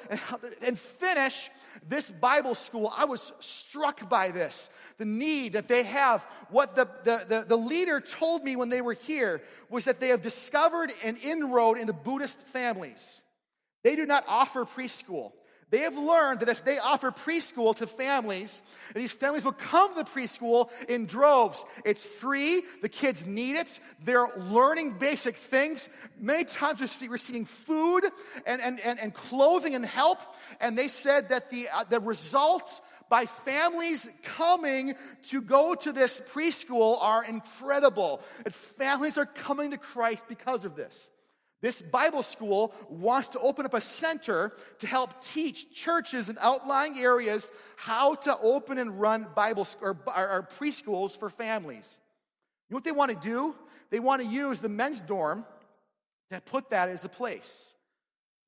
and 0.63 0.79
finish 0.79 1.51
this 1.87 2.09
Bible 2.09 2.55
school. 2.55 2.91
I 2.97 3.05
was 3.05 3.33
struck 3.39 4.09
by 4.09 4.31
this, 4.31 4.71
the 4.97 5.05
need 5.05 5.53
that 5.53 5.67
they 5.67 5.83
have. 5.83 6.25
What 6.49 6.75
the, 6.75 6.89
the, 7.03 7.25
the, 7.29 7.45
the 7.47 7.57
leader 7.57 8.01
told 8.01 8.43
me 8.43 8.55
when 8.55 8.69
they 8.69 8.81
were 8.81 8.93
here 8.93 9.43
was 9.69 9.85
that 9.85 9.99
they 9.99 10.07
have 10.07 10.23
discovered 10.23 10.91
an 11.03 11.17
inroad 11.17 11.77
into 11.77 11.93
Buddhist 11.93 12.39
families. 12.39 13.21
They 13.83 13.95
do 13.95 14.05
not 14.05 14.23
offer 14.27 14.65
preschool. 14.65 15.31
They 15.69 15.79
have 15.79 15.97
learned 15.97 16.39
that 16.39 16.49
if 16.49 16.63
they 16.63 16.77
offer 16.77 17.11
preschool 17.11 17.75
to 17.75 17.87
families, 17.87 18.63
these 18.95 19.11
families 19.11 19.43
will 19.43 19.51
come 19.51 19.95
to 19.95 20.03
the 20.03 20.09
preschool 20.09 20.69
in 20.87 21.07
droves. 21.07 21.65
It's 21.83 22.05
free, 22.05 22.63
the 22.81 22.87
kids 22.87 23.25
need 23.25 23.57
it, 23.57 23.81
they're 24.01 24.29
learning 24.37 24.97
basic 24.97 25.35
things. 25.35 25.89
Many 26.17 26.45
times 26.45 26.79
they're 26.79 27.09
receiving 27.09 27.43
food 27.43 28.05
and, 28.45 28.61
and, 28.61 28.79
and, 28.79 28.97
and 28.97 29.13
clothing 29.13 29.75
and 29.75 29.85
help. 29.85 30.21
And 30.61 30.77
they 30.77 30.87
said 30.87 31.29
that 31.29 31.49
the, 31.49 31.67
uh, 31.67 31.83
the 31.83 31.99
results 31.99 32.81
by 33.09 33.25
families 33.25 34.09
coming 34.23 34.95
to 35.23 35.41
go 35.41 35.75
to 35.75 35.91
this 35.91 36.21
preschool 36.31 36.97
are 37.01 37.25
incredible. 37.25 38.21
And 38.45 38.53
families 38.53 39.17
are 39.17 39.25
coming 39.25 39.71
to 39.71 39.77
Christ 39.77 40.23
because 40.29 40.63
of 40.63 40.77
this. 40.77 41.09
This 41.61 41.81
Bible 41.81 42.21
school 42.21 42.73
wants 42.87 43.29
to 43.29 43.39
open 43.39 43.65
up 43.65 43.73
a 43.73 43.81
center 43.81 44.53
to 44.79 44.87
help 44.87 45.23
teach 45.23 45.73
churches 45.73 46.29
in 46.29 46.37
outlying 46.39 46.99
areas 46.99 47.51
how 47.75 48.15
to 48.15 48.37
open 48.39 48.77
and 48.77 49.01
run 49.01 49.27
Bible 49.35 49.67
or, 49.81 49.97
or 50.05 50.47
preschools 50.59 51.17
for 51.17 51.29
families. 51.29 51.99
You 52.69 52.73
know 52.73 52.77
what 52.77 52.83
they 52.83 52.91
want 52.91 53.11
to 53.11 53.27
do? 53.27 53.55
They 53.89 53.99
want 53.99 54.21
to 54.21 54.27
use 54.27 54.59
the 54.59 54.69
men's 54.69 55.01
dorm 55.01 55.45
to 56.31 56.41
put 56.41 56.69
that 56.69 56.89
as 56.89 57.03
a 57.05 57.09
place. 57.09 57.73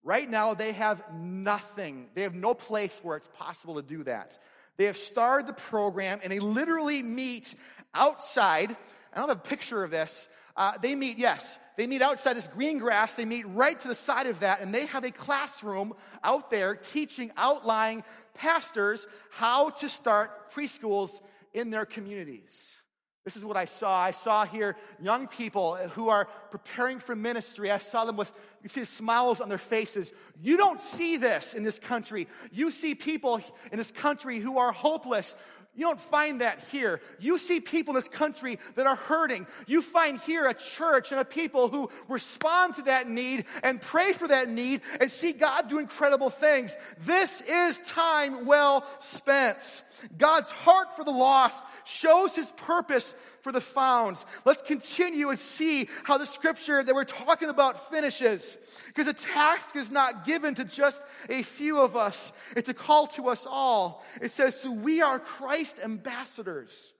Right 0.03 0.29
now, 0.29 0.53
they 0.53 0.73
have 0.73 1.01
nothing. 1.13 2.07
They 2.13 2.21
have 2.21 2.35
no 2.35 2.53
place 2.53 2.99
where 3.03 3.17
it's 3.17 3.29
possible 3.29 3.75
to 3.75 3.81
do 3.81 4.03
that. 4.03 4.37
They 4.77 4.85
have 4.85 4.97
started 4.97 5.47
the 5.47 5.53
program 5.53 6.19
and 6.23 6.31
they 6.31 6.39
literally 6.39 7.01
meet 7.03 7.55
outside. 7.93 8.75
I 9.13 9.19
don't 9.19 9.27
have 9.27 9.37
a 9.37 9.41
picture 9.41 9.83
of 9.83 9.91
this. 9.91 10.29
Uh, 10.59 10.73
they 10.81 10.93
meet, 10.93 11.17
yes, 11.17 11.57
they 11.77 11.87
meet 11.87 12.01
outside 12.01 12.33
this 12.33 12.47
green 12.47 12.79
grass. 12.79 13.15
They 13.15 13.23
meet 13.23 13.47
right 13.47 13.79
to 13.79 13.87
the 13.87 13.95
side 13.95 14.27
of 14.27 14.41
that, 14.41 14.59
and 14.59 14.75
they 14.75 14.87
have 14.87 15.05
a 15.05 15.11
classroom 15.11 15.93
out 16.21 16.49
there 16.49 16.75
teaching 16.75 17.31
outlying 17.37 18.03
pastors 18.33 19.07
how 19.31 19.69
to 19.69 19.87
start 19.87 20.51
preschools 20.51 21.21
in 21.53 21.69
their 21.69 21.85
communities. 21.85 22.75
This 23.23 23.37
is 23.37 23.45
what 23.45 23.55
I 23.55 23.65
saw. 23.65 23.97
I 24.01 24.11
saw 24.11 24.45
here 24.45 24.75
young 25.01 25.27
people 25.27 25.75
who 25.75 26.09
are 26.09 26.27
preparing 26.51 26.99
for 26.99 27.15
ministry. 27.15 27.71
I 27.71 27.77
saw 27.77 28.03
them 28.03 28.17
with, 28.17 28.33
you 28.61 28.67
see 28.67 28.83
smiles 28.83 29.39
on 29.39 29.47
their 29.47 29.57
faces. 29.57 30.11
You 30.41 30.57
don't 30.57 30.79
see 30.79 31.15
this 31.15 31.53
in 31.53 31.63
this 31.63 31.79
country. 31.79 32.27
You 32.51 32.71
see 32.71 32.95
people 32.95 33.39
in 33.71 33.77
this 33.77 33.91
country 33.91 34.39
who 34.39 34.57
are 34.57 34.71
hopeless, 34.71 35.35
you 35.79 35.85
don't 35.85 35.99
find 35.99 36.41
that 36.41 36.59
here. 36.73 36.99
You 37.19 37.37
see 37.37 37.61
people 37.61 37.93
in 37.93 37.95
this 37.95 38.09
country 38.09 38.59
that 38.75 38.85
are 38.85 38.97
hurting. 38.97 39.47
You 39.65 39.81
find 39.81 40.19
here 40.19 40.45
a 40.45 40.53
church 40.53 41.13
and 41.13 41.21
a 41.21 41.23
people 41.23 41.69
who 41.69 41.89
respond 42.09 42.75
to 42.75 42.81
that 42.81 43.09
need 43.09 43.45
and 43.63 43.79
pray 43.79 44.11
for 44.11 44.27
that 44.27 44.49
need 44.49 44.81
and 44.99 45.09
see 45.09 45.31
God 45.31 45.69
do 45.69 45.79
incredible 45.79 46.29
things. 46.29 46.75
This 47.05 47.39
is 47.39 47.79
time 47.79 48.45
well 48.45 48.85
spent. 48.99 49.83
God's 50.17 50.51
heart 50.51 50.97
for 50.97 51.05
the 51.05 51.11
lost 51.11 51.63
shows 51.85 52.35
his 52.35 52.51
purpose 52.51 53.15
for 53.41 53.51
the 53.51 53.61
found. 53.61 54.23
Let's 54.45 54.61
continue 54.61 55.29
and 55.29 55.39
see 55.39 55.89
how 56.03 56.17
the 56.17 56.25
scripture 56.25 56.83
that 56.83 56.93
we're 56.93 57.03
talking 57.03 57.49
about 57.49 57.89
finishes. 57.89 58.57
Because 58.87 59.05
the 59.05 59.13
task 59.13 59.75
is 59.75 59.91
not 59.91 60.25
given 60.25 60.55
to 60.55 60.65
just 60.65 61.01
a 61.29 61.43
few 61.43 61.79
of 61.79 61.95
us, 61.95 62.33
it's 62.55 62.69
a 62.69 62.73
call 62.73 63.07
to 63.07 63.29
us 63.29 63.47
all. 63.49 64.03
It 64.21 64.31
says, 64.31 64.59
So 64.59 64.71
we 64.71 65.01
are 65.01 65.19
Christ 65.19 65.79
ambassadors. 65.83 66.93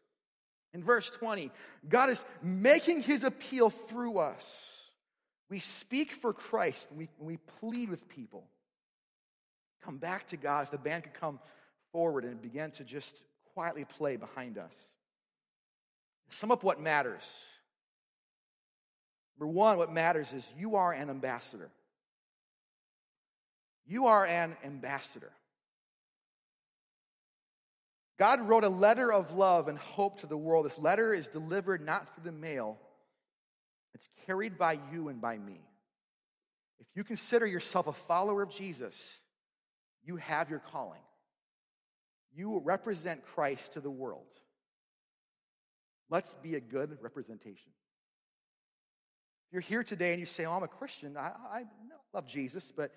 In 0.74 0.84
verse 0.84 1.10
20, 1.10 1.52
God 1.88 2.10
is 2.10 2.24
making 2.44 3.02
his 3.02 3.24
appeal 3.24 3.70
through 3.70 4.20
us. 4.20 4.76
We 5.50 5.60
speak 5.60 6.14
for 6.14 6.32
Christ 6.32 6.86
when 6.90 7.00
we, 7.00 7.10
when 7.18 7.28
we 7.28 7.38
plead 7.60 7.90
with 7.90 8.08
people. 8.08 8.46
Come 9.84 9.98
back 9.98 10.28
to 10.28 10.38
God. 10.38 10.66
If 10.66 10.72
the 10.72 10.78
band 10.78 11.04
could 11.04 11.16
come 11.16 11.40
forward 11.92 12.24
and 12.24 12.40
begin 12.42 12.70
to 12.72 12.84
just 12.84 13.24
quietly 13.54 13.86
play 13.86 14.16
behind 14.16 14.58
us. 14.58 14.76
Sum 16.30 16.52
up 16.52 16.64
what 16.64 16.80
matters. 16.80 17.48
Number 19.40 19.52
one, 19.52 19.78
what 19.78 19.92
matters 19.92 20.34
is 20.34 20.50
you 20.58 20.76
are 20.76 20.92
an 20.92 21.10
ambassador. 21.10 21.70
You 23.88 24.08
are 24.08 24.26
an 24.26 24.56
ambassador. 24.64 25.32
God 28.20 28.42
wrote 28.42 28.66
a 28.66 28.70
letter 28.70 29.12
of 29.12 29.32
love 29.32 29.70
and 29.70 29.78
hope 29.78 30.20
to 30.20 30.28
the 30.28 30.38
world. 30.38 30.66
This 30.66 30.78
letter 30.78 31.14
is 31.14 31.30
delivered 31.30 31.84
not 31.84 32.14
through 32.14 32.26
the 32.26 32.38
mail, 32.38 32.78
it's 33.96 34.10
carried 34.26 34.58
by 34.58 34.78
you 34.92 35.08
and 35.08 35.20
by 35.20 35.38
me. 35.38 35.62
If 36.80 36.88
you 36.96 37.04
consider 37.04 37.48
yourself 37.48 37.88
a 37.88 37.94
follower 37.94 38.42
of 38.42 38.50
Jesus, 38.50 39.22
you 40.04 40.18
have 40.18 40.50
your 40.50 40.60
calling. 40.60 41.02
You 42.36 42.62
represent 42.64 43.26
Christ 43.26 43.74
to 43.74 43.82
the 43.82 43.90
world. 43.90 44.28
Let's 46.10 46.34
be 46.36 46.56
a 46.56 46.60
good 46.60 46.98
representation. 47.02 47.72
If 49.48 49.54
you're 49.54 49.62
here 49.62 49.84
today 49.84 50.12
and 50.12 50.20
you 50.20 50.26
say, 50.26 50.46
Oh, 50.46 50.54
I'm 50.54 50.64
a 50.64 50.68
Christian, 50.68 51.18
I, 51.18 51.32
I 51.52 51.64
love 52.14 52.28
Jesus, 52.28 52.72
but 52.76 52.92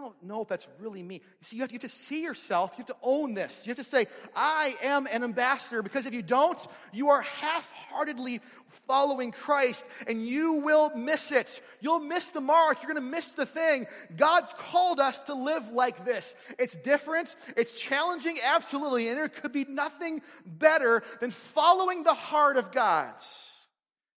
I 0.00 0.04
don't 0.04 0.22
know 0.22 0.40
if 0.40 0.48
that's 0.48 0.66
really 0.78 1.02
me. 1.02 1.16
You 1.16 1.20
see, 1.42 1.56
you 1.56 1.62
have, 1.62 1.68
to, 1.68 1.74
you 1.74 1.76
have, 1.76 1.82
to, 1.82 1.94
see 1.94 2.22
yourself. 2.22 2.72
You 2.72 2.76
have 2.78 2.86
to 2.86 2.96
own 3.02 3.34
this. 3.34 3.66
You 3.66 3.70
have 3.70 3.76
to 3.76 3.84
say, 3.84 4.06
I 4.34 4.74
am 4.82 5.06
an 5.12 5.22
ambassador. 5.22 5.82
Because 5.82 6.06
if 6.06 6.14
you 6.14 6.22
don't, 6.22 6.58
you 6.90 7.10
are 7.10 7.20
half 7.20 7.70
heartedly 7.72 8.40
following 8.86 9.30
Christ 9.30 9.84
and 10.06 10.26
you 10.26 10.54
will 10.54 10.90
miss 10.96 11.32
it. 11.32 11.60
You'll 11.82 12.00
miss 12.00 12.30
the 12.30 12.40
mark. 12.40 12.82
You're 12.82 12.90
going 12.90 13.04
to 13.04 13.10
miss 13.10 13.34
the 13.34 13.44
thing. 13.44 13.86
God's 14.16 14.54
called 14.56 15.00
us 15.00 15.22
to 15.24 15.34
live 15.34 15.68
like 15.68 16.06
this. 16.06 16.34
It's 16.58 16.76
different, 16.76 17.36
it's 17.54 17.72
challenging, 17.72 18.38
absolutely. 18.42 19.08
And 19.08 19.18
there 19.18 19.28
could 19.28 19.52
be 19.52 19.66
nothing 19.66 20.22
better 20.46 21.02
than 21.20 21.30
following 21.30 22.04
the 22.04 22.14
heart 22.14 22.56
of 22.56 22.72
God. 22.72 23.12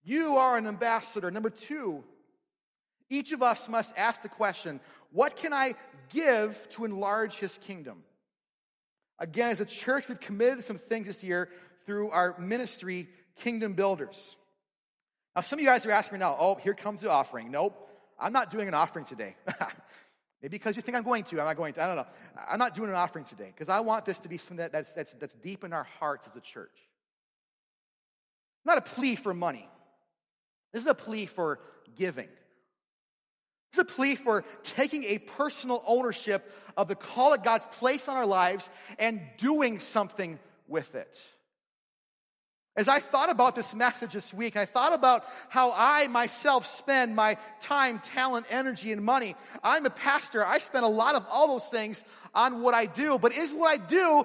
You 0.05 0.37
are 0.37 0.57
an 0.57 0.65
ambassador. 0.65 1.29
Number 1.29 1.49
two, 1.49 2.05
each 3.13 3.31
of 3.31 3.43
us 3.43 3.69
must 3.69 3.97
ask 3.97 4.21
the 4.21 4.29
question 4.29 4.79
what 5.11 5.35
can 5.35 5.53
I 5.53 5.75
give 6.09 6.67
to 6.71 6.85
enlarge 6.85 7.37
his 7.37 7.59
kingdom? 7.59 8.03
Again, 9.19 9.49
as 9.49 9.61
a 9.61 9.65
church, 9.65 10.09
we've 10.09 10.19
committed 10.19 10.63
some 10.63 10.79
things 10.79 11.05
this 11.05 11.23
year 11.23 11.49
through 11.85 12.09
our 12.09 12.35
ministry, 12.39 13.07
Kingdom 13.37 13.73
Builders. 13.73 14.37
Now, 15.35 15.41
some 15.41 15.59
of 15.59 15.63
you 15.63 15.69
guys 15.69 15.85
are 15.85 15.91
asking 15.91 16.15
me 16.15 16.19
now, 16.19 16.35
oh, 16.39 16.55
here 16.55 16.73
comes 16.73 17.01
the 17.01 17.11
offering. 17.11 17.51
Nope, 17.51 17.89
I'm 18.19 18.33
not 18.33 18.49
doing 18.49 18.67
an 18.67 18.73
offering 18.73 19.05
today. 19.05 19.35
Maybe 20.41 20.57
because 20.57 20.75
you 20.75 20.81
think 20.81 20.97
I'm 20.97 21.03
going 21.03 21.23
to, 21.25 21.39
I'm 21.39 21.45
not 21.45 21.55
going 21.55 21.73
to. 21.73 21.83
I 21.83 21.87
don't 21.87 21.95
know. 21.95 22.07
I'm 22.49 22.59
not 22.59 22.75
doing 22.75 22.89
an 22.89 22.95
offering 22.95 23.23
today 23.23 23.53
because 23.55 23.69
I 23.69 23.79
want 23.79 24.03
this 24.03 24.19
to 24.19 24.29
be 24.29 24.37
something 24.37 24.57
that, 24.57 24.71
that's, 24.71 24.93
that's, 24.93 25.13
that's 25.13 25.35
deep 25.35 25.63
in 25.63 25.71
our 25.73 25.87
hearts 25.99 26.27
as 26.27 26.35
a 26.35 26.41
church. 26.41 26.75
Not 28.65 28.77
a 28.77 28.81
plea 28.81 29.15
for 29.15 29.33
money. 29.33 29.69
This 30.73 30.81
is 30.81 30.87
a 30.87 30.95
plea 30.95 31.27
for 31.27 31.59
giving. 31.95 32.27
It's 33.73 33.79
a 33.79 33.85
plea 33.85 34.13
for 34.13 34.43
taking 34.61 35.03
a 35.05 35.17
personal 35.17 35.81
ownership 35.87 36.51
of 36.77 36.87
the 36.87 36.93
call 36.93 37.31
that 37.31 37.43
God's 37.43 37.65
placed 37.71 38.07
on 38.07 38.15
our 38.15 38.25
lives 38.27 38.69
and 38.99 39.19
doing 39.39 39.79
something 39.79 40.37
with 40.67 40.93
it. 40.93 41.19
As 42.75 42.87
I 42.87 42.99
thought 42.99 43.31
about 43.31 43.55
this 43.55 43.73
message 43.73 44.13
this 44.13 44.31
week, 44.31 44.57
I 44.57 44.67
thought 44.67 44.93
about 44.93 45.25
how 45.49 45.73
I 45.75 46.05
myself 46.05 46.67
spend 46.67 47.15
my 47.15 47.35
time, 47.59 47.97
talent, 47.97 48.45
energy, 48.51 48.91
and 48.91 49.03
money. 49.03 49.35
I'm 49.63 49.87
a 49.87 49.89
pastor. 49.89 50.45
I 50.45 50.59
spend 50.59 50.85
a 50.85 50.87
lot 50.87 51.15
of 51.15 51.25
all 51.27 51.47
those 51.47 51.69
things 51.69 52.03
on 52.35 52.61
what 52.61 52.75
I 52.75 52.85
do. 52.85 53.17
But 53.17 53.33
is 53.33 53.53
what 53.53 53.69
I 53.69 53.83
do 53.83 54.23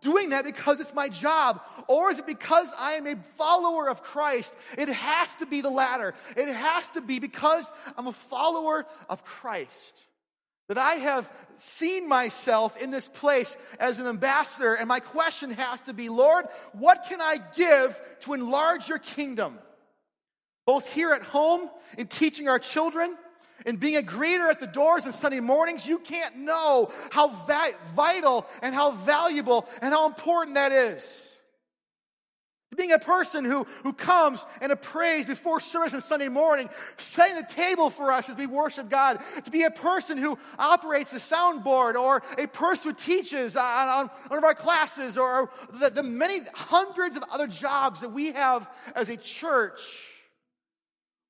doing 0.00 0.30
that 0.30 0.46
because 0.46 0.80
it's 0.80 0.94
my 0.94 1.10
job? 1.10 1.60
Or 1.88 2.10
is 2.10 2.18
it 2.18 2.26
because 2.26 2.72
I 2.78 2.92
am 2.92 3.06
a 3.06 3.16
follower 3.36 3.88
of 3.88 4.02
Christ? 4.02 4.54
It 4.76 4.88
has 4.88 5.34
to 5.36 5.46
be 5.46 5.60
the 5.60 5.70
latter. 5.70 6.14
It 6.36 6.48
has 6.48 6.90
to 6.92 7.00
be 7.00 7.18
because 7.18 7.72
I'm 7.96 8.06
a 8.06 8.12
follower 8.12 8.86
of 9.08 9.24
Christ. 9.24 10.04
That 10.68 10.78
I 10.78 10.94
have 10.94 11.30
seen 11.56 12.08
myself 12.08 12.76
in 12.76 12.90
this 12.90 13.06
place 13.06 13.56
as 13.78 14.00
an 14.00 14.08
ambassador, 14.08 14.74
and 14.74 14.88
my 14.88 14.98
question 14.98 15.52
has 15.52 15.80
to 15.82 15.92
be 15.92 16.08
Lord, 16.08 16.46
what 16.72 17.06
can 17.08 17.20
I 17.20 17.36
give 17.54 18.00
to 18.20 18.34
enlarge 18.34 18.88
your 18.88 18.98
kingdom? 18.98 19.58
Both 20.66 20.92
here 20.92 21.12
at 21.12 21.22
home, 21.22 21.70
in 21.96 22.08
teaching 22.08 22.48
our 22.48 22.58
children, 22.58 23.16
and 23.64 23.78
being 23.78 23.96
a 23.96 24.02
greeter 24.02 24.50
at 24.50 24.58
the 24.58 24.66
doors 24.66 25.06
on 25.06 25.12
Sunday 25.12 25.40
mornings, 25.40 25.86
you 25.86 25.98
can't 25.98 26.36
know 26.36 26.90
how 27.10 27.28
vital 27.94 28.46
and 28.60 28.74
how 28.74 28.90
valuable 28.90 29.68
and 29.80 29.94
how 29.94 30.06
important 30.06 30.56
that 30.56 30.72
is. 30.72 31.35
Being 32.74 32.92
a 32.92 32.98
person 32.98 33.44
who, 33.44 33.64
who 33.84 33.92
comes 33.92 34.44
and 34.60 34.78
prays 34.82 35.24
before 35.24 35.60
service 35.60 35.94
on 35.94 36.00
Sunday 36.02 36.28
morning, 36.28 36.68
setting 36.96 37.36
the 37.36 37.42
table 37.44 37.90
for 37.90 38.10
us 38.10 38.28
as 38.28 38.36
we 38.36 38.46
worship 38.46 38.90
God. 38.90 39.20
To 39.44 39.50
be 39.50 39.62
a 39.62 39.70
person 39.70 40.18
who 40.18 40.36
operates 40.58 41.12
a 41.12 41.16
soundboard 41.16 41.94
or 41.94 42.22
a 42.36 42.46
person 42.48 42.90
who 42.90 42.96
teaches 42.96 43.56
on, 43.56 43.88
on 43.88 44.10
one 44.28 44.38
of 44.38 44.44
our 44.44 44.54
classes 44.54 45.16
or 45.16 45.50
the, 45.74 45.90
the 45.90 46.02
many 46.02 46.40
hundreds 46.54 47.16
of 47.16 47.22
other 47.30 47.46
jobs 47.46 48.00
that 48.00 48.10
we 48.10 48.32
have 48.32 48.68
as 48.94 49.08
a 49.08 49.16
church. 49.16 50.12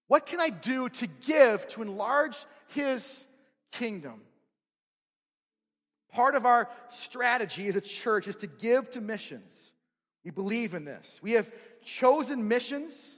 What 0.09 0.24
can 0.24 0.41
I 0.41 0.49
do 0.49 0.89
to 0.89 1.07
give 1.26 1.68
to 1.68 1.82
enlarge 1.82 2.45
His 2.68 3.26
kingdom? 3.72 4.22
Part 6.12 6.34
of 6.34 6.47
our 6.47 6.70
strategy 6.89 7.68
as 7.68 7.76
a 7.76 7.80
church 7.80 8.26
is 8.26 8.37
to 8.37 8.47
give 8.47 8.91
to 8.93 9.03
missions. 9.03 9.74
We 10.27 10.33
believe 10.33 10.74
in 10.74 10.85
this. 10.85 11.20
We 11.22 11.33
have 11.35 11.49
chosen 11.85 12.49
missions 12.49 13.14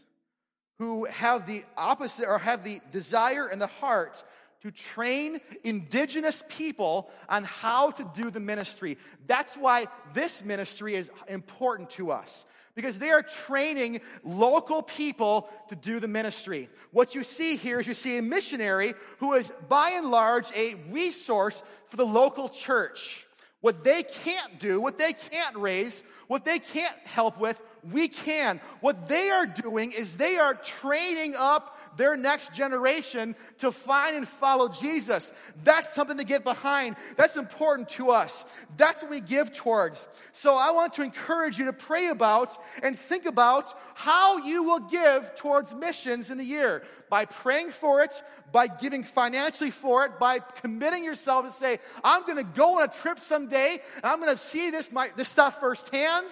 who 0.77 1.07
have 1.07 1.47
the 1.47 1.65
opposite 1.75 2.29
or 2.29 2.39
have 2.39 2.63
the 2.63 2.83
desire 2.93 3.49
and 3.49 3.59
the 3.59 3.67
heart 3.67 4.23
to 4.61 4.71
train 4.71 5.41
indigenous 5.65 6.45
people 6.51 7.09
on 7.31 7.45
how 7.45 7.93
to 7.93 8.13
do 8.15 8.31
the 8.31 8.41
ministry. 8.41 8.99
That's 9.27 9.57
why 9.57 9.87
this 10.13 10.45
ministry 10.45 10.97
is 10.97 11.11
important 11.29 11.89
to 11.93 12.13
us 12.13 12.45
because 12.75 12.99
they 12.99 13.09
are 13.09 13.23
training 13.23 14.03
local 14.23 14.83
people 14.83 15.49
to 15.71 15.77
do 15.77 16.01
the 16.01 16.09
ministry. 16.09 16.69
What 16.91 17.15
you 17.15 17.23
see 17.23 17.57
here 17.57 17.81
is 17.81 17.87
you 17.87 17.95
see 17.95 18.19
a 18.19 18.23
missionary 18.23 18.93
who 19.17 19.33
is 19.33 19.51
by 19.71 19.93
and 19.95 20.11
large 20.11 20.53
a 20.55 20.75
resource 20.91 21.63
for 21.87 21.97
the 21.97 22.05
local 22.05 22.51
church. 22.51 23.27
What 23.61 23.83
they 23.83 24.03
can't 24.03 24.59
do, 24.59 24.81
what 24.81 24.99
they 24.99 25.13
can't 25.13 25.57
raise, 25.57 26.05
what 26.29 26.45
they 26.45 26.59
can't 26.59 26.97
help 27.05 27.39
with, 27.41 27.61
we 27.93 28.09
can. 28.09 28.61
What 28.81 29.07
they 29.09 29.31
are 29.31 29.47
doing 29.47 29.93
is 29.93 30.17
they 30.17 30.37
are 30.37 30.55
training 30.55 31.35
up 31.37 31.79
their 31.97 32.17
next 32.17 32.55
generation 32.55 33.35
to 33.59 33.73
find 33.73 34.17
and 34.17 34.27
follow 34.27 34.69
Jesus. 34.69 35.35
That's 35.65 35.93
something 35.95 36.17
to 36.17 36.25
get 36.25 36.45
behind. 36.45 36.97
That's 37.17 37.37
important 37.37 37.89
to 37.91 38.11
us. 38.11 38.47
That's 38.77 39.03
what 39.03 39.11
we 39.11 39.21
give 39.21 39.53
towards. 39.53 40.09
So 40.33 40.55
I 40.55 40.71
want 40.71 40.95
to 40.95 41.03
encourage 41.03 41.59
you 41.59 41.67
to 41.67 41.73
pray 41.73 42.09
about 42.09 42.57
and 42.83 42.99
think 42.99 43.27
about 43.27 43.75
how 43.95 44.39
you 44.39 44.63
will 44.63 44.79
give 44.79 45.35
towards 45.35 45.75
missions 45.75 46.31
in 46.31 46.39
the 46.39 46.45
year 46.45 46.85
by 47.11 47.25
praying 47.25 47.73
for 47.73 48.03
it, 48.03 48.23
by 48.53 48.69
giving 48.69 49.03
financially 49.03 49.73
for 49.73 50.05
it, 50.05 50.19
by 50.19 50.39
committing 50.39 51.05
yourself 51.05 51.47
to 51.47 51.51
say, 51.51 51.81
I'm 52.05 52.23
going 52.23 52.37
to 52.37 52.45
go 52.45 52.79
on 52.79 52.85
a 52.85 52.93
trip 52.93 53.19
someday 53.19 53.81
and 53.97 54.05
I'm 54.05 54.21
going 54.21 54.33
to 54.33 54.39
see 54.39 54.71
this, 54.71 54.93
my, 54.93 55.11
this 55.17 55.29
stuff 55.29 55.59
firsthand 55.59 56.27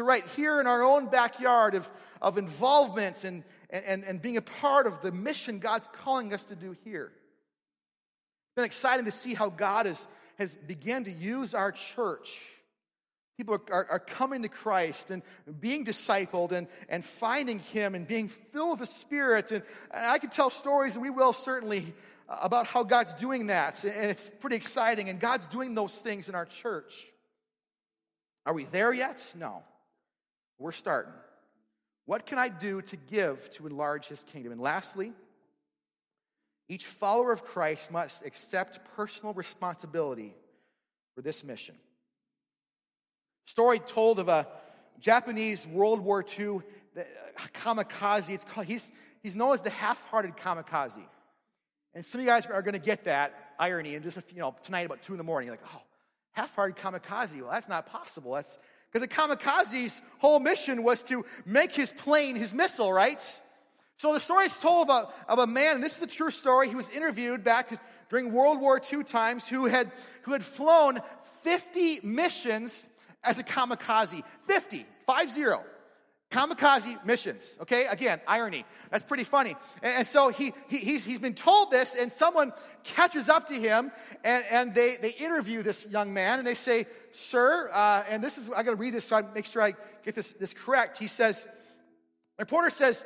to 0.00 0.04
right 0.04 0.26
here 0.28 0.60
in 0.60 0.66
our 0.66 0.82
own 0.82 1.06
backyard 1.06 1.74
of, 1.74 1.88
of 2.22 2.38
involvement 2.38 3.24
and, 3.24 3.44
and, 3.68 4.02
and 4.02 4.20
being 4.20 4.38
a 4.38 4.42
part 4.42 4.86
of 4.86 5.02
the 5.02 5.12
mission 5.12 5.58
God's 5.58 5.88
calling 5.92 6.32
us 6.32 6.42
to 6.44 6.56
do 6.56 6.74
here. 6.84 7.12
It's 7.12 8.56
been 8.56 8.64
exciting 8.64 9.04
to 9.04 9.10
see 9.10 9.34
how 9.34 9.50
God 9.50 9.86
has, 9.86 10.08
has 10.38 10.56
begun 10.56 11.04
to 11.04 11.12
use 11.12 11.54
our 11.54 11.70
church. 11.70 12.40
People 13.36 13.54
are, 13.54 13.72
are, 13.72 13.86
are, 13.92 13.98
coming 13.98 14.42
to 14.42 14.48
Christ 14.48 15.10
and 15.10 15.22
being 15.60 15.84
discipled 15.84 16.52
and, 16.52 16.66
and 16.88 17.04
finding 17.04 17.58
Him 17.58 17.94
and 17.94 18.06
being 18.06 18.28
filled 18.28 18.80
with 18.80 18.88
the 18.88 18.94
Spirit. 18.94 19.52
And, 19.52 19.62
and 19.90 20.04
I 20.04 20.18
can 20.18 20.30
tell 20.30 20.50
stories, 20.50 20.94
and 20.94 21.02
we 21.02 21.10
will 21.10 21.32
certainly, 21.32 21.94
uh, 22.28 22.38
about 22.42 22.66
how 22.66 22.82
God's 22.84 23.12
doing 23.14 23.48
that. 23.48 23.84
And 23.84 24.10
it's 24.10 24.30
pretty 24.40 24.56
exciting. 24.56 25.10
And 25.10 25.20
God's 25.20 25.46
doing 25.46 25.74
those 25.74 25.96
things 25.96 26.28
in 26.28 26.34
our 26.34 26.46
church. 26.46 27.06
Are 28.46 28.52
we 28.52 28.64
there 28.64 28.92
yet? 28.92 29.32
No. 29.38 29.62
We're 30.60 30.72
starting. 30.72 31.12
What 32.04 32.26
can 32.26 32.38
I 32.38 32.48
do 32.48 32.82
to 32.82 32.96
give 32.96 33.50
to 33.52 33.66
enlarge 33.66 34.06
his 34.08 34.22
kingdom? 34.24 34.52
And 34.52 34.60
lastly, 34.60 35.12
each 36.68 36.86
follower 36.86 37.32
of 37.32 37.44
Christ 37.44 37.90
must 37.90 38.24
accept 38.24 38.78
personal 38.94 39.32
responsibility 39.32 40.34
for 41.14 41.22
this 41.22 41.42
mission. 41.42 41.74
Story 43.46 43.78
told 43.80 44.18
of 44.18 44.28
a 44.28 44.46
Japanese 45.00 45.66
World 45.66 46.00
War 46.00 46.24
II 46.38 46.60
uh, 46.96 47.02
kamikaze. 47.54 48.28
It's 48.28 48.44
called, 48.44 48.66
he's, 48.66 48.92
he's 49.22 49.34
known 49.34 49.54
as 49.54 49.62
the 49.62 49.70
half 49.70 50.04
hearted 50.06 50.36
kamikaze. 50.36 51.02
And 51.94 52.04
some 52.04 52.20
of 52.20 52.24
you 52.24 52.30
guys 52.30 52.46
are 52.46 52.62
going 52.62 52.74
to 52.74 52.78
get 52.78 53.04
that 53.04 53.34
irony. 53.58 53.94
And 53.94 54.04
just, 54.04 54.18
you 54.32 54.40
know, 54.40 54.54
tonight 54.62 54.86
about 54.86 55.02
2 55.02 55.14
in 55.14 55.18
the 55.18 55.24
morning, 55.24 55.46
you're 55.46 55.56
like, 55.56 55.66
oh, 55.74 55.82
half 56.32 56.54
hearted 56.54 56.76
kamikaze. 56.76 57.40
Well, 57.40 57.50
that's 57.50 57.68
not 57.68 57.86
possible. 57.86 58.34
That's 58.34 58.58
because 58.90 59.06
the 59.06 59.14
kamikaze's 59.14 60.02
whole 60.18 60.40
mission 60.40 60.82
was 60.82 61.02
to 61.04 61.24
make 61.46 61.72
his 61.72 61.92
plane 61.92 62.36
his 62.36 62.52
missile, 62.52 62.92
right? 62.92 63.22
So 63.96 64.14
the 64.14 64.20
story 64.20 64.46
is 64.46 64.58
told 64.58 64.88
of 64.88 65.04
a, 65.28 65.30
of 65.30 65.38
a 65.40 65.46
man, 65.46 65.74
and 65.74 65.84
this 65.84 65.96
is 65.96 66.02
a 66.02 66.06
true 66.06 66.30
story. 66.30 66.68
He 66.68 66.74
was 66.74 66.90
interviewed 66.90 67.44
back 67.44 67.70
during 68.08 68.32
World 68.32 68.60
War 68.60 68.80
II 68.92 69.04
times 69.04 69.46
who 69.46 69.66
had, 69.66 69.92
who 70.22 70.32
had 70.32 70.42
flown 70.44 71.00
50 71.42 72.00
missions 72.02 72.86
as 73.22 73.38
a 73.38 73.44
kamikaze. 73.44 74.22
50, 74.46 74.86
5 75.06 75.30
0 75.30 75.64
kamikaze 76.30 77.04
missions. 77.04 77.58
Okay, 77.60 77.86
again, 77.86 78.20
irony. 78.26 78.64
That's 78.90 79.04
pretty 79.04 79.24
funny. 79.24 79.56
And, 79.82 79.98
and 79.98 80.06
so 80.06 80.28
he, 80.28 80.52
he, 80.68 80.78
he's, 80.78 81.04
he's 81.04 81.18
been 81.18 81.34
told 81.34 81.70
this, 81.70 81.94
and 81.94 82.10
someone 82.10 82.52
catches 82.84 83.28
up 83.28 83.48
to 83.48 83.54
him, 83.54 83.90
and, 84.22 84.44
and 84.50 84.74
they, 84.74 84.96
they 84.96 85.10
interview 85.10 85.62
this 85.62 85.86
young 85.86 86.14
man, 86.14 86.38
and 86.38 86.46
they 86.46 86.54
say, 86.54 86.86
Sir, 87.12 87.68
uh, 87.72 88.04
and 88.08 88.22
this 88.22 88.38
is, 88.38 88.48
I 88.50 88.62
gotta 88.62 88.76
read 88.76 88.94
this 88.94 89.04
so 89.04 89.16
I 89.16 89.22
make 89.22 89.46
sure 89.46 89.62
I 89.62 89.74
get 90.04 90.14
this, 90.14 90.32
this 90.32 90.54
correct. 90.54 90.98
He 90.98 91.06
says, 91.06 91.48
reporter 92.38 92.70
says, 92.70 93.04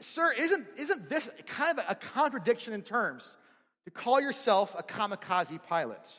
Sir, 0.00 0.32
isn't, 0.32 0.66
isn't 0.76 1.08
this 1.08 1.30
kind 1.46 1.78
of 1.78 1.84
a 1.88 1.94
contradiction 1.94 2.72
in 2.72 2.82
terms 2.82 3.36
to 3.84 3.90
call 3.90 4.20
yourself 4.20 4.74
a 4.78 4.82
kamikaze 4.82 5.62
pilot? 5.62 6.10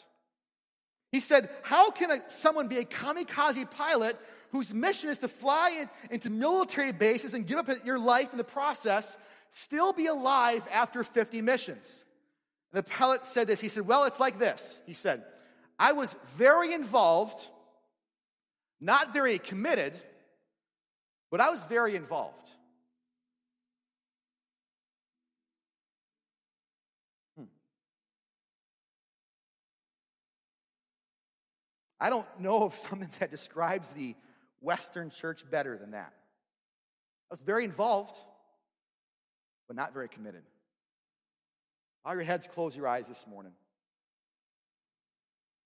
He 1.12 1.20
said, 1.20 1.50
How 1.62 1.92
can 1.92 2.12
a, 2.12 2.30
someone 2.30 2.68
be 2.68 2.78
a 2.78 2.86
kamikaze 2.86 3.70
pilot 3.70 4.18
whose 4.54 4.74
mission 4.74 5.10
is 5.10 5.18
to 5.18 5.28
fly 5.28 5.72
in, 5.82 5.90
into 6.12 6.30
military 6.30 6.92
bases 6.92 7.34
and 7.34 7.46
give 7.46 7.58
up 7.58 7.68
your 7.84 8.00
life 8.00 8.32
in 8.32 8.38
the 8.38 8.44
process, 8.44 9.18
still 9.52 9.92
be 9.92 10.06
alive 10.06 10.66
after 10.72 11.04
50 11.04 11.42
missions. 11.42 12.06
The 12.72 12.84
pilot 12.84 13.26
said 13.26 13.48
this. 13.48 13.60
He 13.60 13.68
said, 13.68 13.86
Well, 13.86 14.06
it's 14.06 14.20
like 14.20 14.40
this. 14.40 14.82
He 14.86 14.94
said, 14.94 15.24
I 15.80 15.94
was 15.94 16.16
very 16.38 16.74
involved, 16.74 17.48
not 18.80 19.14
very 19.14 19.40
committed, 19.40 19.94
but 21.32 21.42
I 21.42 21.50
was 21.50 21.64
very 21.64 21.96
involved. 21.96 22.48
Hmm. 27.38 27.46
I 32.00 32.10
don't 32.10 32.28
know 32.40 32.64
of 32.64 32.76
something 32.76 33.10
that 33.20 33.32
describes 33.32 33.88
the 33.94 34.16
Western 34.62 35.10
church 35.10 35.44
better 35.50 35.78
than 35.78 35.92
that. 35.92 36.14
I 37.30 37.34
was 37.34 37.42
very 37.42 37.66
involved, 37.66 38.16
but 39.68 39.76
not 39.76 39.94
very 39.94 40.08
committed. 40.08 40.44
All 42.06 42.14
your 42.14 42.24
heads, 42.24 42.48
close 42.48 42.76
your 42.76 42.88
eyes 42.88 43.08
this 43.08 43.26
morning. 43.28 43.54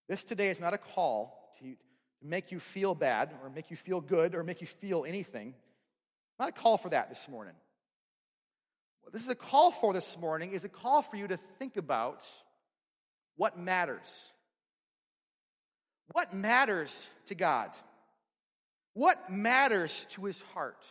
This 0.07 0.23
today 0.23 0.49
is 0.49 0.61
not 0.61 0.73
a 0.73 0.77
call 0.77 1.53
to, 1.59 1.75
make 2.23 2.51
you 2.51 2.59
feel 2.59 2.95
bad 2.95 3.33
or 3.43 3.49
make 3.49 3.69
you 3.69 3.77
feel 3.77 4.01
good 4.01 4.33
or 4.33 4.43
make 4.43 4.61
you 4.61 4.67
feel 4.67 5.05
anything. 5.07 5.53
Not 6.39 6.49
a 6.49 6.51
call 6.51 6.77
for 6.77 6.89
that 6.89 7.09
this 7.09 7.27
morning. 7.29 7.53
What 9.01 9.13
this 9.13 9.21
is 9.21 9.29
a 9.29 9.35
call 9.35 9.71
for 9.71 9.93
this 9.93 10.17
morning 10.17 10.51
is 10.51 10.65
a 10.65 10.69
call 10.69 11.01
for 11.01 11.15
you 11.15 11.27
to 11.27 11.37
think 11.59 11.77
about 11.77 12.23
what 13.35 13.57
matters. 13.57 14.33
What 16.11 16.33
matters 16.33 17.07
to 17.27 17.35
God? 17.35 17.69
What 18.93 19.31
matters 19.31 20.07
to 20.11 20.25
his 20.25 20.41
heart? 20.53 20.81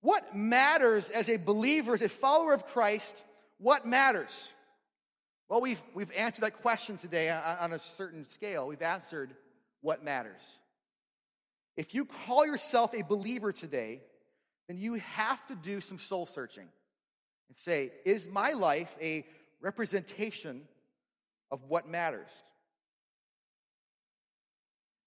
What 0.00 0.36
matters 0.36 1.08
as 1.08 1.28
a 1.28 1.36
believer, 1.36 1.94
as 1.94 2.02
a 2.02 2.08
follower 2.08 2.52
of 2.52 2.66
Christ? 2.66 3.22
What 3.58 3.86
matters? 3.86 4.52
Well, 5.48 5.60
we've, 5.62 5.82
we've 5.94 6.12
answered 6.12 6.42
that 6.42 6.60
question 6.60 6.98
today 6.98 7.30
on, 7.30 7.42
on 7.58 7.72
a 7.72 7.82
certain 7.82 8.28
scale. 8.28 8.66
We've 8.66 8.82
answered 8.82 9.34
what 9.80 10.04
matters. 10.04 10.58
If 11.76 11.94
you 11.94 12.04
call 12.04 12.44
yourself 12.44 12.92
a 12.94 13.02
believer 13.02 13.52
today, 13.52 14.02
then 14.66 14.78
you 14.78 14.94
have 14.94 15.44
to 15.46 15.54
do 15.54 15.80
some 15.80 15.98
soul 15.98 16.26
searching 16.26 16.68
and 17.48 17.56
say, 17.56 17.92
is 18.04 18.28
my 18.28 18.50
life 18.50 18.94
a 19.00 19.24
representation 19.60 20.62
of 21.50 21.64
what 21.68 21.88
matters? 21.88 22.28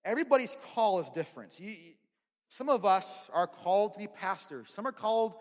Everybody's 0.03 0.57
call 0.73 0.99
is 0.99 1.09
different. 1.11 1.59
You, 1.59 1.75
some 2.47 2.69
of 2.69 2.83
us 2.83 3.29
are 3.31 3.45
called 3.45 3.93
to 3.93 3.99
be 3.99 4.07
pastors, 4.07 4.69
some 4.69 4.87
are 4.87 4.91
called 4.91 5.33
to 5.33 5.37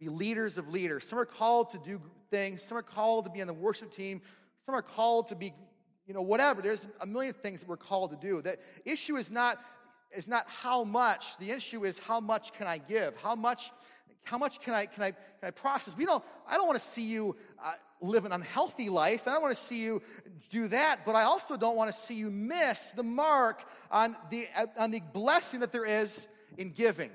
be 0.00 0.08
leaders 0.08 0.58
of 0.58 0.68
leaders, 0.68 1.06
some 1.06 1.18
are 1.18 1.24
called 1.24 1.70
to 1.70 1.78
do 1.78 2.00
things. 2.32 2.62
Some 2.62 2.76
are 2.76 2.82
called 2.82 3.26
to 3.26 3.30
be 3.30 3.40
on 3.40 3.46
the 3.46 3.52
worship 3.52 3.92
team. 3.92 4.20
Some 4.66 4.74
are 4.74 4.82
called 4.82 5.28
to 5.28 5.36
be, 5.36 5.54
you 6.08 6.14
know, 6.14 6.22
whatever. 6.22 6.62
There's 6.62 6.88
a 7.00 7.06
million 7.06 7.34
things 7.34 7.60
that 7.60 7.68
we're 7.68 7.76
called 7.76 8.10
to 8.10 8.16
do. 8.16 8.42
The 8.42 8.58
issue 8.84 9.16
is 9.16 9.30
not, 9.30 9.58
is 10.10 10.26
not 10.26 10.46
how 10.48 10.82
much. 10.82 11.36
The 11.36 11.52
issue 11.52 11.84
is 11.84 12.00
how 12.00 12.18
much 12.18 12.52
can 12.54 12.66
I 12.66 12.78
give? 12.78 13.16
How 13.18 13.36
much, 13.36 13.70
how 14.24 14.38
much 14.38 14.60
can 14.60 14.74
I, 14.74 14.86
can 14.86 15.04
I, 15.04 15.10
can 15.10 15.20
I 15.44 15.50
process? 15.50 15.96
We 15.96 16.06
don't, 16.06 16.24
I 16.48 16.56
don't 16.56 16.66
want 16.66 16.78
to 16.80 16.84
see 16.84 17.04
you 17.04 17.36
uh, 17.62 17.74
live 18.00 18.24
an 18.24 18.32
unhealthy 18.32 18.88
life. 18.88 19.28
I 19.28 19.32
don't 19.32 19.42
want 19.42 19.54
to 19.54 19.60
see 19.60 19.80
you 19.80 20.02
do 20.50 20.68
that, 20.68 21.00
but 21.04 21.14
I 21.14 21.22
also 21.22 21.56
don't 21.56 21.76
want 21.76 21.92
to 21.92 21.96
see 21.96 22.14
you 22.14 22.30
miss 22.30 22.92
the 22.92 23.04
mark 23.04 23.62
on 23.90 24.16
the, 24.30 24.46
on 24.76 24.90
the 24.90 25.02
blessing 25.12 25.60
that 25.60 25.70
there 25.70 25.84
is 25.84 26.26
in 26.56 26.70
giving. 26.70 27.10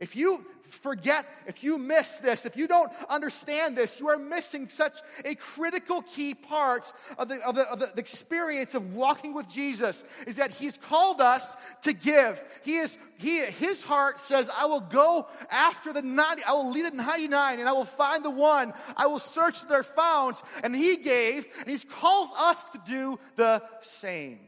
If 0.00 0.16
you 0.16 0.44
forget, 0.66 1.26
if 1.46 1.62
you 1.62 1.78
miss 1.78 2.18
this, 2.18 2.44
if 2.44 2.56
you 2.56 2.66
don't 2.66 2.90
understand 3.08 3.76
this, 3.76 4.00
you 4.00 4.08
are 4.08 4.18
missing 4.18 4.68
such 4.68 4.98
a 5.24 5.36
critical 5.36 6.02
key 6.02 6.34
part 6.34 6.92
of 7.16 7.28
the, 7.28 7.40
of 7.46 7.54
the, 7.54 7.62
of 7.62 7.78
the 7.78 7.92
experience 7.96 8.74
of 8.74 8.94
walking 8.94 9.34
with 9.34 9.48
Jesus, 9.48 10.04
is 10.26 10.36
that 10.36 10.50
He's 10.50 10.76
called 10.76 11.20
us 11.20 11.56
to 11.82 11.92
give. 11.92 12.42
He 12.64 12.76
is, 12.76 12.98
he, 13.18 13.44
His 13.44 13.84
heart 13.84 14.18
says, 14.18 14.50
I 14.58 14.66
will 14.66 14.80
go 14.80 15.28
after 15.48 15.92
the 15.92 16.02
90, 16.02 16.42
I 16.42 16.52
will 16.54 16.70
lead 16.70 16.86
the 16.86 16.96
99 16.96 17.60
and 17.60 17.68
I 17.68 17.72
will 17.72 17.84
find 17.84 18.24
the 18.24 18.30
one. 18.30 18.72
I 18.96 19.06
will 19.06 19.20
search 19.20 19.66
their 19.68 19.84
found. 19.84 20.36
And 20.64 20.74
He 20.74 20.96
gave, 20.96 21.46
and 21.60 21.70
He 21.70 21.78
calls 21.78 22.30
us 22.36 22.68
to 22.70 22.80
do 22.84 23.18
the 23.36 23.62
same. 23.80 24.40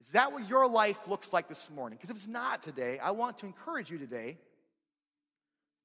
Is 0.00 0.10
that 0.10 0.32
what 0.32 0.48
your 0.48 0.68
life 0.68 1.08
looks 1.08 1.32
like 1.32 1.48
this 1.48 1.70
morning? 1.70 1.96
Because 1.96 2.10
if 2.10 2.16
it's 2.16 2.26
not 2.28 2.62
today, 2.62 2.98
I 2.98 3.10
want 3.10 3.38
to 3.38 3.46
encourage 3.46 3.90
you 3.90 3.98
today 3.98 4.38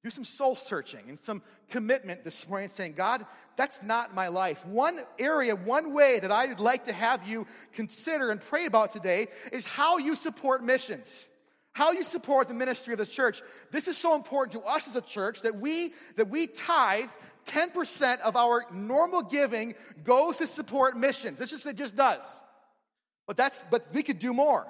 do 0.06 0.10
some 0.10 0.24
soul 0.24 0.54
searching 0.54 1.00
and 1.08 1.18
some 1.18 1.42
commitment 1.68 2.22
this 2.22 2.48
morning 2.48 2.68
saying, 2.68 2.92
God, 2.92 3.26
that's 3.56 3.82
not 3.82 4.14
my 4.14 4.28
life. 4.28 4.64
One 4.64 5.00
area, 5.18 5.56
one 5.56 5.92
way 5.92 6.20
that 6.20 6.30
I'd 6.30 6.60
like 6.60 6.84
to 6.84 6.92
have 6.92 7.26
you 7.26 7.44
consider 7.72 8.30
and 8.30 8.40
pray 8.40 8.66
about 8.66 8.92
today 8.92 9.26
is 9.50 9.66
how 9.66 9.98
you 9.98 10.14
support 10.14 10.62
missions. 10.62 11.26
How 11.72 11.90
you 11.90 12.04
support 12.04 12.46
the 12.46 12.54
ministry 12.54 12.94
of 12.94 12.98
the 12.98 13.06
church. 13.06 13.42
This 13.72 13.88
is 13.88 13.98
so 13.98 14.14
important 14.14 14.52
to 14.52 14.66
us 14.66 14.86
as 14.86 14.94
a 14.94 15.00
church 15.00 15.42
that 15.42 15.56
we 15.56 15.92
that 16.16 16.30
we 16.30 16.46
tithe 16.46 17.10
10% 17.46 18.20
of 18.20 18.36
our 18.36 18.64
normal 18.72 19.22
giving 19.22 19.74
goes 20.04 20.38
to 20.38 20.46
support 20.46 20.96
missions. 20.96 21.38
This 21.38 21.50
just 21.50 21.66
it 21.66 21.76
just 21.76 21.96
does. 21.96 22.22
But 23.26 23.36
that's 23.36 23.66
but 23.70 23.92
we 23.92 24.04
could 24.04 24.20
do 24.20 24.32
more. 24.32 24.66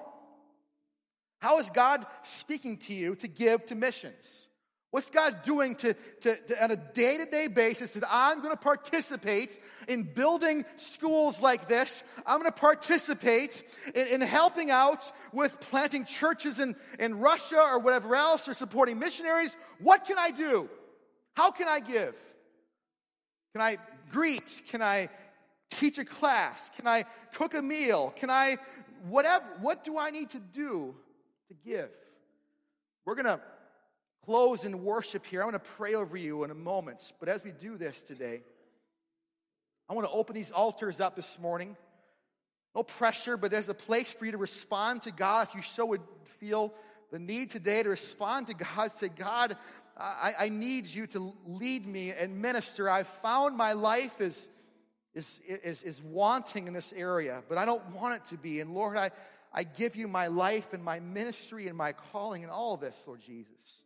How 1.40 1.58
is 1.58 1.68
God 1.70 2.06
speaking 2.22 2.78
to 2.78 2.94
you 2.94 3.14
to 3.16 3.28
give 3.28 3.66
to 3.66 3.74
missions? 3.74 4.48
What's 4.96 5.10
God 5.10 5.42
doing 5.42 5.74
to, 5.74 5.92
to, 6.22 6.36
to 6.36 6.64
on 6.64 6.70
a 6.70 6.76
day 6.76 7.18
to 7.18 7.26
day 7.26 7.48
basis 7.48 7.92
that 7.92 8.04
I'm 8.10 8.38
going 8.38 8.54
to 8.54 8.56
participate 8.56 9.60
in 9.88 10.04
building 10.04 10.64
schools 10.76 11.42
like 11.42 11.68
this? 11.68 12.02
I'm 12.24 12.40
going 12.40 12.50
to 12.50 12.58
participate 12.58 13.62
in, 13.94 14.06
in, 14.06 14.20
helping 14.22 14.70
out 14.70 15.12
with 15.34 15.60
planting 15.60 16.06
churches 16.06 16.60
in, 16.60 16.76
in 16.98 17.18
Russia 17.18 17.60
or 17.60 17.78
whatever 17.78 18.16
else 18.16 18.48
or 18.48 18.54
supporting 18.54 18.98
missionaries. 18.98 19.54
What 19.80 20.06
can 20.06 20.16
I 20.18 20.30
do? 20.30 20.66
How 21.34 21.50
can 21.50 21.68
I 21.68 21.80
give? 21.80 22.14
Can 23.52 23.60
I 23.60 23.76
greet? 24.10 24.62
Can 24.70 24.80
I 24.80 25.10
teach 25.72 25.98
a 25.98 26.06
class? 26.06 26.70
Can 26.70 26.86
I 26.86 27.04
cook 27.34 27.52
a 27.52 27.60
meal? 27.60 28.14
Can 28.16 28.30
I, 28.30 28.56
whatever, 29.06 29.44
what 29.60 29.84
do 29.84 29.98
I 29.98 30.08
need 30.08 30.30
to 30.30 30.40
do 30.40 30.94
to 31.48 31.54
give? 31.66 31.90
We're 33.04 33.14
going 33.14 33.26
to 33.26 33.42
close 34.26 34.64
in 34.64 34.84
worship 34.84 35.24
here. 35.24 35.40
I'm 35.40 35.48
going 35.48 35.60
to 35.60 35.70
pray 35.70 35.94
over 35.94 36.16
you 36.16 36.44
in 36.44 36.50
a 36.50 36.54
moment. 36.54 37.12
But 37.20 37.28
as 37.28 37.44
we 37.44 37.52
do 37.52 37.78
this 37.78 38.02
today, 38.02 38.40
I 39.88 39.94
want 39.94 40.06
to 40.06 40.12
open 40.12 40.34
these 40.34 40.50
altars 40.50 41.00
up 41.00 41.14
this 41.14 41.38
morning. 41.38 41.76
No 42.74 42.82
pressure, 42.82 43.36
but 43.36 43.50
there's 43.50 43.68
a 43.68 43.74
place 43.74 44.12
for 44.12 44.26
you 44.26 44.32
to 44.32 44.38
respond 44.38 45.02
to 45.02 45.12
God 45.12 45.48
if 45.48 45.54
you 45.54 45.62
so 45.62 45.86
would 45.86 46.02
feel 46.40 46.74
the 47.12 47.18
need 47.18 47.50
today 47.50 47.82
to 47.84 47.88
respond 47.88 48.48
to 48.48 48.54
God. 48.54 48.90
Say, 48.92 49.08
God, 49.08 49.56
I, 49.96 50.34
I 50.40 50.48
need 50.48 50.86
you 50.86 51.06
to 51.08 51.32
lead 51.46 51.86
me 51.86 52.10
and 52.10 52.42
minister. 52.42 52.90
I've 52.90 53.06
found 53.06 53.56
my 53.56 53.72
life 53.72 54.20
is, 54.20 54.50
is, 55.14 55.40
is, 55.46 55.84
is 55.84 56.02
wanting 56.02 56.66
in 56.66 56.74
this 56.74 56.92
area, 56.92 57.42
but 57.48 57.58
I 57.58 57.64
don't 57.64 57.94
want 57.94 58.16
it 58.16 58.24
to 58.30 58.36
be. 58.36 58.60
And 58.60 58.74
Lord, 58.74 58.96
I, 58.96 59.12
I 59.54 59.62
give 59.62 59.94
you 59.94 60.08
my 60.08 60.26
life 60.26 60.74
and 60.74 60.84
my 60.84 60.98
ministry 60.98 61.68
and 61.68 61.78
my 61.78 61.92
calling 61.92 62.42
and 62.42 62.50
all 62.50 62.74
of 62.74 62.80
this, 62.80 63.04
Lord 63.06 63.20
Jesus. 63.20 63.84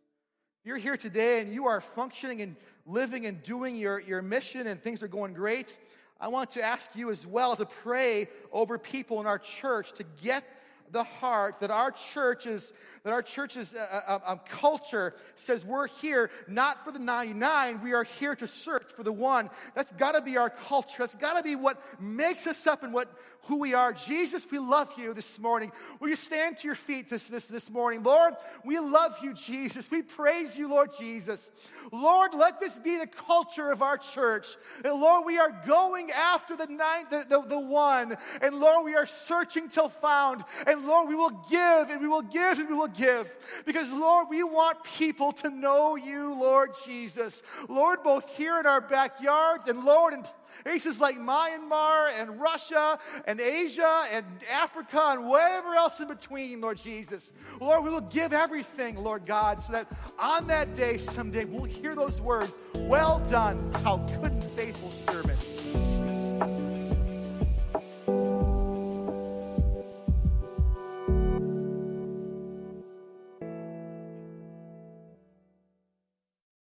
You're 0.63 0.77
here 0.77 0.95
today 0.95 1.39
and 1.39 1.51
you 1.51 1.65
are 1.65 1.81
functioning 1.81 2.43
and 2.43 2.55
living 2.85 3.25
and 3.25 3.41
doing 3.41 3.75
your, 3.75 3.99
your 3.99 4.21
mission 4.21 4.67
and 4.67 4.79
things 4.79 5.01
are 5.01 5.07
going 5.07 5.33
great. 5.33 5.79
I 6.19 6.27
want 6.27 6.51
to 6.51 6.61
ask 6.61 6.95
you 6.95 7.09
as 7.09 7.25
well 7.25 7.55
to 7.55 7.65
pray 7.65 8.29
over 8.51 8.77
people 8.77 9.19
in 9.19 9.25
our 9.25 9.39
church 9.39 9.93
to 9.93 10.05
get 10.21 10.43
the 10.91 11.03
heart 11.03 11.59
that 11.61 11.71
our 11.71 11.89
churches 11.89 12.73
that 13.03 13.11
our 13.11 13.23
church's 13.23 13.73
uh, 13.73 14.01
uh, 14.07 14.19
um, 14.25 14.41
culture 14.49 15.15
says 15.35 15.65
we're 15.65 15.87
here 15.87 16.29
not 16.47 16.83
for 16.83 16.91
the 16.91 16.99
99 16.99 17.81
we 17.81 17.93
are 17.93 18.03
here 18.03 18.35
to 18.35 18.45
search 18.45 18.91
for 18.93 19.03
the 19.03 19.11
one 19.11 19.49
that's 19.73 19.93
got 19.93 20.11
to 20.11 20.21
be 20.21 20.35
our 20.35 20.49
culture 20.49 20.97
that's 20.99 21.15
got 21.15 21.37
to 21.37 21.43
be 21.43 21.55
what 21.55 21.81
makes 22.01 22.45
us 22.45 22.67
up 22.67 22.83
and 22.83 22.93
what 22.93 23.09
who 23.43 23.57
we 23.57 23.73
are. 23.73 23.91
Jesus, 23.91 24.45
we 24.51 24.59
love 24.59 24.91
you 24.97 25.13
this 25.13 25.39
morning. 25.39 25.71
Will 25.99 26.09
you 26.09 26.15
stand 26.15 26.57
to 26.59 26.67
your 26.67 26.75
feet 26.75 27.09
this, 27.09 27.27
this, 27.27 27.47
this 27.47 27.71
morning? 27.71 28.03
Lord, 28.03 28.35
we 28.63 28.77
love 28.79 29.17
you, 29.23 29.33
Jesus. 29.33 29.89
We 29.89 30.03
praise 30.03 30.57
you, 30.57 30.67
Lord 30.67 30.91
Jesus. 30.97 31.49
Lord, 31.91 32.35
let 32.35 32.59
this 32.59 32.77
be 32.77 32.97
the 32.97 33.07
culture 33.07 33.71
of 33.71 33.81
our 33.81 33.97
church. 33.97 34.55
And 34.85 34.93
Lord, 34.93 35.25
we 35.25 35.39
are 35.39 35.51
going 35.65 36.11
after 36.11 36.55
the, 36.55 36.67
nine, 36.67 37.05
the, 37.09 37.25
the, 37.27 37.41
the 37.41 37.59
one. 37.59 38.15
And 38.41 38.59
Lord, 38.59 38.85
we 38.85 38.95
are 38.95 39.07
searching 39.07 39.69
till 39.69 39.89
found. 39.89 40.43
And 40.67 40.85
Lord, 40.85 41.09
we 41.09 41.15
will 41.15 41.45
give 41.49 41.89
and 41.89 41.99
we 41.99 42.07
will 42.07 42.21
give 42.21 42.59
and 42.59 42.69
we 42.69 42.75
will 42.75 42.87
give. 42.87 43.35
Because 43.65 43.91
Lord, 43.91 44.27
we 44.29 44.43
want 44.43 44.83
people 44.83 45.31
to 45.33 45.49
know 45.49 45.95
you, 45.95 46.33
Lord 46.33 46.71
Jesus. 46.85 47.41
Lord, 47.67 48.03
both 48.03 48.35
here 48.37 48.59
in 48.59 48.67
our 48.67 48.81
backyards 48.81 49.67
and 49.67 49.83
Lord, 49.83 50.13
in 50.13 50.23
Places 50.63 50.99
like 50.99 51.17
Myanmar 51.17 52.11
and 52.19 52.39
Russia 52.39 52.99
and 53.25 53.39
Asia 53.39 54.03
and 54.11 54.25
Africa 54.51 55.09
and 55.11 55.27
whatever 55.27 55.73
else 55.75 55.99
in 55.99 56.07
between, 56.07 56.61
Lord 56.61 56.77
Jesus. 56.77 57.31
Lord, 57.59 57.83
we 57.83 57.89
will 57.89 58.01
give 58.01 58.33
everything, 58.33 58.95
Lord 58.95 59.25
God, 59.25 59.61
so 59.61 59.73
that 59.73 59.87
on 60.19 60.47
that 60.47 60.75
day, 60.75 60.97
someday, 60.97 61.45
we'll 61.45 61.63
hear 61.63 61.95
those 61.95 62.21
words 62.21 62.57
Well 62.75 63.19
done, 63.29 63.71
how 63.83 63.97
good 63.97 64.31
and 64.31 64.43
faithful 64.43 64.91
servant. 64.91 65.90